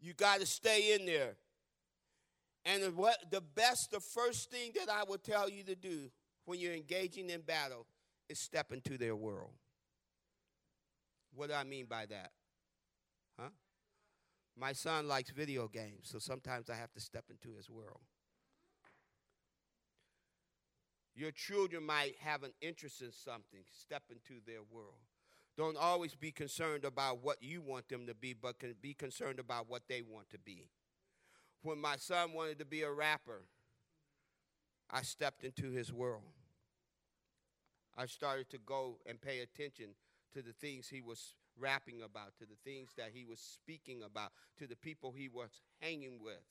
You 0.00 0.14
got 0.14 0.40
to 0.40 0.46
stay 0.46 0.94
in 0.94 1.06
there. 1.06 1.36
And 2.64 2.96
what 2.96 3.16
the 3.30 3.40
best, 3.40 3.90
the 3.90 4.00
first 4.00 4.50
thing 4.50 4.72
that 4.74 4.92
I 4.92 5.04
would 5.04 5.22
tell 5.22 5.48
you 5.48 5.62
to 5.64 5.74
do 5.74 6.10
when 6.44 6.58
you're 6.58 6.74
engaging 6.74 7.30
in 7.30 7.40
battle 7.40 7.86
is 8.28 8.38
step 8.38 8.72
into 8.72 8.98
their 8.98 9.16
world. 9.16 9.50
What 11.34 11.48
do 11.48 11.54
I 11.54 11.64
mean 11.64 11.86
by 11.86 12.06
that? 12.06 12.30
Huh? 13.38 13.48
My 14.56 14.72
son 14.72 15.08
likes 15.08 15.30
video 15.30 15.66
games, 15.68 16.02
so 16.02 16.18
sometimes 16.18 16.68
I 16.68 16.76
have 16.76 16.92
to 16.92 17.00
step 17.00 17.24
into 17.30 17.56
his 17.56 17.70
world. 17.70 18.00
Your 21.14 21.30
children 21.30 21.84
might 21.84 22.16
have 22.20 22.42
an 22.42 22.52
interest 22.60 23.02
in 23.02 23.12
something, 23.12 23.64
step 23.70 24.04
into 24.10 24.40
their 24.46 24.62
world. 24.70 25.00
Don't 25.56 25.76
always 25.76 26.14
be 26.14 26.32
concerned 26.32 26.84
about 26.84 27.22
what 27.22 27.42
you 27.42 27.60
want 27.60 27.88
them 27.88 28.06
to 28.06 28.14
be, 28.14 28.32
but 28.32 28.58
can 28.58 28.74
be 28.80 28.94
concerned 28.94 29.38
about 29.38 29.68
what 29.68 29.82
they 29.88 30.00
want 30.00 30.30
to 30.30 30.38
be. 30.38 30.68
When 31.62 31.78
my 31.78 31.96
son 31.96 32.32
wanted 32.32 32.58
to 32.60 32.64
be 32.64 32.82
a 32.82 32.90
rapper, 32.90 33.42
I 34.90 35.02
stepped 35.02 35.44
into 35.44 35.70
his 35.70 35.92
world. 35.92 36.22
I 37.96 38.06
started 38.06 38.48
to 38.50 38.58
go 38.58 38.98
and 39.06 39.20
pay 39.20 39.40
attention 39.40 39.94
to 40.32 40.40
the 40.40 40.52
things 40.52 40.88
he 40.88 41.02
was 41.02 41.34
rapping 41.58 42.02
about, 42.02 42.36
to 42.38 42.46
the 42.46 42.56
things 42.64 42.90
that 42.96 43.10
he 43.12 43.24
was 43.24 43.40
speaking 43.40 44.02
about, 44.02 44.32
to 44.58 44.66
the 44.66 44.76
people 44.76 45.12
he 45.12 45.28
was 45.28 45.60
hanging 45.80 46.18
with. 46.22 46.42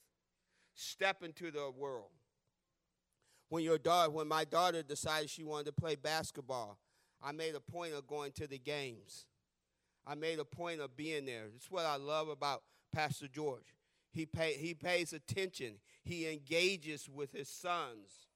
Step 0.74 1.22
into 1.22 1.50
the 1.50 1.70
world. 1.70 2.10
When 3.48 3.64
your 3.64 3.78
daughter, 3.78 4.10
when 4.10 4.28
my 4.28 4.44
daughter 4.44 4.82
decided 4.82 5.28
she 5.28 5.44
wanted 5.44 5.66
to 5.66 5.72
play 5.72 5.94
basketball, 5.94 6.78
I 7.22 7.32
made 7.32 7.54
a 7.54 7.60
point 7.60 7.92
of 7.94 8.06
going 8.06 8.32
to 8.32 8.46
the 8.46 8.58
games. 8.58 9.26
I 10.06 10.14
made 10.14 10.38
a 10.38 10.44
point 10.44 10.80
of 10.80 10.96
being 10.96 11.26
there. 11.26 11.44
That's 11.52 11.70
what 11.70 11.84
I 11.84 11.96
love 11.96 12.28
about 12.28 12.62
Pastor 12.92 13.28
George. 13.28 13.76
He, 14.12 14.26
pay, 14.26 14.54
he 14.54 14.74
pays 14.74 15.12
attention, 15.12 15.76
he 16.04 16.30
engages 16.30 17.08
with 17.08 17.32
his 17.32 17.48
sons, 17.48 18.26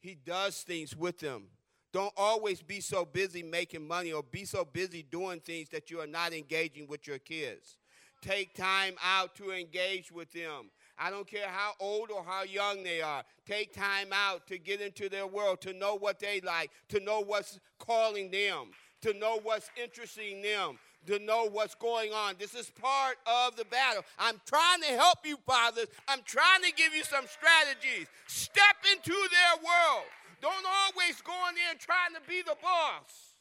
he 0.00 0.14
does 0.14 0.62
things 0.62 0.96
with 0.96 1.18
them. 1.18 1.48
Don't 1.94 2.12
always 2.16 2.60
be 2.60 2.80
so 2.80 3.04
busy 3.04 3.44
making 3.44 3.86
money 3.86 4.12
or 4.12 4.24
be 4.24 4.44
so 4.44 4.64
busy 4.64 5.04
doing 5.12 5.38
things 5.38 5.68
that 5.68 5.92
you 5.92 6.00
are 6.00 6.08
not 6.08 6.32
engaging 6.32 6.88
with 6.88 7.06
your 7.06 7.20
kids. 7.20 7.76
Take 8.20 8.52
time 8.52 8.94
out 9.00 9.36
to 9.36 9.52
engage 9.52 10.10
with 10.10 10.32
them. 10.32 10.70
I 10.98 11.10
don't 11.10 11.24
care 11.24 11.46
how 11.46 11.74
old 11.78 12.10
or 12.10 12.24
how 12.24 12.42
young 12.42 12.82
they 12.82 13.00
are. 13.00 13.22
Take 13.46 13.72
time 13.72 14.08
out 14.12 14.44
to 14.48 14.58
get 14.58 14.80
into 14.80 15.08
their 15.08 15.28
world, 15.28 15.60
to 15.60 15.72
know 15.72 15.94
what 15.94 16.18
they 16.18 16.40
like, 16.40 16.72
to 16.88 16.98
know 16.98 17.20
what's 17.20 17.60
calling 17.78 18.28
them, 18.28 18.72
to 19.02 19.14
know 19.14 19.38
what's 19.44 19.70
interesting 19.80 20.42
them, 20.42 20.80
to 21.06 21.20
know 21.20 21.48
what's 21.48 21.76
going 21.76 22.12
on. 22.12 22.34
This 22.40 22.56
is 22.56 22.70
part 22.70 23.18
of 23.24 23.54
the 23.54 23.66
battle. 23.66 24.02
I'm 24.18 24.40
trying 24.46 24.80
to 24.80 24.88
help 24.88 25.18
you, 25.24 25.36
fathers. 25.46 25.86
I'm 26.08 26.22
trying 26.24 26.62
to 26.64 26.72
give 26.72 26.92
you 26.92 27.04
some 27.04 27.26
strategies. 27.28 28.08
Step 28.26 28.78
into 28.92 29.12
their 29.12 29.62
world. 29.62 30.06
Don't 30.44 30.68
always 30.68 31.22
go 31.22 31.32
in 31.48 31.54
there 31.56 31.72
trying 31.80 32.12
to 32.12 32.20
be 32.28 32.42
the 32.44 32.52
boss. 32.60 33.40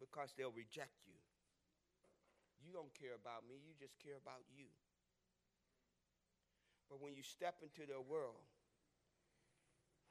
Because 0.00 0.32
they'll 0.38 0.56
reject 0.56 0.96
you. 1.04 1.12
You 2.64 2.72
don't 2.72 2.88
care 2.96 3.12
about 3.20 3.44
me, 3.46 3.56
you 3.60 3.74
just 3.78 3.92
care 4.02 4.16
about 4.16 4.40
you. 4.56 4.64
But 6.88 7.02
when 7.02 7.14
you 7.14 7.22
step 7.22 7.56
into 7.62 7.86
their 7.86 8.00
world, 8.00 8.40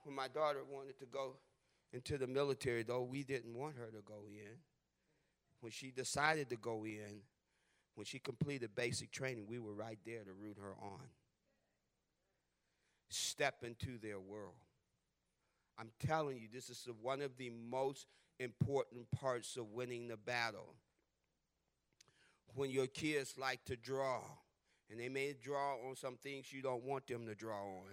when 0.03 0.15
my 0.15 0.27
daughter 0.27 0.59
wanted 0.69 0.99
to 0.99 1.07
go 1.07 1.37
into 1.93 2.19
the 2.19 2.27
military, 2.27 2.83
though 2.83 3.01
we 3.01 3.23
didn't 3.23 3.55
want 3.55 3.75
her 3.77 3.87
to 3.87 4.03
go 4.05 4.27
in, 4.29 4.53
when 5.61 5.71
she 5.71 5.89
decided 5.89 6.51
to 6.51 6.57
go 6.57 6.85
in, 6.85 7.21
when 7.95 8.05
she 8.05 8.19
completed 8.19 8.75
basic 8.75 9.09
training, 9.09 9.45
we 9.47 9.57
were 9.57 9.73
right 9.73 9.99
there 10.05 10.23
to 10.23 10.31
root 10.31 10.57
her 10.61 10.75
on. 10.79 11.09
Step 13.13 13.63
into 13.63 13.97
their 13.99 14.19
world. 14.19 14.55
I'm 15.77 15.91
telling 16.05 16.37
you, 16.37 16.47
this 16.51 16.69
is 16.69 16.87
one 17.01 17.21
of 17.21 17.37
the 17.37 17.49
most 17.49 18.07
important 18.39 19.09
parts 19.11 19.57
of 19.57 19.71
winning 19.71 20.07
the 20.07 20.17
battle. 20.17 20.75
When 22.55 22.69
your 22.69 22.87
kids 22.87 23.35
like 23.37 23.63
to 23.65 23.75
draw, 23.75 24.21
and 24.89 24.99
they 24.99 25.09
may 25.09 25.33
draw 25.41 25.75
on 25.87 25.95
some 25.95 26.17
things 26.17 26.51
you 26.51 26.61
don't 26.61 26.83
want 26.83 27.07
them 27.07 27.25
to 27.27 27.35
draw 27.35 27.61
on 27.61 27.85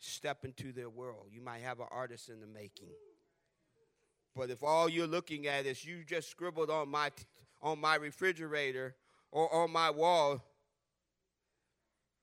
step 0.00 0.44
into 0.44 0.72
their 0.72 0.88
world. 0.88 1.26
You 1.30 1.40
might 1.40 1.60
have 1.60 1.78
an 1.80 1.86
artist 1.90 2.28
in 2.28 2.40
the 2.40 2.46
making. 2.46 2.88
But 4.34 4.50
if 4.50 4.62
all 4.62 4.88
you're 4.88 5.06
looking 5.06 5.46
at 5.46 5.66
is 5.66 5.84
you 5.84 6.04
just 6.04 6.30
scribbled 6.30 6.70
on 6.70 6.88
my 6.88 7.10
on 7.62 7.78
my 7.78 7.96
refrigerator 7.96 8.94
or 9.30 9.52
on 9.54 9.70
my 9.70 9.90
wall, 9.90 10.42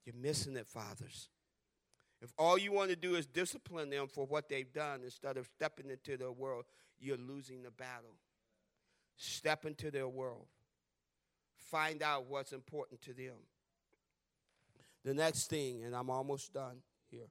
you're 0.03 0.15
missing 0.15 0.55
it, 0.55 0.67
fathers. 0.67 1.29
If 2.21 2.33
all 2.37 2.57
you 2.57 2.71
want 2.71 2.89
to 2.89 2.95
do 2.95 3.15
is 3.15 3.27
discipline 3.27 3.89
them 3.89 4.07
for 4.07 4.25
what 4.25 4.49
they've 4.49 4.71
done 4.71 5.01
instead 5.03 5.37
of 5.37 5.47
stepping 5.47 5.89
into 5.89 6.17
their 6.17 6.31
world, 6.31 6.65
you're 6.99 7.17
losing 7.17 7.61
the 7.61 7.71
battle. 7.71 8.15
Step 9.17 9.65
into 9.65 9.91
their 9.91 10.07
world. 10.07 10.47
Find 11.55 12.01
out 12.01 12.25
what's 12.27 12.53
important 12.53 13.01
to 13.03 13.13
them. 13.13 13.35
The 15.03 15.13
next 15.13 15.49
thing, 15.49 15.83
and 15.83 15.95
I'm 15.95 16.09
almost 16.09 16.53
done 16.53 16.77
here. 17.09 17.29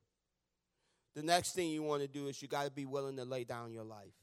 The 1.14 1.22
next 1.22 1.52
thing 1.52 1.70
you 1.70 1.82
want 1.82 2.02
to 2.02 2.08
do 2.08 2.28
is 2.28 2.40
you 2.40 2.48
got 2.48 2.64
to 2.64 2.70
be 2.70 2.84
willing 2.84 3.16
to 3.16 3.24
lay 3.24 3.44
down 3.44 3.72
your 3.72 3.84
life. 3.84 4.14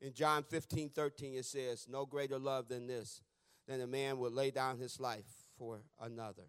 In 0.00 0.12
John 0.12 0.42
15, 0.42 0.90
13, 0.90 1.34
it 1.34 1.44
says, 1.44 1.86
No 1.88 2.06
greater 2.06 2.38
love 2.38 2.68
than 2.68 2.86
this, 2.86 3.22
than 3.68 3.80
a 3.80 3.86
man 3.86 4.18
would 4.18 4.32
lay 4.32 4.50
down 4.50 4.78
his 4.78 4.98
life 4.98 5.26
for 5.58 5.80
another. 6.00 6.44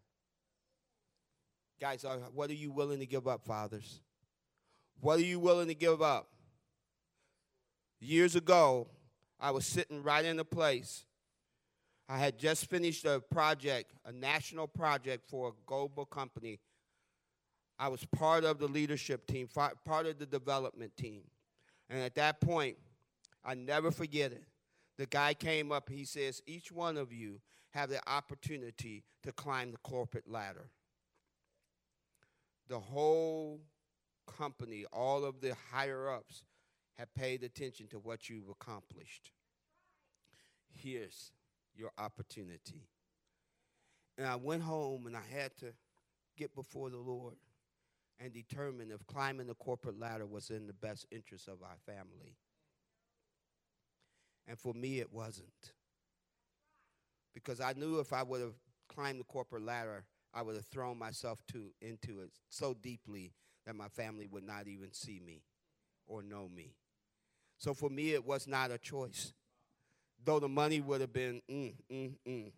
Guys, 1.84 2.06
uh, 2.06 2.18
what 2.34 2.50
are 2.50 2.54
you 2.54 2.72
willing 2.72 3.00
to 3.00 3.06
give 3.06 3.28
up, 3.28 3.44
fathers? 3.44 4.00
What 5.02 5.20
are 5.20 5.24
you 5.24 5.38
willing 5.38 5.68
to 5.68 5.74
give 5.74 6.02
up? 6.02 6.30
Years 8.00 8.38
ago, 8.38 8.88
I 9.38 9.52
was 9.52 9.66
sitting 9.66 10.02
right 10.02 10.24
in 10.24 10.40
a 10.40 10.46
place. 10.46 11.04
I 12.08 12.20
had 12.20 12.40
just 12.40 12.70
finished 12.70 13.04
a 13.04 13.20
project, 13.20 13.92
a 14.06 14.14
national 14.14 14.66
project 14.66 15.30
for 15.30 15.50
a 15.50 15.52
global 15.66 16.06
company 16.06 16.62
I 17.78 17.90
was 17.90 18.06
part 18.06 18.46
of 18.46 18.60
the 18.60 18.68
leadership 18.70 19.28
team, 19.28 19.50
part 19.50 20.06
of 20.06 20.18
the 20.18 20.26
development 20.26 20.96
team. 20.96 21.24
And 21.90 22.00
at 22.00 22.16
that 22.16 22.40
point, 22.40 22.78
I 23.44 23.56
never 23.56 23.92
forget 23.92 24.32
it. 24.32 24.46
The 24.98 25.06
guy 25.06 25.34
came 25.34 25.74
up, 25.74 25.90
he 25.90 26.06
says, 26.06 26.42
Each 26.48 26.72
one 26.72 26.96
of 26.96 27.12
you 27.12 27.42
have 27.72 27.90
the 27.90 28.00
opportunity 28.10 29.04
to 29.24 29.34
climb 29.34 29.72
the 29.72 29.78
corporate 29.80 30.30
ladder. 30.32 30.70
The 32.70 32.80
whole 32.80 33.62
company, 34.38 34.86
all 34.92 35.26
of 35.26 35.42
the 35.42 35.56
higher 35.72 36.10
ups, 36.10 36.44
have 36.98 37.14
paid 37.14 37.44
attention 37.44 37.88
to 37.88 38.00
what 38.00 38.30
you've 38.30 38.50
accomplished. 38.50 39.32
Here's 40.70 41.32
your 41.76 41.92
opportunity. 41.98 42.88
And 44.18 44.28
I 44.28 44.36
went 44.36 44.62
home 44.62 45.08
and 45.08 45.16
I 45.16 45.24
had 45.32 45.56
to 45.58 45.74
get 46.38 46.54
before 46.56 46.90
the 46.90 46.98
Lord 46.98 47.36
and 48.20 48.32
determine 48.32 48.92
if 48.92 49.06
climbing 49.08 49.48
the 49.48 49.56
corporate 49.56 50.00
ladder 50.00 50.26
was 50.26 50.50
in 50.50 50.68
the 50.68 50.74
best 50.74 51.08
interest 51.12 51.48
of 51.48 51.62
our 51.64 51.78
family. 51.86 52.38
And 54.48 54.58
for 54.58 54.74
me, 54.74 55.00
it 55.00 55.12
wasn't. 55.12 55.74
Because 57.34 57.60
I 57.60 57.74
knew 57.74 58.00
if 58.00 58.14
I 58.14 58.24
would 58.24 58.42
have 58.42 58.56
climbed 58.88 59.20
the 59.20 59.26
corporate 59.26 59.64
ladder, 59.64 60.06
I 60.34 60.42
would 60.42 60.56
have 60.56 60.66
thrown 60.66 60.98
myself 60.98 61.40
to, 61.52 61.72
into 61.82 62.22
it 62.22 62.32
so 62.50 62.74
deeply 62.74 63.34
that 63.66 63.76
my 63.76 63.88
family 63.88 64.28
would 64.28 64.44
not 64.44 64.68
even 64.68 64.92
see 64.94 65.22
me 65.24 65.42
or 66.08 66.24
know 66.24 66.50
me. 66.54 66.74
So 67.58 67.74
for 67.74 67.90
me, 67.90 68.14
it 68.14 68.26
was 68.26 68.48
not 68.48 68.72
a 68.72 68.78
choice. 68.78 69.34
Though 70.24 70.40
the 70.40 70.50
money 70.50 70.82
would 70.82 71.02
have 71.02 71.14
been, 71.14 71.42
mm, 71.50 71.74
mm, 71.92 72.14
mm, 72.28 72.52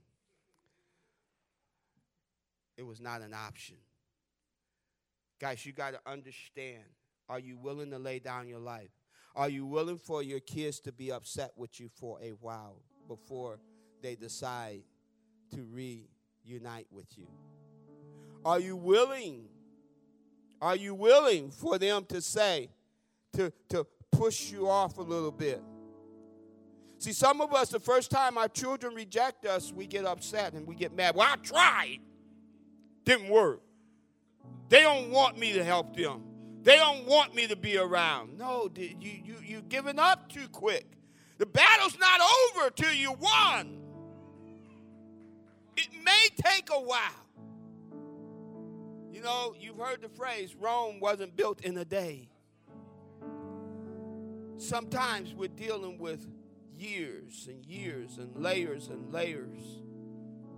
it 2.78 2.84
was 2.84 3.00
not 3.00 3.22
an 3.22 3.34
option. 3.34 3.78
Guys, 5.40 5.66
you 5.66 5.74
got 5.74 5.92
to 5.92 6.00
understand 6.10 6.84
are 7.28 7.40
you 7.40 7.58
willing 7.58 7.90
to 7.92 7.98
lay 7.98 8.20
down 8.20 8.48
your 8.48 8.60
life? 8.60 8.92
Are 9.36 9.50
you 9.50 9.66
willing 9.66 9.98
for 9.98 10.22
your 10.24 10.40
kids 10.40 10.80
to 10.82 10.92
be 10.92 11.12
upset 11.12 11.52
with 11.58 11.80
you 11.80 11.90
for 11.90 12.20
a 12.22 12.30
while 12.40 12.82
before 13.08 13.60
they 14.02 14.16
decide 14.16 14.84
to 15.54 15.64
reunite 15.64 16.88
with 16.92 17.18
you? 17.18 17.28
Are 18.46 18.60
you 18.60 18.76
willing? 18.76 19.46
Are 20.62 20.76
you 20.76 20.94
willing 20.94 21.50
for 21.50 21.80
them 21.80 22.06
to 22.10 22.22
say, 22.22 22.70
to, 23.34 23.52
to 23.70 23.86
push 24.12 24.52
you 24.52 24.70
off 24.70 25.00
a 25.00 25.02
little 25.02 25.32
bit? 25.32 25.62
See, 27.00 27.12
some 27.12 27.42
of 27.42 27.54
us, 27.54 27.70
the 27.70 27.80
first 27.80 28.10
time 28.12 28.38
our 28.38 28.48
children 28.48 28.94
reject 28.94 29.46
us, 29.46 29.74
we 29.74 29.88
get 29.88 30.06
upset 30.06 30.54
and 30.54 30.66
we 30.66 30.76
get 30.76 30.96
mad. 30.96 31.16
Well, 31.16 31.28
I 31.30 31.36
tried, 31.38 32.00
didn't 33.04 33.30
work. 33.30 33.62
They 34.70 34.82
don't 34.82 35.10
want 35.10 35.38
me 35.38 35.54
to 35.54 35.64
help 35.64 35.96
them. 35.96 36.24
They 36.62 36.78
don't 36.78 37.06
want 37.06 37.36
me 37.36 37.48
to 37.48 37.56
be 37.56 37.78
around. 37.78 38.38
No, 38.38 38.70
you, 38.76 38.96
you, 39.02 39.36
you're 39.44 39.62
giving 39.62 40.00
up 40.00 40.30
too 40.30 40.48
quick. 40.48 40.86
The 41.38 41.46
battle's 41.46 41.98
not 42.00 42.22
over 42.22 42.70
till 42.70 42.94
you 42.94 43.12
won. 43.12 43.82
It 45.78 45.90
may 46.04 46.28
take 46.38 46.70
a 46.72 46.80
while. 46.80 47.25
Know, 49.26 49.56
you've 49.60 49.80
heard 49.80 50.04
the 50.04 50.10
phrase 50.10 50.54
Rome 50.54 51.00
wasn't 51.00 51.36
built 51.36 51.62
in 51.62 51.76
a 51.80 51.84
day. 51.84 52.30
Sometimes 54.58 55.34
we're 55.34 55.48
dealing 55.48 55.98
with 55.98 56.28
years 56.76 57.48
and 57.50 57.66
years 57.66 58.20
and 58.20 58.36
layers 58.36 58.90
and 58.90 59.12
layers 59.12 59.82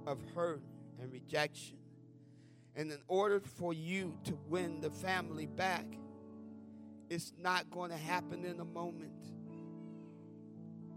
of 0.05 0.19
hurt 0.35 0.61
and 1.01 1.13
rejection. 1.13 1.77
And 2.75 2.91
in 2.91 2.97
order 3.07 3.39
for 3.39 3.73
you 3.73 4.17
to 4.25 4.37
win 4.49 4.81
the 4.81 4.89
family 4.89 5.45
back, 5.45 5.85
it's 7.09 7.31
not 7.39 7.71
going 7.71 7.91
to 7.91 7.97
happen 7.97 8.43
in 8.43 8.59
a 8.59 8.65
moment. 8.65 9.31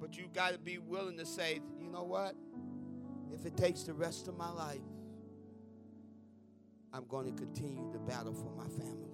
But 0.00 0.18
you 0.18 0.24
got 0.34 0.54
to 0.54 0.58
be 0.58 0.78
willing 0.78 1.18
to 1.18 1.24
say, 1.24 1.60
you 1.80 1.88
know 1.88 2.02
what? 2.02 2.34
If 3.32 3.46
it 3.46 3.56
takes 3.56 3.84
the 3.84 3.94
rest 3.94 4.26
of 4.26 4.36
my 4.36 4.50
life, 4.50 4.80
I'm 6.92 7.06
going 7.06 7.26
to 7.26 7.32
continue 7.32 7.90
the 7.92 7.98
battle 7.98 8.34
for 8.34 8.50
my 8.56 8.68
family. 8.68 9.10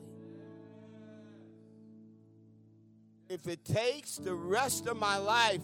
If 3.28 3.48
it 3.48 3.64
takes 3.64 4.16
the 4.16 4.34
rest 4.34 4.86
of 4.86 4.96
my 4.96 5.16
life, 5.16 5.62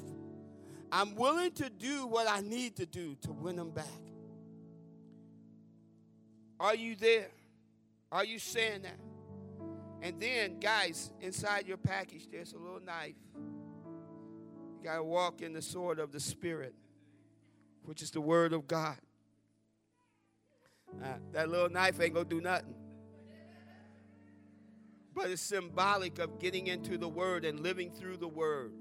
I'm 0.90 1.14
willing 1.14 1.52
to 1.52 1.70
do 1.70 2.06
what 2.06 2.28
I 2.28 2.40
need 2.40 2.76
to 2.76 2.86
do 2.86 3.16
to 3.22 3.32
win 3.32 3.56
them 3.56 3.70
back. 3.70 3.86
Are 6.60 6.74
you 6.74 6.96
there? 6.96 7.30
Are 8.10 8.24
you 8.24 8.38
saying 8.38 8.82
that? 8.82 8.98
And 10.02 10.20
then, 10.20 10.58
guys, 10.58 11.12
inside 11.20 11.66
your 11.66 11.76
package, 11.76 12.28
there's 12.30 12.52
a 12.52 12.58
little 12.58 12.80
knife. 12.80 13.14
You 13.36 14.84
got 14.84 14.96
to 14.96 15.04
walk 15.04 15.40
in 15.42 15.52
the 15.52 15.62
sword 15.62 15.98
of 15.98 16.12
the 16.12 16.20
Spirit, 16.20 16.74
which 17.84 18.02
is 18.02 18.10
the 18.10 18.20
Word 18.20 18.52
of 18.52 18.66
God. 18.66 18.98
Uh, 21.00 21.06
that 21.32 21.48
little 21.48 21.68
knife 21.68 22.00
ain't 22.00 22.14
to 22.14 22.24
do 22.24 22.40
nothing. 22.40 22.74
But 25.14 25.30
it's 25.30 25.42
symbolic 25.42 26.18
of 26.18 26.38
getting 26.38 26.66
into 26.68 26.98
the 26.98 27.08
Word 27.08 27.44
and 27.44 27.60
living 27.60 27.90
through 27.90 28.16
the 28.16 28.28
Word. 28.28 28.72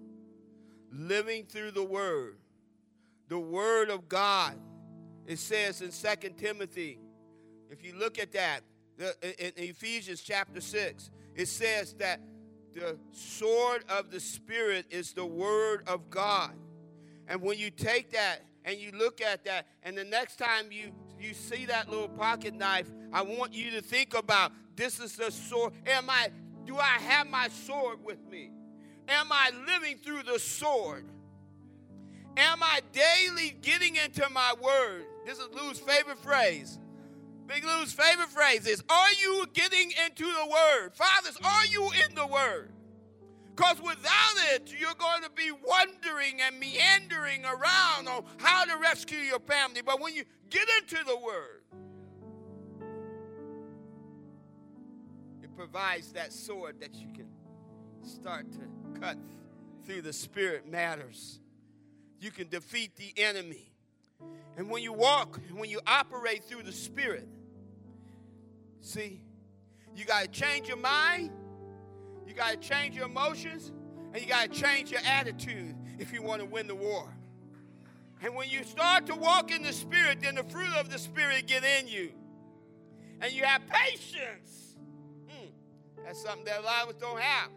Living 0.92 1.46
through 1.46 1.72
the 1.72 1.84
Word. 1.84 2.38
The 3.28 3.40
Word 3.40 3.90
of 3.90 4.10
God. 4.10 4.58
It 5.28 5.40
says 5.40 5.82
in 5.82 5.92
Second 5.92 6.38
Timothy 6.38 7.00
if 7.72 7.86
you 7.86 7.96
look 7.96 8.20
at 8.20 8.34
that, 8.34 8.62
the, 8.98 9.16
in 9.40 9.54
Ephesians 9.70 10.22
chapter 10.22 10.60
6, 10.60 11.10
it 11.36 11.48
says 11.48 11.94
that 11.94 12.20
the 12.74 12.98
sword 13.12 13.86
of 13.88 14.12
the 14.12 14.20
Spirit 14.20 14.86
is 14.90 15.14
the 15.14 15.26
word 15.26 15.84
of 15.88 16.10
God. 16.10 16.52
And 17.30 17.42
when 17.42 17.58
you 17.58 17.72
take 17.72 18.12
that 18.12 18.42
and 18.66 18.78
you 18.78 18.92
look 18.92 19.22
at 19.22 19.46
that, 19.46 19.68
and 19.84 19.98
the 19.98 20.04
next 20.04 20.36
time 20.36 20.66
you, 20.70 20.92
you 21.22 21.34
see 21.34 21.66
that 21.66 21.90
little 21.90 22.10
pocket 22.10 22.54
knife, 22.54 22.90
I 23.14 23.22
want 23.22 23.54
you 23.54 23.72
to 23.72 23.82
think 23.82 24.14
about 24.14 24.52
this 24.76 25.00
is 25.00 25.16
the 25.16 25.32
sword. 25.32 25.74
Am 25.86 26.10
I, 26.10 26.30
do 26.66 26.78
I 26.78 26.98
have 27.00 27.28
my 27.28 27.50
sword 27.50 28.04
with 28.04 28.20
me? 28.30 28.52
Am 29.08 29.28
I 29.32 29.52
living 29.68 29.98
through 29.98 30.24
the 30.24 30.40
sword? 30.40 31.06
Am 32.38 32.64
I 32.64 32.80
daily 32.94 33.58
getting 33.62 33.98
into 33.98 34.28
my 34.30 34.54
word? 34.62 35.06
This 35.26 35.38
is 35.38 35.48
Lou's 35.54 35.80
favorite 35.80 36.20
phrase. 36.20 36.80
Big 37.48 37.66
Lou's 37.66 37.92
favorite 37.92 38.30
phrase 38.30 38.66
is 38.66 38.82
Are 38.90 39.12
you 39.20 39.46
getting 39.54 39.92
into 40.06 40.24
the 40.24 40.46
Word? 40.50 40.92
Fathers, 40.94 41.38
are 41.44 41.66
you 41.66 41.92
in 42.08 42.16
the 42.16 42.26
Word? 42.26 42.72
Because 43.56 43.82
without 43.82 44.36
it, 44.54 44.74
you're 44.80 44.94
going 44.98 45.24
to 45.24 45.30
be 45.36 45.52
wondering 45.52 46.42
and 46.42 46.60
meandering 46.60 47.44
around 47.46 48.08
on 48.08 48.24
how 48.38 48.66
to 48.66 48.78
rescue 48.78 49.20
your 49.20 49.40
family. 49.40 49.82
But 49.82 50.00
when 50.00 50.14
you 50.16 50.24
get 50.50 50.68
into 50.80 51.04
the 51.06 51.18
Word, 51.18 51.62
it 55.44 55.56
provides 55.56 56.14
that 56.14 56.32
sword 56.32 56.80
that 56.80 56.96
you 56.96 57.08
can 57.14 57.28
start 58.04 58.52
to 58.54 59.00
cut 59.00 59.18
through 59.86 60.02
the 60.02 60.14
spirit 60.14 60.70
matters. 60.70 61.40
You 62.20 62.32
can 62.32 62.48
defeat 62.50 62.96
the 62.96 63.14
enemy. 63.18 63.72
And 64.58 64.70
when 64.70 64.84
you 64.84 64.94
walk, 64.94 65.40
when 65.54 65.70
you 65.70 65.80
operate 65.88 66.44
through 66.44 66.64
the 66.64 66.72
Spirit, 66.72 67.28
see, 68.82 69.22
you 69.96 70.06
got 70.06 70.22
to 70.22 70.28
change 70.28 70.68
your 70.68 70.78
mind, 70.78 71.32
you 72.32 72.38
got 72.38 72.52
to 72.52 72.70
change 72.70 72.96
your 72.96 73.08
emotions, 73.08 73.74
and 74.14 74.22
you 74.22 74.30
got 74.30 74.50
to 74.50 74.58
change 74.58 74.90
your 74.90 75.02
attitude 75.06 75.76
if 76.00 76.14
you 76.14 76.22
want 76.22 76.40
to 76.40 76.46
win 76.46 76.66
the 76.66 76.76
war. 76.76 77.14
And 78.24 78.34
when 78.36 78.50
you 78.50 78.64
start 78.64 79.06
to 79.08 79.16
walk 79.16 79.52
in 79.52 79.64
the 79.64 79.74
Spirit, 79.74 80.20
then 80.22 80.36
the 80.36 80.44
fruit 80.44 80.74
of 80.80 80.90
the 80.90 80.98
Spirit 80.98 81.46
get 81.46 81.66
in 81.66 81.90
you. 81.90 82.12
And 83.20 83.34
you 83.34 83.44
have 83.44 83.64
patience. 83.68 84.78
Mm, 85.28 85.52
that's 86.06 86.24
something 86.24 86.46
that 86.46 86.62
a 86.62 86.64
lot 86.64 86.84
of 86.84 86.90
us 86.90 87.02
don't 87.02 87.20
have. 87.20 87.50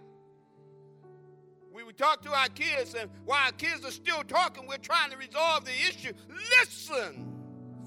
We 1.72 1.84
would 1.84 1.96
talk 1.96 2.22
to 2.22 2.32
our 2.32 2.48
kids, 2.48 2.94
and 2.94 3.08
while 3.24 3.44
our 3.44 3.52
kids 3.52 3.84
are 3.84 3.92
still 3.92 4.24
talking, 4.24 4.66
we're 4.66 4.78
trying 4.78 5.12
to 5.12 5.16
resolve 5.16 5.64
the 5.64 5.72
issue. 5.88 6.12
Listen 6.58 7.32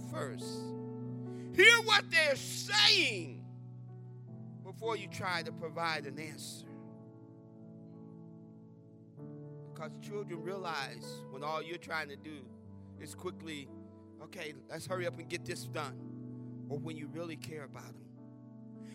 first. 0.10 0.46
Hear 1.54 1.82
what 1.84 2.10
they're 2.10 2.38
saying 2.38 3.44
before 4.64 4.96
you 4.96 5.08
try 5.08 5.42
to 5.42 5.52
provide 5.52 6.06
an 6.06 6.18
answer. 6.18 6.67
Because 9.78 9.92
children 10.02 10.42
realize 10.42 11.06
when 11.30 11.44
all 11.44 11.62
you're 11.62 11.78
trying 11.78 12.10
to 12.10 12.16
do 12.16 12.40
is 13.00 13.14
quickly, 13.14 13.70
okay, 14.24 14.56
let's 14.72 14.88
hurry 14.88 15.06
up 15.06 15.20
and 15.20 15.30
get 15.30 15.46
this 15.46 15.66
done. 15.66 15.94
Or 16.68 16.80
when 16.80 16.98
you 16.98 17.08
really 17.14 17.36
care 17.36 17.64
about 17.64 17.86
them. 17.86 18.02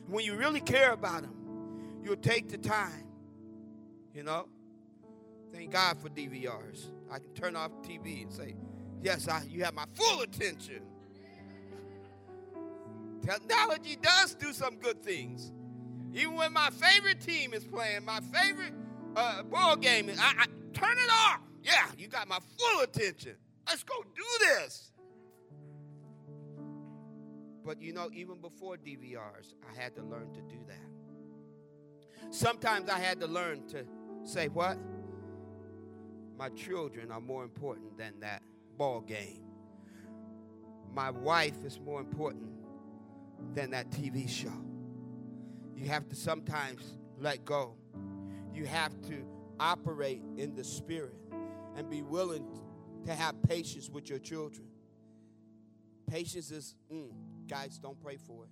When 0.08 0.24
you 0.24 0.34
really 0.34 0.60
care 0.60 0.90
about 0.90 1.22
them, 1.22 2.00
you'll 2.02 2.16
take 2.16 2.48
the 2.48 2.58
time, 2.58 3.06
you 4.12 4.24
know, 4.24 4.48
Thank 5.52 5.70
God 5.72 6.00
for 6.00 6.08
DVRs. 6.08 6.86
I 7.10 7.18
can 7.18 7.28
turn 7.34 7.56
off 7.56 7.70
TV 7.82 8.22
and 8.22 8.32
say, 8.32 8.54
Yes, 9.02 9.28
I, 9.28 9.42
you 9.48 9.64
have 9.64 9.74
my 9.74 9.84
full 9.94 10.22
attention. 10.22 10.82
Technology 13.20 13.96
does 14.00 14.34
do 14.34 14.52
some 14.52 14.76
good 14.76 15.02
things. 15.02 15.52
Even 16.14 16.34
when 16.34 16.52
my 16.52 16.70
favorite 16.70 17.20
team 17.20 17.52
is 17.52 17.64
playing, 17.64 18.04
my 18.04 18.20
favorite 18.32 18.72
uh, 19.16 19.42
ball 19.42 19.76
game, 19.76 20.10
I, 20.18 20.34
I 20.38 20.46
turn 20.72 20.98
it 20.98 21.10
off. 21.10 21.40
Yeah, 21.62 21.86
you 21.96 22.08
got 22.08 22.28
my 22.28 22.38
full 22.58 22.80
attention. 22.80 23.36
Let's 23.66 23.84
go 23.84 24.02
do 24.14 24.46
this. 24.46 24.90
But 27.64 27.80
you 27.80 27.92
know, 27.92 28.10
even 28.12 28.40
before 28.40 28.76
DVRs, 28.76 29.54
I 29.70 29.80
had 29.80 29.94
to 29.96 30.02
learn 30.02 30.32
to 30.32 30.40
do 30.42 30.58
that. 30.66 32.32
Sometimes 32.34 32.88
I 32.90 32.98
had 32.98 33.20
to 33.20 33.26
learn 33.26 33.66
to 33.68 33.84
say, 34.24 34.48
What? 34.48 34.78
My 36.36 36.48
children 36.50 37.12
are 37.12 37.20
more 37.20 37.44
important 37.44 37.96
than 37.96 38.18
that 38.20 38.42
ball 38.76 39.00
game. 39.00 39.44
My 40.92 41.10
wife 41.10 41.64
is 41.64 41.78
more 41.78 42.00
important 42.00 42.50
than 43.54 43.70
that 43.70 43.90
TV 43.90 44.28
show. 44.28 44.52
You 45.76 45.86
have 45.88 46.08
to 46.08 46.16
sometimes 46.16 46.96
let 47.18 47.44
go. 47.44 47.76
You 48.55 48.66
have 48.66 49.00
to 49.03 49.24
operate 49.59 50.22
in 50.36 50.55
the 50.55 50.64
spirit 50.64 51.16
and 51.76 51.88
be 51.88 52.03
willing 52.03 52.46
to 53.07 53.14
have 53.14 53.40
patience 53.42 53.88
with 53.88 54.09
your 54.11 54.18
children. 54.18 54.66
Patience 56.11 56.50
is, 56.50 56.74
mm, 56.92 57.11
guys, 57.48 57.78
don't 57.78 58.00
pray 58.03 58.16
for 58.16 58.44
it. 58.44 58.50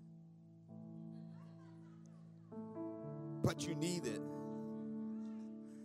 but 3.42 3.66
you 3.66 3.74
need 3.74 4.06
it. 4.06 4.20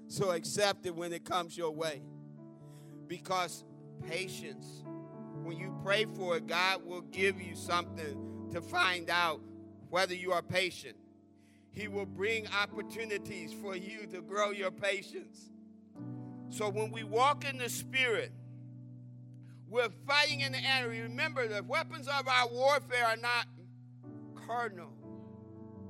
So 0.08 0.32
accept 0.32 0.86
it 0.86 0.96
when 0.96 1.14
it 1.14 1.26
comes 1.26 1.58
your 1.58 1.72
way. 1.72 2.02
Because 3.08 3.64
patience, 4.08 4.84
when 5.44 5.58
you 5.58 5.76
pray 5.84 6.06
for 6.06 6.38
it, 6.38 6.48
God 6.48 6.86
will 6.86 7.02
give 7.02 7.42
you 7.42 7.56
something 7.56 8.50
to 8.52 8.62
find 8.62 9.10
out 9.10 9.42
whether 9.90 10.14
you 10.14 10.32
are 10.32 10.42
patient. 10.42 10.96
He 11.76 11.90
will 11.90 12.06
bring 12.06 12.48
opportunities 12.48 13.54
for 13.54 13.76
you 13.76 14.08
to 14.08 14.22
grow 14.22 14.52
your 14.52 14.72
patience. 14.72 15.52
So 16.50 16.70
when 16.70 16.90
we 16.90 17.04
walk 17.04 17.44
in 17.44 17.58
the 17.58 17.70
Spirit, 17.70 18.32
we're 19.68 19.90
fighting 20.08 20.40
in 20.40 20.54
the 20.54 20.60
enemy. 20.60 21.02
Remember, 21.02 21.48
the 21.48 21.62
weapons 21.64 22.08
of 22.08 22.28
our 22.28 22.48
warfare 22.48 23.06
are 23.06 23.18
not 23.18 23.48
carnal, 24.48 24.94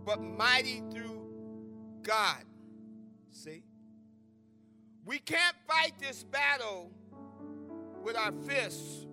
but 0.03 0.21
mighty 0.21 0.81
through 0.91 1.21
God. 2.01 2.43
See? 3.31 3.63
We 5.05 5.19
can't 5.19 5.55
fight 5.67 5.93
this 5.99 6.23
battle 6.23 6.91
with 8.03 8.15
our 8.15 8.31
fists. 8.47 9.05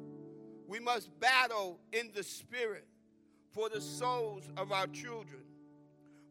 We 0.66 0.80
must 0.80 1.10
battle 1.20 1.80
in 1.92 2.10
the 2.14 2.22
spirit 2.22 2.86
for 3.52 3.68
the 3.68 3.80
souls 3.80 4.48
of 4.56 4.72
our 4.72 4.86
children, 4.86 5.42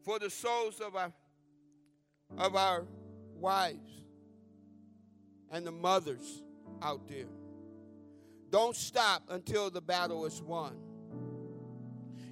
for 0.04 0.18
the 0.18 0.30
souls 0.30 0.80
of 0.80 0.96
our 0.96 1.12
of 2.38 2.56
our 2.56 2.86
wives 3.34 4.04
and 5.50 5.66
the 5.66 5.72
mothers 5.72 6.42
out 6.82 7.06
there. 7.08 7.26
Don't 8.50 8.76
stop 8.76 9.22
until 9.30 9.70
the 9.70 9.80
battle 9.80 10.24
is 10.26 10.42
won. 10.42 10.76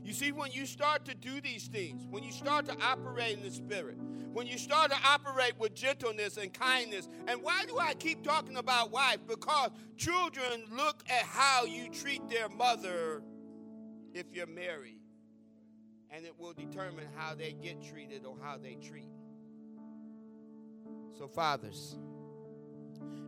You 0.02 0.12
see, 0.12 0.32
when 0.32 0.50
you 0.52 0.66
start 0.66 1.04
to 1.06 1.14
do 1.14 1.40
these 1.40 1.66
things, 1.68 2.06
when 2.10 2.22
you 2.22 2.32
start 2.32 2.66
to 2.66 2.76
operate 2.82 3.36
in 3.36 3.42
the 3.42 3.50
Spirit, 3.50 3.96
when 4.32 4.46
you 4.46 4.58
start 4.58 4.90
to 4.90 4.96
operate 5.06 5.52
with 5.58 5.74
gentleness 5.74 6.36
and 6.36 6.52
kindness, 6.52 7.08
and 7.28 7.42
why 7.42 7.64
do 7.66 7.78
I 7.78 7.94
keep 7.94 8.22
talking 8.22 8.56
about 8.56 8.90
wife? 8.90 9.18
Because 9.28 9.70
children 9.96 10.64
look 10.72 11.02
at 11.08 11.22
how 11.22 11.64
you 11.64 11.88
treat 11.90 12.28
their 12.28 12.48
mother 12.48 13.22
if 14.14 14.26
you're 14.32 14.46
married, 14.46 14.99
and 16.10 16.24
it 16.24 16.34
will 16.38 16.52
determine 16.52 17.06
how 17.16 17.34
they 17.34 17.52
get 17.52 17.82
treated 17.82 18.24
or 18.24 18.36
how 18.42 18.56
they 18.56 18.74
treat. 18.74 19.10
So, 21.18 21.28
fathers, 21.28 21.96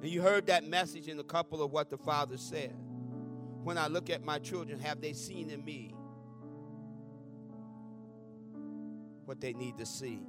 and 0.00 0.10
you 0.10 0.20
heard 0.20 0.46
that 0.46 0.64
message 0.64 1.06
in 1.08 1.18
a 1.18 1.24
couple 1.24 1.62
of 1.62 1.70
what 1.70 1.90
the 1.90 1.98
father 1.98 2.36
said. 2.36 2.74
When 3.62 3.78
I 3.78 3.86
look 3.86 4.10
at 4.10 4.24
my 4.24 4.40
children, 4.40 4.80
have 4.80 5.00
they 5.00 5.12
seen 5.12 5.48
in 5.50 5.64
me 5.64 5.94
what 9.24 9.40
they 9.40 9.52
need 9.52 9.78
to 9.78 9.86
see? 9.86 10.26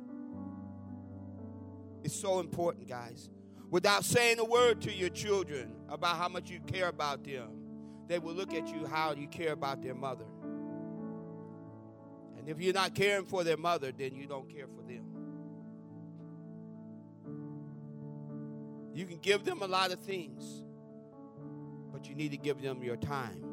It's 2.03 2.15
so 2.15 2.39
important, 2.39 2.87
guys. 2.87 3.29
Without 3.71 4.05
saying 4.05 4.37
a 4.37 4.45
word 4.45 4.81
to 4.81 4.93
your 4.93 5.09
children 5.09 5.73
about 5.89 6.17
how 6.17 6.29
much 6.29 6.51
you 6.51 6.59
care 6.59 6.89
about 6.89 7.23
them, 7.23 7.49
they 8.07 8.19
will 8.19 8.33
look 8.33 8.53
at 8.53 8.67
you 8.67 8.85
how 8.85 9.13
you 9.13 9.27
care 9.27 9.53
about 9.53 9.81
their 9.81 9.95
mother. 9.95 10.25
And 12.43 12.49
if 12.49 12.59
you're 12.59 12.73
not 12.73 12.93
caring 12.93 13.23
for 13.23 13.45
their 13.45 13.55
mother, 13.55 13.93
then 13.97 14.15
you 14.15 14.27
don't 14.27 14.53
care 14.53 14.67
for 14.67 14.81
them. 14.81 15.05
You 18.93 19.05
can 19.05 19.19
give 19.19 19.45
them 19.45 19.61
a 19.61 19.65
lot 19.65 19.93
of 19.93 19.99
things, 19.99 20.65
but 21.93 22.09
you 22.09 22.15
need 22.15 22.31
to 22.31 22.37
give 22.37 22.61
them 22.61 22.83
your 22.83 22.97
time. 22.97 23.45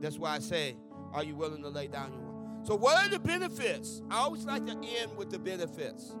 That's 0.00 0.18
why 0.18 0.34
I 0.34 0.40
say, 0.40 0.76
are 1.12 1.22
you 1.22 1.36
willing 1.36 1.62
to 1.62 1.68
lay 1.68 1.86
down 1.86 2.12
your 2.12 2.22
life? 2.22 2.66
So, 2.66 2.74
what 2.74 3.06
are 3.06 3.08
the 3.08 3.20
benefits? 3.20 4.02
I 4.10 4.16
always 4.16 4.44
like 4.44 4.66
to 4.66 4.72
end 4.72 5.16
with 5.16 5.30
the 5.30 5.38
benefits. 5.38 6.16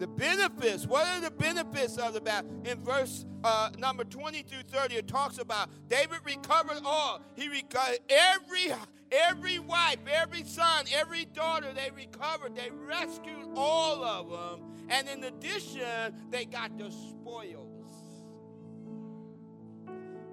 The 0.00 0.08
benefits, 0.08 0.86
what 0.86 1.06
are 1.06 1.20
the 1.20 1.30
benefits 1.30 1.98
of 1.98 2.14
the 2.14 2.20
battle? 2.20 2.50
In 2.64 2.82
verse 2.82 3.24
uh, 3.44 3.70
number 3.78 4.02
20 4.02 4.42
through 4.42 4.64
30, 4.68 4.96
it 4.96 5.06
talks 5.06 5.38
about 5.38 5.70
David 5.88 6.18
recovered 6.24 6.82
all. 6.84 7.22
He 7.36 7.48
recovered 7.48 8.00
every 8.08 8.74
every 9.10 9.58
wife, 9.58 9.98
every 10.12 10.44
son, 10.44 10.84
every 10.94 11.24
daughter, 11.26 11.68
they 11.74 11.90
recovered. 11.94 12.54
They 12.54 12.70
rescued 12.70 13.48
all 13.54 14.04
of 14.04 14.30
them. 14.30 14.68
And 14.88 15.08
in 15.08 15.24
addition, 15.24 16.14
they 16.30 16.44
got 16.44 16.78
the 16.78 16.90
spoils. 16.90 17.72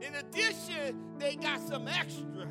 In 0.02 0.16
addition, 0.16 1.18
they 1.18 1.36
got 1.36 1.62
some 1.62 1.88
extra. 1.88 2.48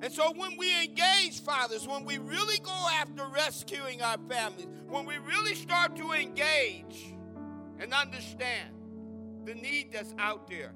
And 0.00 0.12
so 0.12 0.32
when 0.34 0.56
we 0.56 0.82
engage, 0.82 1.40
fathers, 1.40 1.86
when 1.86 2.04
we 2.04 2.18
really 2.18 2.58
go 2.58 2.86
after 3.00 3.24
rescuing 3.26 4.02
our 4.02 4.16
families, 4.28 4.66
when 4.88 5.06
we 5.06 5.18
really 5.18 5.54
start 5.54 5.94
to 5.96 6.12
engage 6.12 7.14
and 7.78 7.92
understand 7.92 8.74
the 9.44 9.54
need 9.54 9.90
that's 9.92 10.14
out 10.18 10.48
there. 10.48 10.72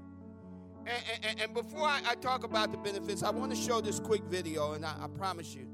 And, 0.87 1.25
and, 1.25 1.41
and 1.41 1.55
before 1.55 1.89
I, 1.89 2.01
I, 2.07 2.15
talk 2.15 2.45
about 2.45 2.71
the 2.71 2.79
benefits, 2.79 3.25
I 3.25 3.31
want 3.31 3.51
to 3.51 3.57
show 3.57 3.81
this 3.81 3.99
quick 3.99 4.23
video, 4.25 4.73
and 4.73 4.85
I, 4.85 4.95
I 5.03 5.09
promise 5.09 5.53
you, 5.53 5.67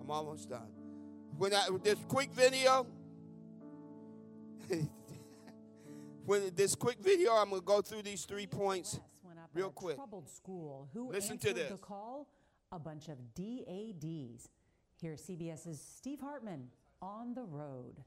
I'm 0.00 0.10
almost 0.10 0.50
done. 0.50 0.68
When 1.38 1.54
I, 1.54 1.68
this 1.84 1.98
quick 2.08 2.32
video, 2.32 2.86
when 6.24 6.50
this 6.56 6.74
quick 6.74 6.98
video, 7.00 7.32
I'm 7.32 7.50
going 7.50 7.60
to 7.60 7.64
go 7.66 7.80
through 7.80 8.02
these 8.02 8.24
three 8.24 8.46
points 8.46 8.98
real 9.54 9.70
quick. 9.70 9.96
Troubled 9.96 10.28
school. 10.28 10.88
Who 10.92 11.10
Listen 11.12 11.38
to 11.38 11.52
this. 11.54 11.70
The 11.70 11.76
call? 11.76 12.26
A 12.72 12.78
bunch 12.78 13.08
of 13.08 13.18
DADs. 13.34 14.48
Here's 15.00 15.22
CBS's 15.22 15.80
Steve 15.80 16.20
Hartman 16.20 16.68
on 17.00 17.34
the 17.34 17.44
road. 17.44 18.02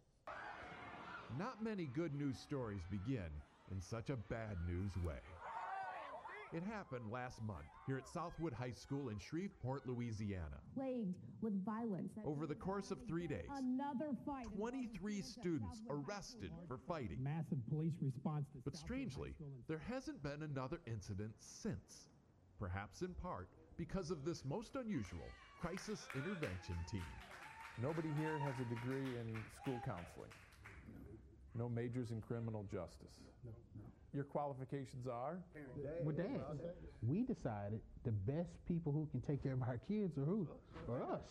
Not 1.37 1.63
many 1.63 1.85
good 1.93 2.13
news 2.15 2.37
stories 2.37 2.81
begin 2.89 3.29
in 3.71 3.79
such 3.79 4.09
a 4.09 4.15
bad 4.15 4.57
news 4.67 4.91
way. 5.05 5.19
It 6.51 6.63
happened 6.63 7.11
last 7.11 7.43
month 7.43 7.67
here 7.85 7.97
at 7.97 8.07
Southwood 8.07 8.53
High 8.53 8.71
School 8.71 9.09
in 9.09 9.19
Shreveport, 9.19 9.87
Louisiana. 9.87 10.57
Plagued 10.75 11.13
with 11.41 11.63
violence. 11.63 12.11
Over 12.25 12.47
the 12.47 12.55
course 12.55 12.89
of 12.89 12.97
three 13.07 13.27
days, 13.27 13.45
another 13.55 14.15
fight. 14.25 14.47
23 14.57 15.21
students 15.21 15.83
arrested 15.91 16.49
for 16.67 16.79
fighting. 16.87 17.21
Massive 17.21 17.59
police 17.69 17.93
response. 18.01 18.47
but 18.65 18.75
strangely, 18.75 19.35
there 19.67 19.81
hasn't 19.87 20.23
been 20.23 20.41
another 20.41 20.79
incident 20.87 21.33
since. 21.37 22.09
Perhaps 22.59 23.03
in 23.03 23.13
part 23.13 23.47
because 23.77 24.09
of 24.09 24.25
this 24.25 24.43
most 24.43 24.75
unusual 24.75 25.29
crisis 25.61 26.07
intervention 26.15 26.75
team. 26.89 27.05
Nobody 27.81 28.09
here 28.19 28.39
has 28.39 28.55
a 28.59 28.67
degree 28.73 29.15
in 29.19 29.37
school 29.61 29.79
counseling. 29.85 30.31
No 31.55 31.69
majors 31.69 32.11
in 32.11 32.21
criminal 32.21 32.65
justice. 32.71 33.28
No, 34.13 34.17
no. 34.17 34.23
Your 34.23 34.23
qualifications 34.23 35.07
are? 35.07 35.37
With 36.03 36.17
dad. 36.17 36.41
We 37.01 37.23
decided 37.23 37.81
the 38.03 38.11
best 38.11 38.65
people 38.67 38.91
who 38.91 39.07
can 39.11 39.21
take 39.21 39.43
care 39.43 39.53
of 39.53 39.61
our 39.61 39.77
kids 39.87 40.17
are 40.17 40.25
who? 40.25 40.47
For 40.85 41.03
us. 41.03 41.21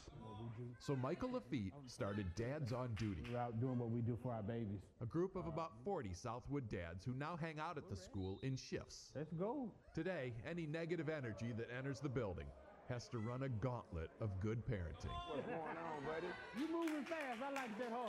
So 0.79 0.95
Michael 0.95 1.31
Lafitte 1.33 1.72
started 1.87 2.26
Dads 2.37 2.72
on 2.72 2.95
Duty. 2.95 3.22
We're 3.33 3.39
out 3.39 3.61
doing 3.61 3.79
what 3.79 3.91
we 3.91 4.01
do 4.01 4.16
for 4.22 4.33
our 4.33 4.43
babies. 4.43 4.87
A 5.03 5.07
group 5.07 5.37
of 5.37 5.47
about 5.47 5.72
40 5.85 6.11
Southwood 6.14 6.68
dads 6.68 7.05
who 7.05 7.12
now 7.14 7.37
hang 7.37 7.59
out 7.59 7.76
at 7.76 7.89
the 7.91 7.97
school 7.97 8.39
in 8.43 8.57
shifts. 8.57 9.11
Let's 9.14 9.33
go. 9.33 9.72
Today, 9.95 10.33
any 10.49 10.66
negative 10.66 11.09
energy 11.09 11.53
that 11.57 11.68
enters 11.76 12.01
the 12.01 12.09
building 12.09 12.47
has 12.89 13.09
to 13.09 13.18
run 13.18 13.43
a 13.43 13.49
gauntlet 13.49 14.11
of 14.20 14.31
good 14.41 14.64
parenting. 14.66 15.12
What's 15.29 15.47
going 15.47 15.59
on, 15.61 16.05
buddy? 16.07 16.29
You 16.59 16.72
moving 16.72 17.05
fast. 17.05 17.43
I 17.43 17.53
like 17.53 17.79
that, 17.79 17.93
huh? 17.93 18.09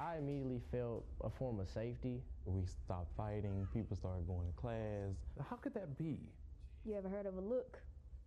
I 0.00 0.16
immediately 0.16 0.60
felt 0.72 1.04
a 1.22 1.28
form 1.28 1.60
of 1.60 1.68
safety. 1.68 2.22
We 2.46 2.64
stopped 2.64 3.14
fighting, 3.16 3.68
people 3.74 3.96
started 3.96 4.26
going 4.26 4.46
to 4.46 4.52
class. 4.54 5.14
How 5.48 5.56
could 5.56 5.74
that 5.74 5.98
be? 5.98 6.18
You 6.86 6.96
ever 6.96 7.08
heard 7.08 7.26
of 7.26 7.36
a 7.36 7.40
look? 7.40 7.78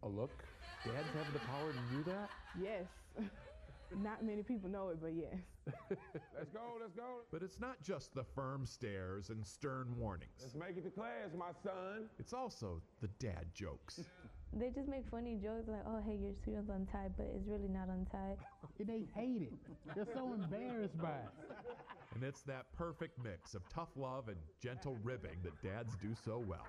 A 0.03 0.07
look? 0.07 0.43
Dads 0.85 1.07
have 1.17 1.33
the 1.33 1.39
power 1.39 1.71
to 1.71 1.95
do 1.95 2.03
that? 2.11 2.29
Yes. 2.61 2.85
Not 4.03 4.23
many 4.23 4.43
people 4.43 4.69
know 4.69 4.89
it, 4.89 4.99
but 5.01 5.13
yes. 5.13 5.35
let's 6.37 6.51
go, 6.51 6.77
let's 6.79 6.93
go. 6.93 7.21
But 7.31 7.41
it's 7.41 7.59
not 7.59 7.81
just 7.83 8.13
the 8.15 8.23
firm 8.23 8.65
stares 8.65 9.29
and 9.29 9.45
stern 9.45 9.93
warnings. 9.97 10.31
Let's 10.41 10.55
make 10.55 10.77
it 10.77 10.83
to 10.83 10.89
class, 10.89 11.29
my 11.37 11.51
son. 11.63 12.09
It's 12.17 12.33
also 12.33 12.81
the 13.01 13.07
dad 13.19 13.45
jokes. 13.53 14.01
they 14.59 14.69
just 14.69 14.87
make 14.87 15.03
funny 15.09 15.37
jokes 15.41 15.67
like, 15.67 15.83
oh, 15.87 15.99
hey, 16.05 16.15
your 16.15 16.33
shoe's 16.45 16.69
untied, 16.69 17.13
but 17.17 17.27
it's 17.35 17.47
really 17.47 17.69
not 17.69 17.89
untied. 17.89 18.37
and 18.79 18.87
they 18.87 19.05
hate 19.15 19.41
it. 19.41 19.53
They're 19.95 20.07
so 20.13 20.33
embarrassed 20.33 20.97
by 20.97 21.09
it. 21.09 21.75
And 22.13 22.23
it's 22.23 22.41
that 22.43 22.65
perfect 22.77 23.17
mix 23.23 23.55
of 23.55 23.67
tough 23.69 23.89
love 23.95 24.27
and 24.27 24.37
gentle 24.61 24.97
ribbing 25.03 25.37
that 25.43 25.59
dads 25.63 25.95
do 26.01 26.13
so 26.13 26.43
well 26.47 26.67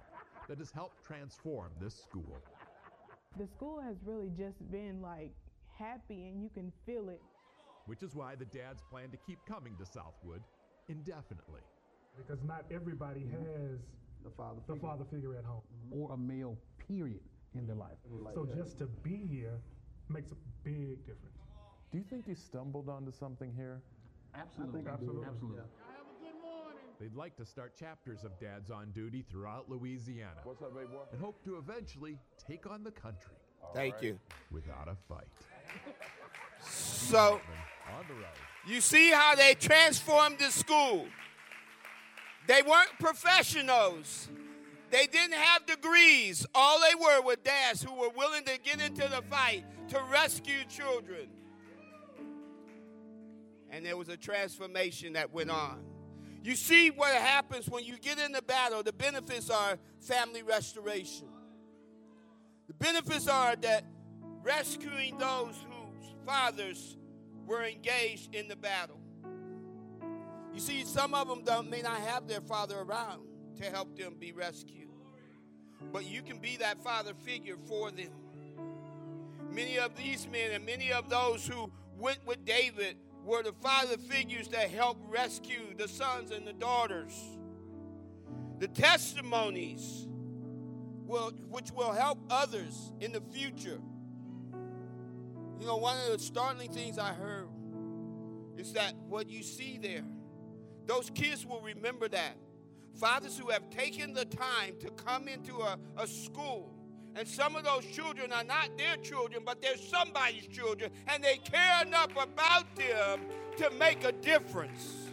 that 0.48 0.58
has 0.58 0.70
helped 0.70 1.04
transform 1.04 1.70
this 1.80 1.94
school. 1.94 2.38
The 3.38 3.46
school 3.46 3.80
has 3.80 3.96
really 4.04 4.30
just 4.38 4.58
been 4.70 5.02
like 5.02 5.32
happy 5.78 6.28
and 6.28 6.42
you 6.42 6.48
can 6.54 6.72
feel 6.86 7.08
it. 7.08 7.20
Which 7.86 8.02
is 8.02 8.14
why 8.14 8.34
the 8.34 8.46
dads 8.46 8.82
plan 8.90 9.10
to 9.10 9.18
keep 9.26 9.38
coming 9.44 9.76
to 9.78 9.84
Southwood 9.84 10.42
indefinitely. 10.88 11.60
Because 12.16 12.42
not 12.44 12.64
everybody 12.70 13.26
has 13.32 13.80
the 14.22 14.30
father 14.30 14.60
the 14.66 14.76
father 14.76 15.04
figure 15.10 15.36
at 15.36 15.44
home 15.44 15.60
or 15.90 16.12
a 16.12 16.16
male 16.16 16.56
period 16.88 17.20
in 17.54 17.66
their 17.66 17.76
mm. 17.76 17.80
life. 17.80 17.98
Like 18.10 18.34
so 18.34 18.44
that. 18.44 18.56
just 18.56 18.78
to 18.78 18.86
be 18.86 19.26
here 19.30 19.58
makes 20.08 20.30
a 20.30 20.36
big 20.62 21.00
difference. 21.06 21.38
Do 21.92 21.98
you 21.98 22.04
think 22.04 22.26
you 22.26 22.34
stumbled 22.34 22.88
onto 22.88 23.12
something 23.12 23.52
here? 23.56 23.80
Absolutely. 24.34 24.82
absolutely. 24.90 25.26
Absolutely. 25.26 25.62
They'd 27.00 27.14
like 27.14 27.36
to 27.36 27.44
start 27.44 27.76
chapters 27.76 28.24
of 28.24 28.38
Dads 28.40 28.70
on 28.70 28.90
Duty 28.92 29.24
throughout 29.28 29.68
Louisiana 29.68 30.40
What's 30.44 30.62
up, 30.62 30.76
big 30.76 30.88
boy? 30.90 31.02
and 31.12 31.20
hope 31.20 31.44
to 31.44 31.56
eventually 31.56 32.18
take 32.48 32.70
on 32.70 32.84
the 32.84 32.92
country 32.92 33.34
Thank 33.74 34.00
you. 34.00 34.18
without 34.50 34.88
a 34.88 34.96
fight. 35.08 35.26
So, 36.62 37.40
On 37.98 38.04
the 38.08 38.14
road. 38.14 38.24
you 38.66 38.80
see 38.80 39.10
how 39.10 39.34
they 39.34 39.54
transformed 39.54 40.38
the 40.38 40.50
school. 40.50 41.06
They 42.46 42.62
weren't 42.62 42.90
professionals. 42.98 44.28
They 44.94 45.08
didn't 45.08 45.34
have 45.34 45.66
degrees. 45.66 46.46
All 46.54 46.78
they 46.78 46.94
were 46.94 47.20
were 47.22 47.34
dads 47.34 47.82
who 47.82 47.92
were 47.92 48.10
willing 48.10 48.44
to 48.44 48.56
get 48.60 48.80
into 48.80 49.02
the 49.08 49.22
fight 49.28 49.64
to 49.88 50.00
rescue 50.08 50.62
children. 50.68 51.26
And 53.70 53.84
there 53.84 53.96
was 53.96 54.08
a 54.08 54.16
transformation 54.16 55.14
that 55.14 55.32
went 55.32 55.50
on. 55.50 55.82
You 56.44 56.54
see 56.54 56.92
what 56.92 57.12
happens 57.12 57.68
when 57.68 57.82
you 57.82 57.98
get 57.98 58.20
in 58.20 58.30
the 58.30 58.42
battle. 58.42 58.84
The 58.84 58.92
benefits 58.92 59.50
are 59.50 59.78
family 60.00 60.44
restoration. 60.44 61.26
The 62.68 62.74
benefits 62.74 63.26
are 63.26 63.56
that 63.56 63.84
rescuing 64.44 65.18
those 65.18 65.56
whose 65.56 66.14
fathers 66.24 66.96
were 67.48 67.64
engaged 67.64 68.32
in 68.32 68.46
the 68.46 68.54
battle. 68.54 69.00
You 70.52 70.60
see, 70.60 70.84
some 70.84 71.14
of 71.14 71.44
them 71.44 71.68
may 71.68 71.82
not 71.82 71.98
have 71.98 72.28
their 72.28 72.42
father 72.42 72.78
around 72.78 73.33
to 73.58 73.64
help 73.64 73.96
them 73.96 74.16
be 74.18 74.32
rescued. 74.32 74.88
But 75.92 76.06
you 76.06 76.22
can 76.22 76.38
be 76.38 76.56
that 76.58 76.82
father 76.82 77.12
figure 77.24 77.56
for 77.66 77.90
them. 77.90 78.10
Many 79.50 79.78
of 79.78 79.96
these 79.96 80.26
men 80.26 80.50
and 80.52 80.64
many 80.66 80.92
of 80.92 81.08
those 81.08 81.46
who 81.46 81.70
went 81.98 82.18
with 82.26 82.44
David 82.44 82.96
were 83.24 83.42
the 83.42 83.52
father 83.60 83.96
figures 83.96 84.48
that 84.48 84.70
helped 84.70 85.08
rescue 85.08 85.74
the 85.76 85.88
sons 85.88 86.30
and 86.30 86.46
the 86.46 86.52
daughters. 86.52 87.12
The 88.58 88.68
testimonies 88.68 90.06
will, 91.06 91.30
which 91.50 91.70
will 91.72 91.92
help 91.92 92.18
others 92.30 92.92
in 93.00 93.12
the 93.12 93.20
future. 93.32 93.80
You 95.60 95.66
know, 95.66 95.76
one 95.76 95.96
of 96.06 96.12
the 96.12 96.18
startling 96.18 96.72
things 96.72 96.98
I 96.98 97.12
heard 97.12 97.48
is 98.56 98.72
that 98.74 98.94
what 99.08 99.28
you 99.28 99.42
see 99.42 99.78
there, 99.80 100.04
those 100.86 101.10
kids 101.14 101.46
will 101.46 101.60
remember 101.60 102.08
that. 102.08 102.36
Fathers 102.94 103.36
who 103.36 103.50
have 103.50 103.68
taken 103.70 104.12
the 104.12 104.24
time 104.24 104.74
to 104.80 104.90
come 104.90 105.28
into 105.28 105.58
a, 105.58 105.78
a 105.96 106.06
school, 106.06 106.70
and 107.16 107.26
some 107.26 107.56
of 107.56 107.64
those 107.64 107.84
children 107.86 108.32
are 108.32 108.44
not 108.44 108.76
their 108.78 108.96
children, 108.96 109.42
but 109.44 109.60
they're 109.60 109.76
somebody's 109.76 110.46
children, 110.46 110.90
and 111.08 111.22
they 111.22 111.38
care 111.38 111.82
enough 111.86 112.10
about 112.12 112.74
them 112.76 113.20
to 113.56 113.70
make 113.78 114.04
a 114.04 114.12
difference. 114.12 115.08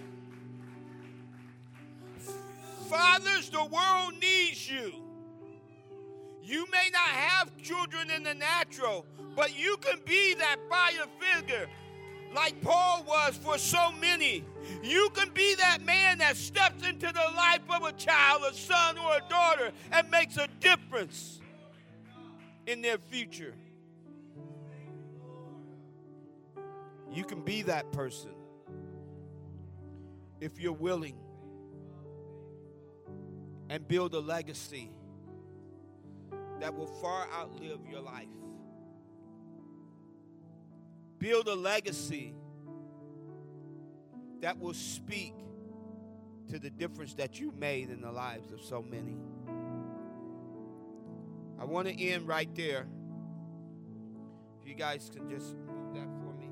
Fathers, 2.87 3.49
the 3.49 3.63
world 3.63 4.13
needs 4.19 4.69
you. 4.69 4.93
You 6.43 6.65
may 6.71 6.89
not 6.91 7.07
have 7.07 7.55
children 7.57 8.09
in 8.09 8.23
the 8.23 8.33
natural, 8.33 9.05
but 9.35 9.57
you 9.57 9.77
can 9.77 9.99
be 10.05 10.33
that 10.35 10.57
father 10.69 11.09
figure 11.19 11.69
like 12.33 12.61
Paul 12.61 13.03
was 13.07 13.37
for 13.37 13.57
so 13.57 13.91
many. 13.99 14.43
You 14.83 15.09
can 15.13 15.29
be 15.33 15.55
that 15.55 15.83
man 15.83 16.19
that 16.19 16.37
steps 16.37 16.87
into 16.87 17.07
the 17.07 17.35
life 17.35 17.61
of 17.69 17.83
a 17.83 17.91
child, 17.93 18.43
a 18.49 18.53
son, 18.53 18.97
or 18.97 19.17
a 19.17 19.29
daughter 19.29 19.71
and 19.91 20.09
makes 20.09 20.37
a 20.37 20.47
difference 20.59 21.39
in 22.67 22.81
their 22.81 22.97
future. 22.97 23.53
You 27.11 27.23
can 27.25 27.41
be 27.41 27.63
that 27.63 27.91
person 27.91 28.31
if 30.39 30.59
you're 30.59 30.71
willing 30.71 31.17
and 33.69 33.87
build 33.87 34.13
a 34.13 34.19
legacy 34.19 34.91
that 36.59 36.75
will 36.75 36.87
far 36.87 37.27
outlive 37.33 37.79
your 37.89 38.01
life. 38.01 38.27
Build 41.21 41.47
a 41.47 41.53
legacy 41.53 42.33
that 44.41 44.57
will 44.57 44.73
speak 44.73 45.35
to 46.49 46.57
the 46.57 46.71
difference 46.71 47.13
that 47.13 47.39
you 47.39 47.53
made 47.59 47.91
in 47.91 48.01
the 48.01 48.11
lives 48.11 48.51
of 48.51 48.59
so 48.59 48.81
many. 48.81 49.15
I 51.59 51.65
want 51.65 51.87
to 51.87 52.03
end 52.03 52.27
right 52.27 52.49
there. 52.55 52.87
If 54.59 54.67
you 54.67 54.73
guys 54.73 55.11
can 55.13 55.29
just 55.29 55.55
move 55.57 55.93
that 55.93 56.07
for 56.23 56.33
me. 56.39 56.49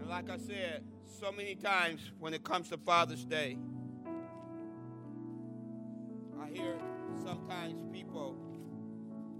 And 0.00 0.08
like 0.08 0.28
I 0.28 0.38
said, 0.38 0.82
so 1.20 1.30
many 1.30 1.54
times 1.54 2.00
when 2.18 2.34
it 2.34 2.42
comes 2.42 2.68
to 2.70 2.78
Father's 2.78 3.24
Day, 3.24 3.58
I 6.42 6.48
hear 6.48 6.74
sometimes 7.22 7.80
people, 7.92 8.36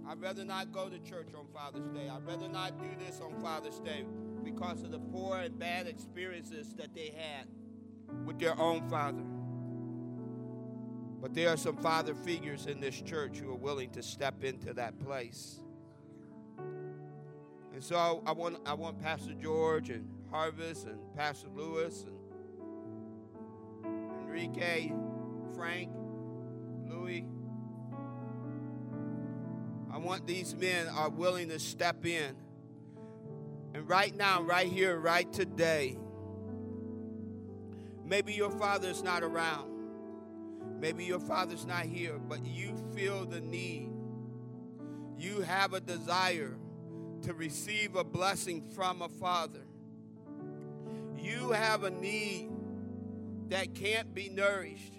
I'd 0.07 0.21
rather 0.21 0.43
not 0.43 0.71
go 0.71 0.89
to 0.89 0.99
church 0.99 1.29
on 1.37 1.47
Father's 1.53 1.87
Day. 1.89 2.09
I'd 2.09 2.25
rather 2.25 2.49
not 2.49 2.77
do 2.77 2.89
this 3.05 3.21
on 3.21 3.41
Father's 3.41 3.79
Day 3.79 4.05
because 4.43 4.83
of 4.83 4.91
the 4.91 4.99
poor 4.99 5.37
and 5.37 5.57
bad 5.57 5.87
experiences 5.87 6.73
that 6.73 6.93
they 6.93 7.13
had 7.15 7.47
with 8.25 8.37
their 8.39 8.59
own 8.59 8.87
father. 8.89 9.23
But 11.21 11.33
there 11.33 11.49
are 11.49 11.57
some 11.57 11.77
father 11.77 12.13
figures 12.13 12.65
in 12.65 12.81
this 12.81 13.01
church 13.01 13.37
who 13.37 13.49
are 13.51 13.55
willing 13.55 13.91
to 13.91 14.03
step 14.03 14.43
into 14.43 14.73
that 14.73 14.99
place. 14.99 15.61
And 17.73 17.81
so 17.81 18.21
I 18.25 18.33
want, 18.33 18.57
I 18.65 18.73
want 18.73 19.01
Pastor 19.01 19.33
George 19.33 19.89
and 19.89 20.05
Harvest 20.29 20.85
and 20.85 20.99
Pastor 21.15 21.47
Lewis 21.55 22.05
and 22.05 22.17
Enrique, 24.25 24.91
Frank, 25.55 25.89
want 30.03 30.27
these 30.27 30.55
men 30.55 30.87
are 30.87 31.09
willing 31.09 31.49
to 31.49 31.59
step 31.59 32.05
in. 32.05 32.35
And 33.73 33.89
right 33.89 34.15
now, 34.15 34.43
right 34.43 34.67
here, 34.67 34.97
right 34.97 35.31
today, 35.31 35.97
maybe 38.05 38.33
your 38.33 38.51
father's 38.51 39.01
not 39.01 39.23
around. 39.23 39.71
Maybe 40.79 41.05
your 41.05 41.19
father's 41.19 41.65
not 41.65 41.85
here, 41.85 42.17
but 42.17 42.45
you 42.45 42.75
feel 42.93 43.25
the 43.25 43.39
need. 43.39 43.89
You 45.17 45.41
have 45.41 45.73
a 45.73 45.79
desire 45.79 46.55
to 47.21 47.33
receive 47.33 47.95
a 47.95 48.03
blessing 48.03 48.61
from 48.75 49.01
a 49.01 49.09
father. 49.09 49.65
You 51.17 51.51
have 51.51 51.83
a 51.85 51.89
need 51.89 52.49
that 53.49 53.73
can't 53.73 54.13
be 54.13 54.29
nourished. 54.29 54.93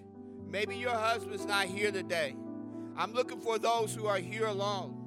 Maybe 0.48 0.76
your 0.76 0.94
husband's 0.94 1.44
not 1.44 1.66
here 1.66 1.92
today. 1.92 2.34
I'm 2.96 3.12
looking 3.12 3.40
for 3.40 3.58
those 3.58 3.94
who 3.94 4.06
are 4.06 4.18
here 4.18 4.46
alone. 4.46 5.00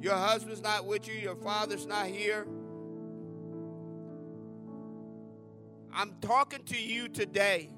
Your 0.00 0.14
husband's 0.14 0.62
not 0.62 0.86
with 0.86 1.08
you, 1.08 1.14
your 1.14 1.36
father's 1.36 1.86
not 1.86 2.06
here. 2.06 2.46
I'm 5.92 6.14
talking 6.20 6.62
to 6.64 6.80
you 6.80 7.08
today. 7.08 7.70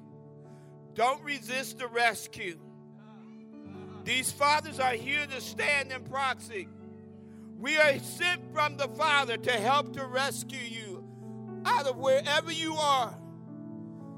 Don't 0.93 1.23
resist 1.23 1.77
the 1.77 1.87
rescue. 1.87 2.57
These 4.03 4.31
fathers 4.31 4.79
are 4.79 4.93
here 4.93 5.25
to 5.27 5.41
stand 5.41 5.91
in 5.91 6.03
proxy. 6.05 6.67
We 7.57 7.77
are 7.77 7.99
sent 7.99 8.53
from 8.53 8.77
the 8.77 8.87
Father 8.87 9.37
to 9.37 9.51
help 9.51 9.93
to 9.93 10.05
rescue 10.05 10.57
you 10.59 11.03
out 11.65 11.87
of 11.87 11.97
wherever 11.97 12.51
you 12.51 12.75
are. 12.75 13.17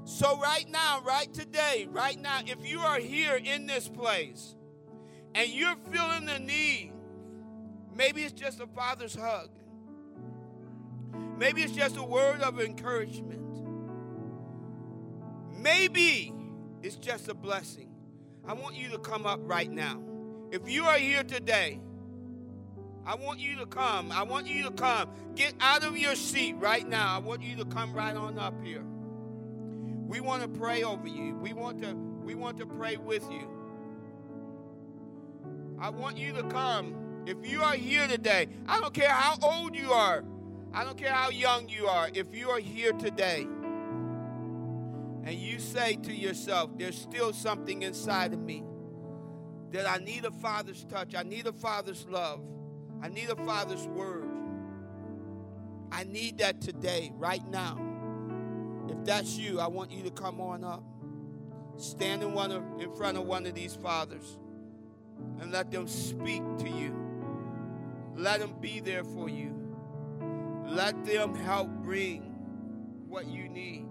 So, 0.03 0.39
right 0.39 0.65
now, 0.69 1.01
right 1.05 1.33
today, 1.33 1.87
right 1.91 2.19
now, 2.19 2.39
if 2.45 2.67
you 2.67 2.79
are 2.79 2.99
here 2.99 3.35
in 3.35 3.65
this 3.65 3.87
place 3.87 4.55
and 5.35 5.49
you're 5.49 5.75
feeling 5.91 6.25
the 6.25 6.39
need, 6.39 6.93
maybe 7.95 8.23
it's 8.23 8.33
just 8.33 8.59
a 8.59 8.67
father's 8.67 9.15
hug, 9.15 9.49
maybe 11.37 11.61
it's 11.61 11.73
just 11.73 11.97
a 11.97 12.03
word 12.03 12.41
of 12.41 12.59
encouragement, 12.59 13.41
maybe 15.57 16.33
it's 16.81 16.95
just 16.95 17.27
a 17.27 17.33
blessing. 17.33 17.89
I 18.47 18.53
want 18.53 18.75
you 18.75 18.89
to 18.89 18.97
come 18.97 19.25
up 19.25 19.39
right 19.43 19.69
now. 19.69 20.01
If 20.51 20.69
you 20.69 20.85
are 20.85 20.97
here 20.97 21.23
today, 21.23 21.79
I 23.05 23.15
want 23.15 23.39
you 23.39 23.55
to 23.57 23.65
come. 23.65 24.11
I 24.11 24.23
want 24.23 24.47
you 24.47 24.63
to 24.63 24.71
come. 24.71 25.09
Get 25.35 25.53
out 25.59 25.83
of 25.83 25.97
your 25.97 26.15
seat 26.15 26.55
right 26.59 26.87
now. 26.87 27.15
I 27.15 27.19
want 27.19 27.41
you 27.41 27.55
to 27.57 27.65
come 27.65 27.93
right 27.93 28.15
on 28.15 28.37
up 28.39 28.53
here. 28.63 28.83
We 30.07 30.21
want 30.21 30.41
to 30.41 30.47
pray 30.47 30.83
over 30.83 31.07
you. 31.07 31.35
We 31.35 31.53
want 31.53 31.81
to 31.83 31.93
we 31.93 32.35
want 32.35 32.57
to 32.57 32.65
pray 32.65 32.97
with 32.97 33.23
you. 33.31 33.47
I 35.81 35.89
want 35.89 36.17
you 36.17 36.33
to 36.33 36.43
come. 36.43 37.23
If 37.25 37.37
you 37.49 37.61
are 37.61 37.75
here 37.75 38.07
today, 38.07 38.47
I 38.67 38.79
don't 38.79 38.93
care 38.93 39.09
how 39.09 39.37
old 39.41 39.75
you 39.75 39.91
are. 39.91 40.23
I 40.73 40.83
don't 40.83 40.97
care 40.97 41.11
how 41.11 41.29
young 41.29 41.69
you 41.69 41.87
are. 41.87 42.09
If 42.13 42.35
you 42.35 42.49
are 42.49 42.59
here 42.59 42.91
today 42.93 43.47
and 45.23 45.33
you 45.33 45.59
say 45.59 45.95
to 46.03 46.13
yourself, 46.13 46.71
there's 46.77 46.97
still 46.97 47.33
something 47.33 47.83
inside 47.83 48.33
of 48.33 48.39
me 48.39 48.63
that 49.71 49.87
I 49.87 49.97
need 50.03 50.25
a 50.25 50.31
father's 50.31 50.83
touch, 50.85 51.15
I 51.15 51.23
need 51.23 51.47
a 51.47 51.53
father's 51.53 52.05
love, 52.09 52.41
I 53.01 53.09
need 53.09 53.29
a 53.29 53.35
father's 53.35 53.85
word. 53.87 54.25
I 55.91 56.03
need 56.03 56.37
that 56.37 56.61
today, 56.61 57.11
right 57.15 57.47
now. 57.49 57.79
If 58.89 59.03
that's 59.05 59.37
you, 59.37 59.59
I 59.59 59.67
want 59.67 59.91
you 59.91 60.03
to 60.03 60.11
come 60.11 60.39
on 60.39 60.63
up. 60.63 60.83
Stand 61.77 62.21
in, 62.21 62.33
one 62.33 62.51
of, 62.51 62.63
in 62.79 62.93
front 62.95 63.17
of 63.17 63.25
one 63.25 63.45
of 63.45 63.55
these 63.55 63.75
fathers 63.75 64.37
and 65.39 65.51
let 65.51 65.71
them 65.71 65.87
speak 65.87 66.43
to 66.59 66.69
you. 66.69 66.95
Let 68.15 68.39
them 68.39 68.55
be 68.59 68.79
there 68.79 69.03
for 69.03 69.29
you. 69.29 69.55
Let 70.65 71.05
them 71.05 71.33
help 71.35 71.69
bring 71.69 72.21
what 73.07 73.27
you 73.27 73.49
need. 73.49 73.85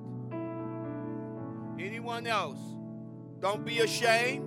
Anyone 1.79 2.27
else? 2.27 2.59
Don't 3.41 3.65
be 3.65 3.81
ashamed. 3.81 4.45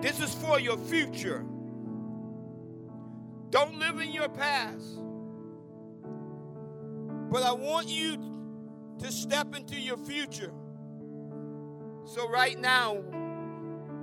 This 0.00 0.20
is 0.20 0.32
for 0.34 0.60
your 0.60 0.76
future. 0.76 1.44
Don't 3.50 3.78
live 3.78 3.98
in 4.00 4.10
your 4.12 4.28
past. 4.28 4.98
But 7.30 7.42
I 7.42 7.52
want 7.52 7.88
you 7.88 8.16
to 9.00 9.12
step 9.12 9.54
into 9.54 9.76
your 9.76 9.96
future. 9.96 10.52
So, 12.04 12.28
right 12.28 12.58
now, 12.58 13.02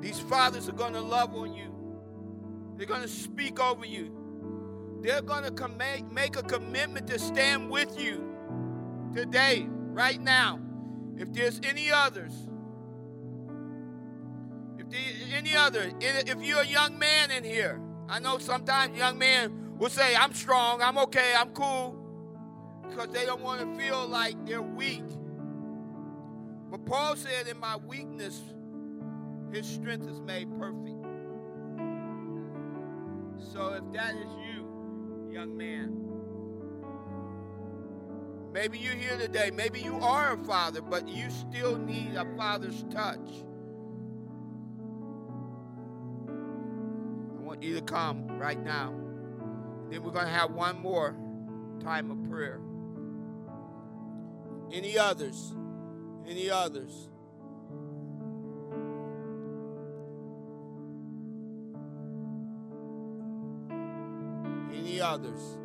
these 0.06 0.20
fathers 0.20 0.70
are 0.70 0.74
going 0.74 0.94
to 0.94 1.02
love 1.02 1.34
on 1.34 1.52
you, 1.52 1.74
they're 2.78 2.86
going 2.86 3.02
to 3.02 3.08
speak 3.08 3.60
over 3.60 3.88
you, 3.88 4.12
they're 5.02 5.24
going 5.24 5.44
to 5.44 5.68
make 6.12 6.36
a 6.36 6.44
commitment 6.44 7.08
to 7.08 7.18
stand 7.18 7.72
with 7.72 8.00
you 8.00 8.24
today, 9.16 9.66
right 9.68 10.22
now. 10.22 10.60
If 11.18 11.34
there's 11.34 11.60
any 11.64 11.90
others, 11.92 12.34
if 14.78 14.88
there's 14.92 15.34
any 15.34 15.56
other, 15.56 15.92
if 16.00 16.40
you're 16.40 16.62
a 16.62 16.68
young 16.68 17.00
man 17.00 17.32
in 17.32 17.44
here, 17.44 17.82
I 18.08 18.20
know 18.20 18.38
sometimes 18.38 18.96
young 18.96 19.18
men 19.18 19.76
will 19.80 19.90
say, 19.90 20.16
I'm 20.16 20.36
strong, 20.36 20.84
I'm 20.84 21.00
okay, 21.00 21.34
I'm 21.36 21.50
cool, 21.50 21.98
because 22.88 23.10
they 23.10 23.26
don't 23.26 23.42
want 23.42 23.60
to 23.62 23.84
feel 23.84 24.06
like 24.06 24.46
they're 24.46 24.62
weak. 24.62 25.04
But 26.70 26.86
Paul 26.86 27.16
said, 27.16 27.48
In 27.48 27.60
my 27.60 27.78
weakness, 27.78 28.40
his 29.56 29.66
strength 29.66 30.08
is 30.10 30.20
made 30.20 30.50
perfect. 30.60 31.02
So 33.54 33.74
if 33.74 33.84
that 33.94 34.14
is 34.16 34.28
you, 34.50 35.32
young 35.32 35.56
man, 35.56 35.96
maybe 38.52 38.78
you're 38.78 38.96
here 38.96 39.18
today, 39.18 39.52
maybe 39.52 39.80
you 39.80 39.96
are 40.00 40.34
a 40.34 40.38
father, 40.38 40.82
but 40.82 41.08
you 41.08 41.30
still 41.30 41.78
need 41.78 42.16
a 42.16 42.26
father's 42.36 42.84
touch. 42.92 43.30
I 46.28 47.42
want 47.42 47.64
you 47.64 47.76
to 47.76 47.82
come 47.82 48.28
right 48.38 48.62
now. 48.62 48.94
Then 49.90 50.04
we're 50.04 50.12
going 50.12 50.26
to 50.26 50.32
have 50.32 50.52
one 50.52 50.82
more 50.82 51.16
time 51.82 52.12
of 52.12 52.30
prayer. 52.30 52.60
Any 54.74 54.98
others? 54.98 55.56
Any 56.28 56.50
others? 56.50 57.10
Others? 65.06 65.58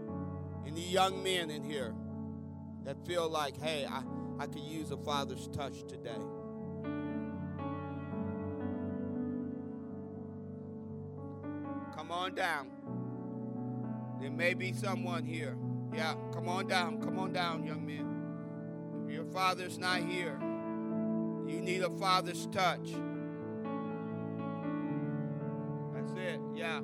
Any 0.66 0.88
young 0.88 1.22
men 1.22 1.50
in 1.50 1.64
here 1.64 1.94
that 2.84 3.04
feel 3.06 3.28
like, 3.28 3.60
hey, 3.60 3.86
I, 3.86 4.02
I 4.38 4.46
could 4.46 4.62
use 4.62 4.90
a 4.90 4.96
father's 4.96 5.48
touch 5.48 5.82
today? 5.88 6.20
Come 11.96 12.12
on 12.12 12.34
down. 12.34 12.68
There 14.20 14.30
may 14.30 14.54
be 14.54 14.72
someone 14.72 15.24
here. 15.24 15.56
Yeah, 15.94 16.14
come 16.32 16.48
on 16.48 16.68
down. 16.68 17.00
Come 17.02 17.18
on 17.18 17.32
down, 17.32 17.64
young 17.64 17.86
men. 17.86 19.06
If 19.06 19.14
your 19.14 19.24
father's 19.24 19.78
not 19.78 20.00
here, 20.00 20.38
you 21.46 21.60
need 21.60 21.82
a 21.82 21.90
father's 21.98 22.46
touch. 22.46 22.90
That's 25.94 26.12
it. 26.12 26.40
Yeah. 26.54 26.80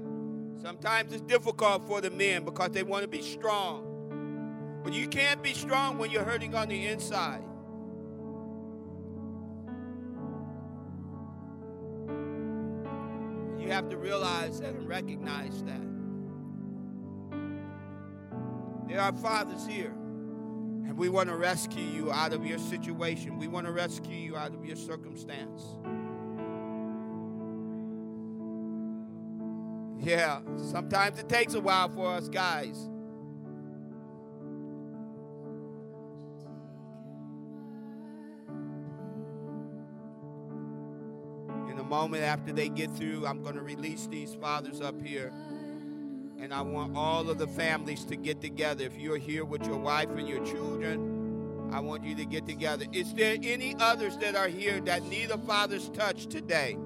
Sometimes 0.60 1.12
it's 1.12 1.22
difficult 1.22 1.86
for 1.86 2.00
the 2.00 2.10
men 2.10 2.44
because 2.44 2.70
they 2.70 2.82
want 2.82 3.02
to 3.02 3.08
be 3.08 3.22
strong. 3.22 4.80
But 4.82 4.92
you 4.94 5.08
can't 5.08 5.42
be 5.42 5.52
strong 5.52 5.98
when 5.98 6.10
you're 6.10 6.24
hurting 6.24 6.54
on 6.54 6.68
the 6.68 6.86
inside. 6.86 7.42
You 13.58 13.72
have 13.72 13.88
to 13.90 13.96
realize 13.96 14.60
that 14.60 14.74
and 14.74 14.88
recognize 14.88 15.62
that. 15.64 15.80
There 18.88 19.00
are 19.00 19.12
fathers 19.12 19.66
here, 19.66 19.90
and 19.90 20.96
we 20.96 21.08
want 21.08 21.28
to 21.28 21.36
rescue 21.36 21.82
you 21.82 22.12
out 22.12 22.32
of 22.32 22.46
your 22.46 22.58
situation. 22.58 23.38
We 23.38 23.48
want 23.48 23.66
to 23.66 23.72
rescue 23.72 24.14
you 24.14 24.36
out 24.36 24.54
of 24.54 24.64
your 24.64 24.76
circumstance. 24.76 25.64
Yeah, 30.06 30.38
sometimes 30.70 31.18
it 31.18 31.28
takes 31.28 31.54
a 31.54 31.60
while 31.60 31.88
for 31.88 32.12
us 32.12 32.28
guys. 32.28 32.78
In 41.68 41.76
a 41.80 41.82
moment 41.82 42.22
after 42.22 42.52
they 42.52 42.68
get 42.68 42.92
through, 42.92 43.26
I'm 43.26 43.42
going 43.42 43.56
to 43.56 43.62
release 43.62 44.06
these 44.06 44.32
fathers 44.36 44.80
up 44.80 44.94
here. 45.04 45.32
And 46.38 46.54
I 46.54 46.62
want 46.62 46.96
all 46.96 47.28
of 47.28 47.38
the 47.38 47.48
families 47.48 48.04
to 48.04 48.14
get 48.14 48.40
together. 48.40 48.84
If 48.84 48.96
you're 48.96 49.18
here 49.18 49.44
with 49.44 49.66
your 49.66 49.78
wife 49.78 50.10
and 50.10 50.28
your 50.28 50.44
children, 50.46 51.68
I 51.72 51.80
want 51.80 52.04
you 52.04 52.14
to 52.14 52.24
get 52.24 52.46
together. 52.46 52.84
Is 52.92 53.12
there 53.14 53.38
any 53.42 53.74
others 53.80 54.16
that 54.18 54.36
are 54.36 54.46
here 54.46 54.80
that 54.82 55.02
need 55.02 55.32
a 55.32 55.38
father's 55.38 55.88
touch 55.88 56.28
today? 56.28 56.76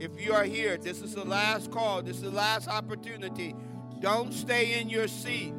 If 0.00 0.18
you 0.18 0.32
are 0.32 0.44
here, 0.44 0.78
this 0.78 1.02
is 1.02 1.14
the 1.14 1.26
last 1.26 1.70
call, 1.70 2.02
this 2.02 2.16
is 2.16 2.22
the 2.22 2.30
last 2.30 2.68
opportunity. 2.68 3.54
Don't 4.00 4.32
stay 4.32 4.80
in 4.80 4.88
your 4.88 5.08
seat. 5.08 5.52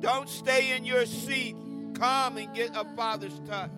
Don't 0.00 0.28
stay 0.30 0.74
in 0.74 0.86
your 0.86 1.04
seat. 1.04 1.54
Come 1.94 2.38
and 2.38 2.54
get 2.54 2.70
a 2.74 2.84
father's 2.96 3.38
touch. 3.46 3.70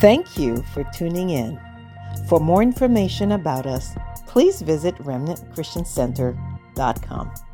Thank 0.00 0.38
you 0.38 0.62
for 0.74 0.84
tuning 0.94 1.30
in. 1.30 1.58
For 2.28 2.38
more 2.38 2.62
information 2.62 3.32
about 3.32 3.66
us, 3.66 3.96
please 4.28 4.62
visit 4.62 4.94
remnantchristiancenter.com. 4.98 7.47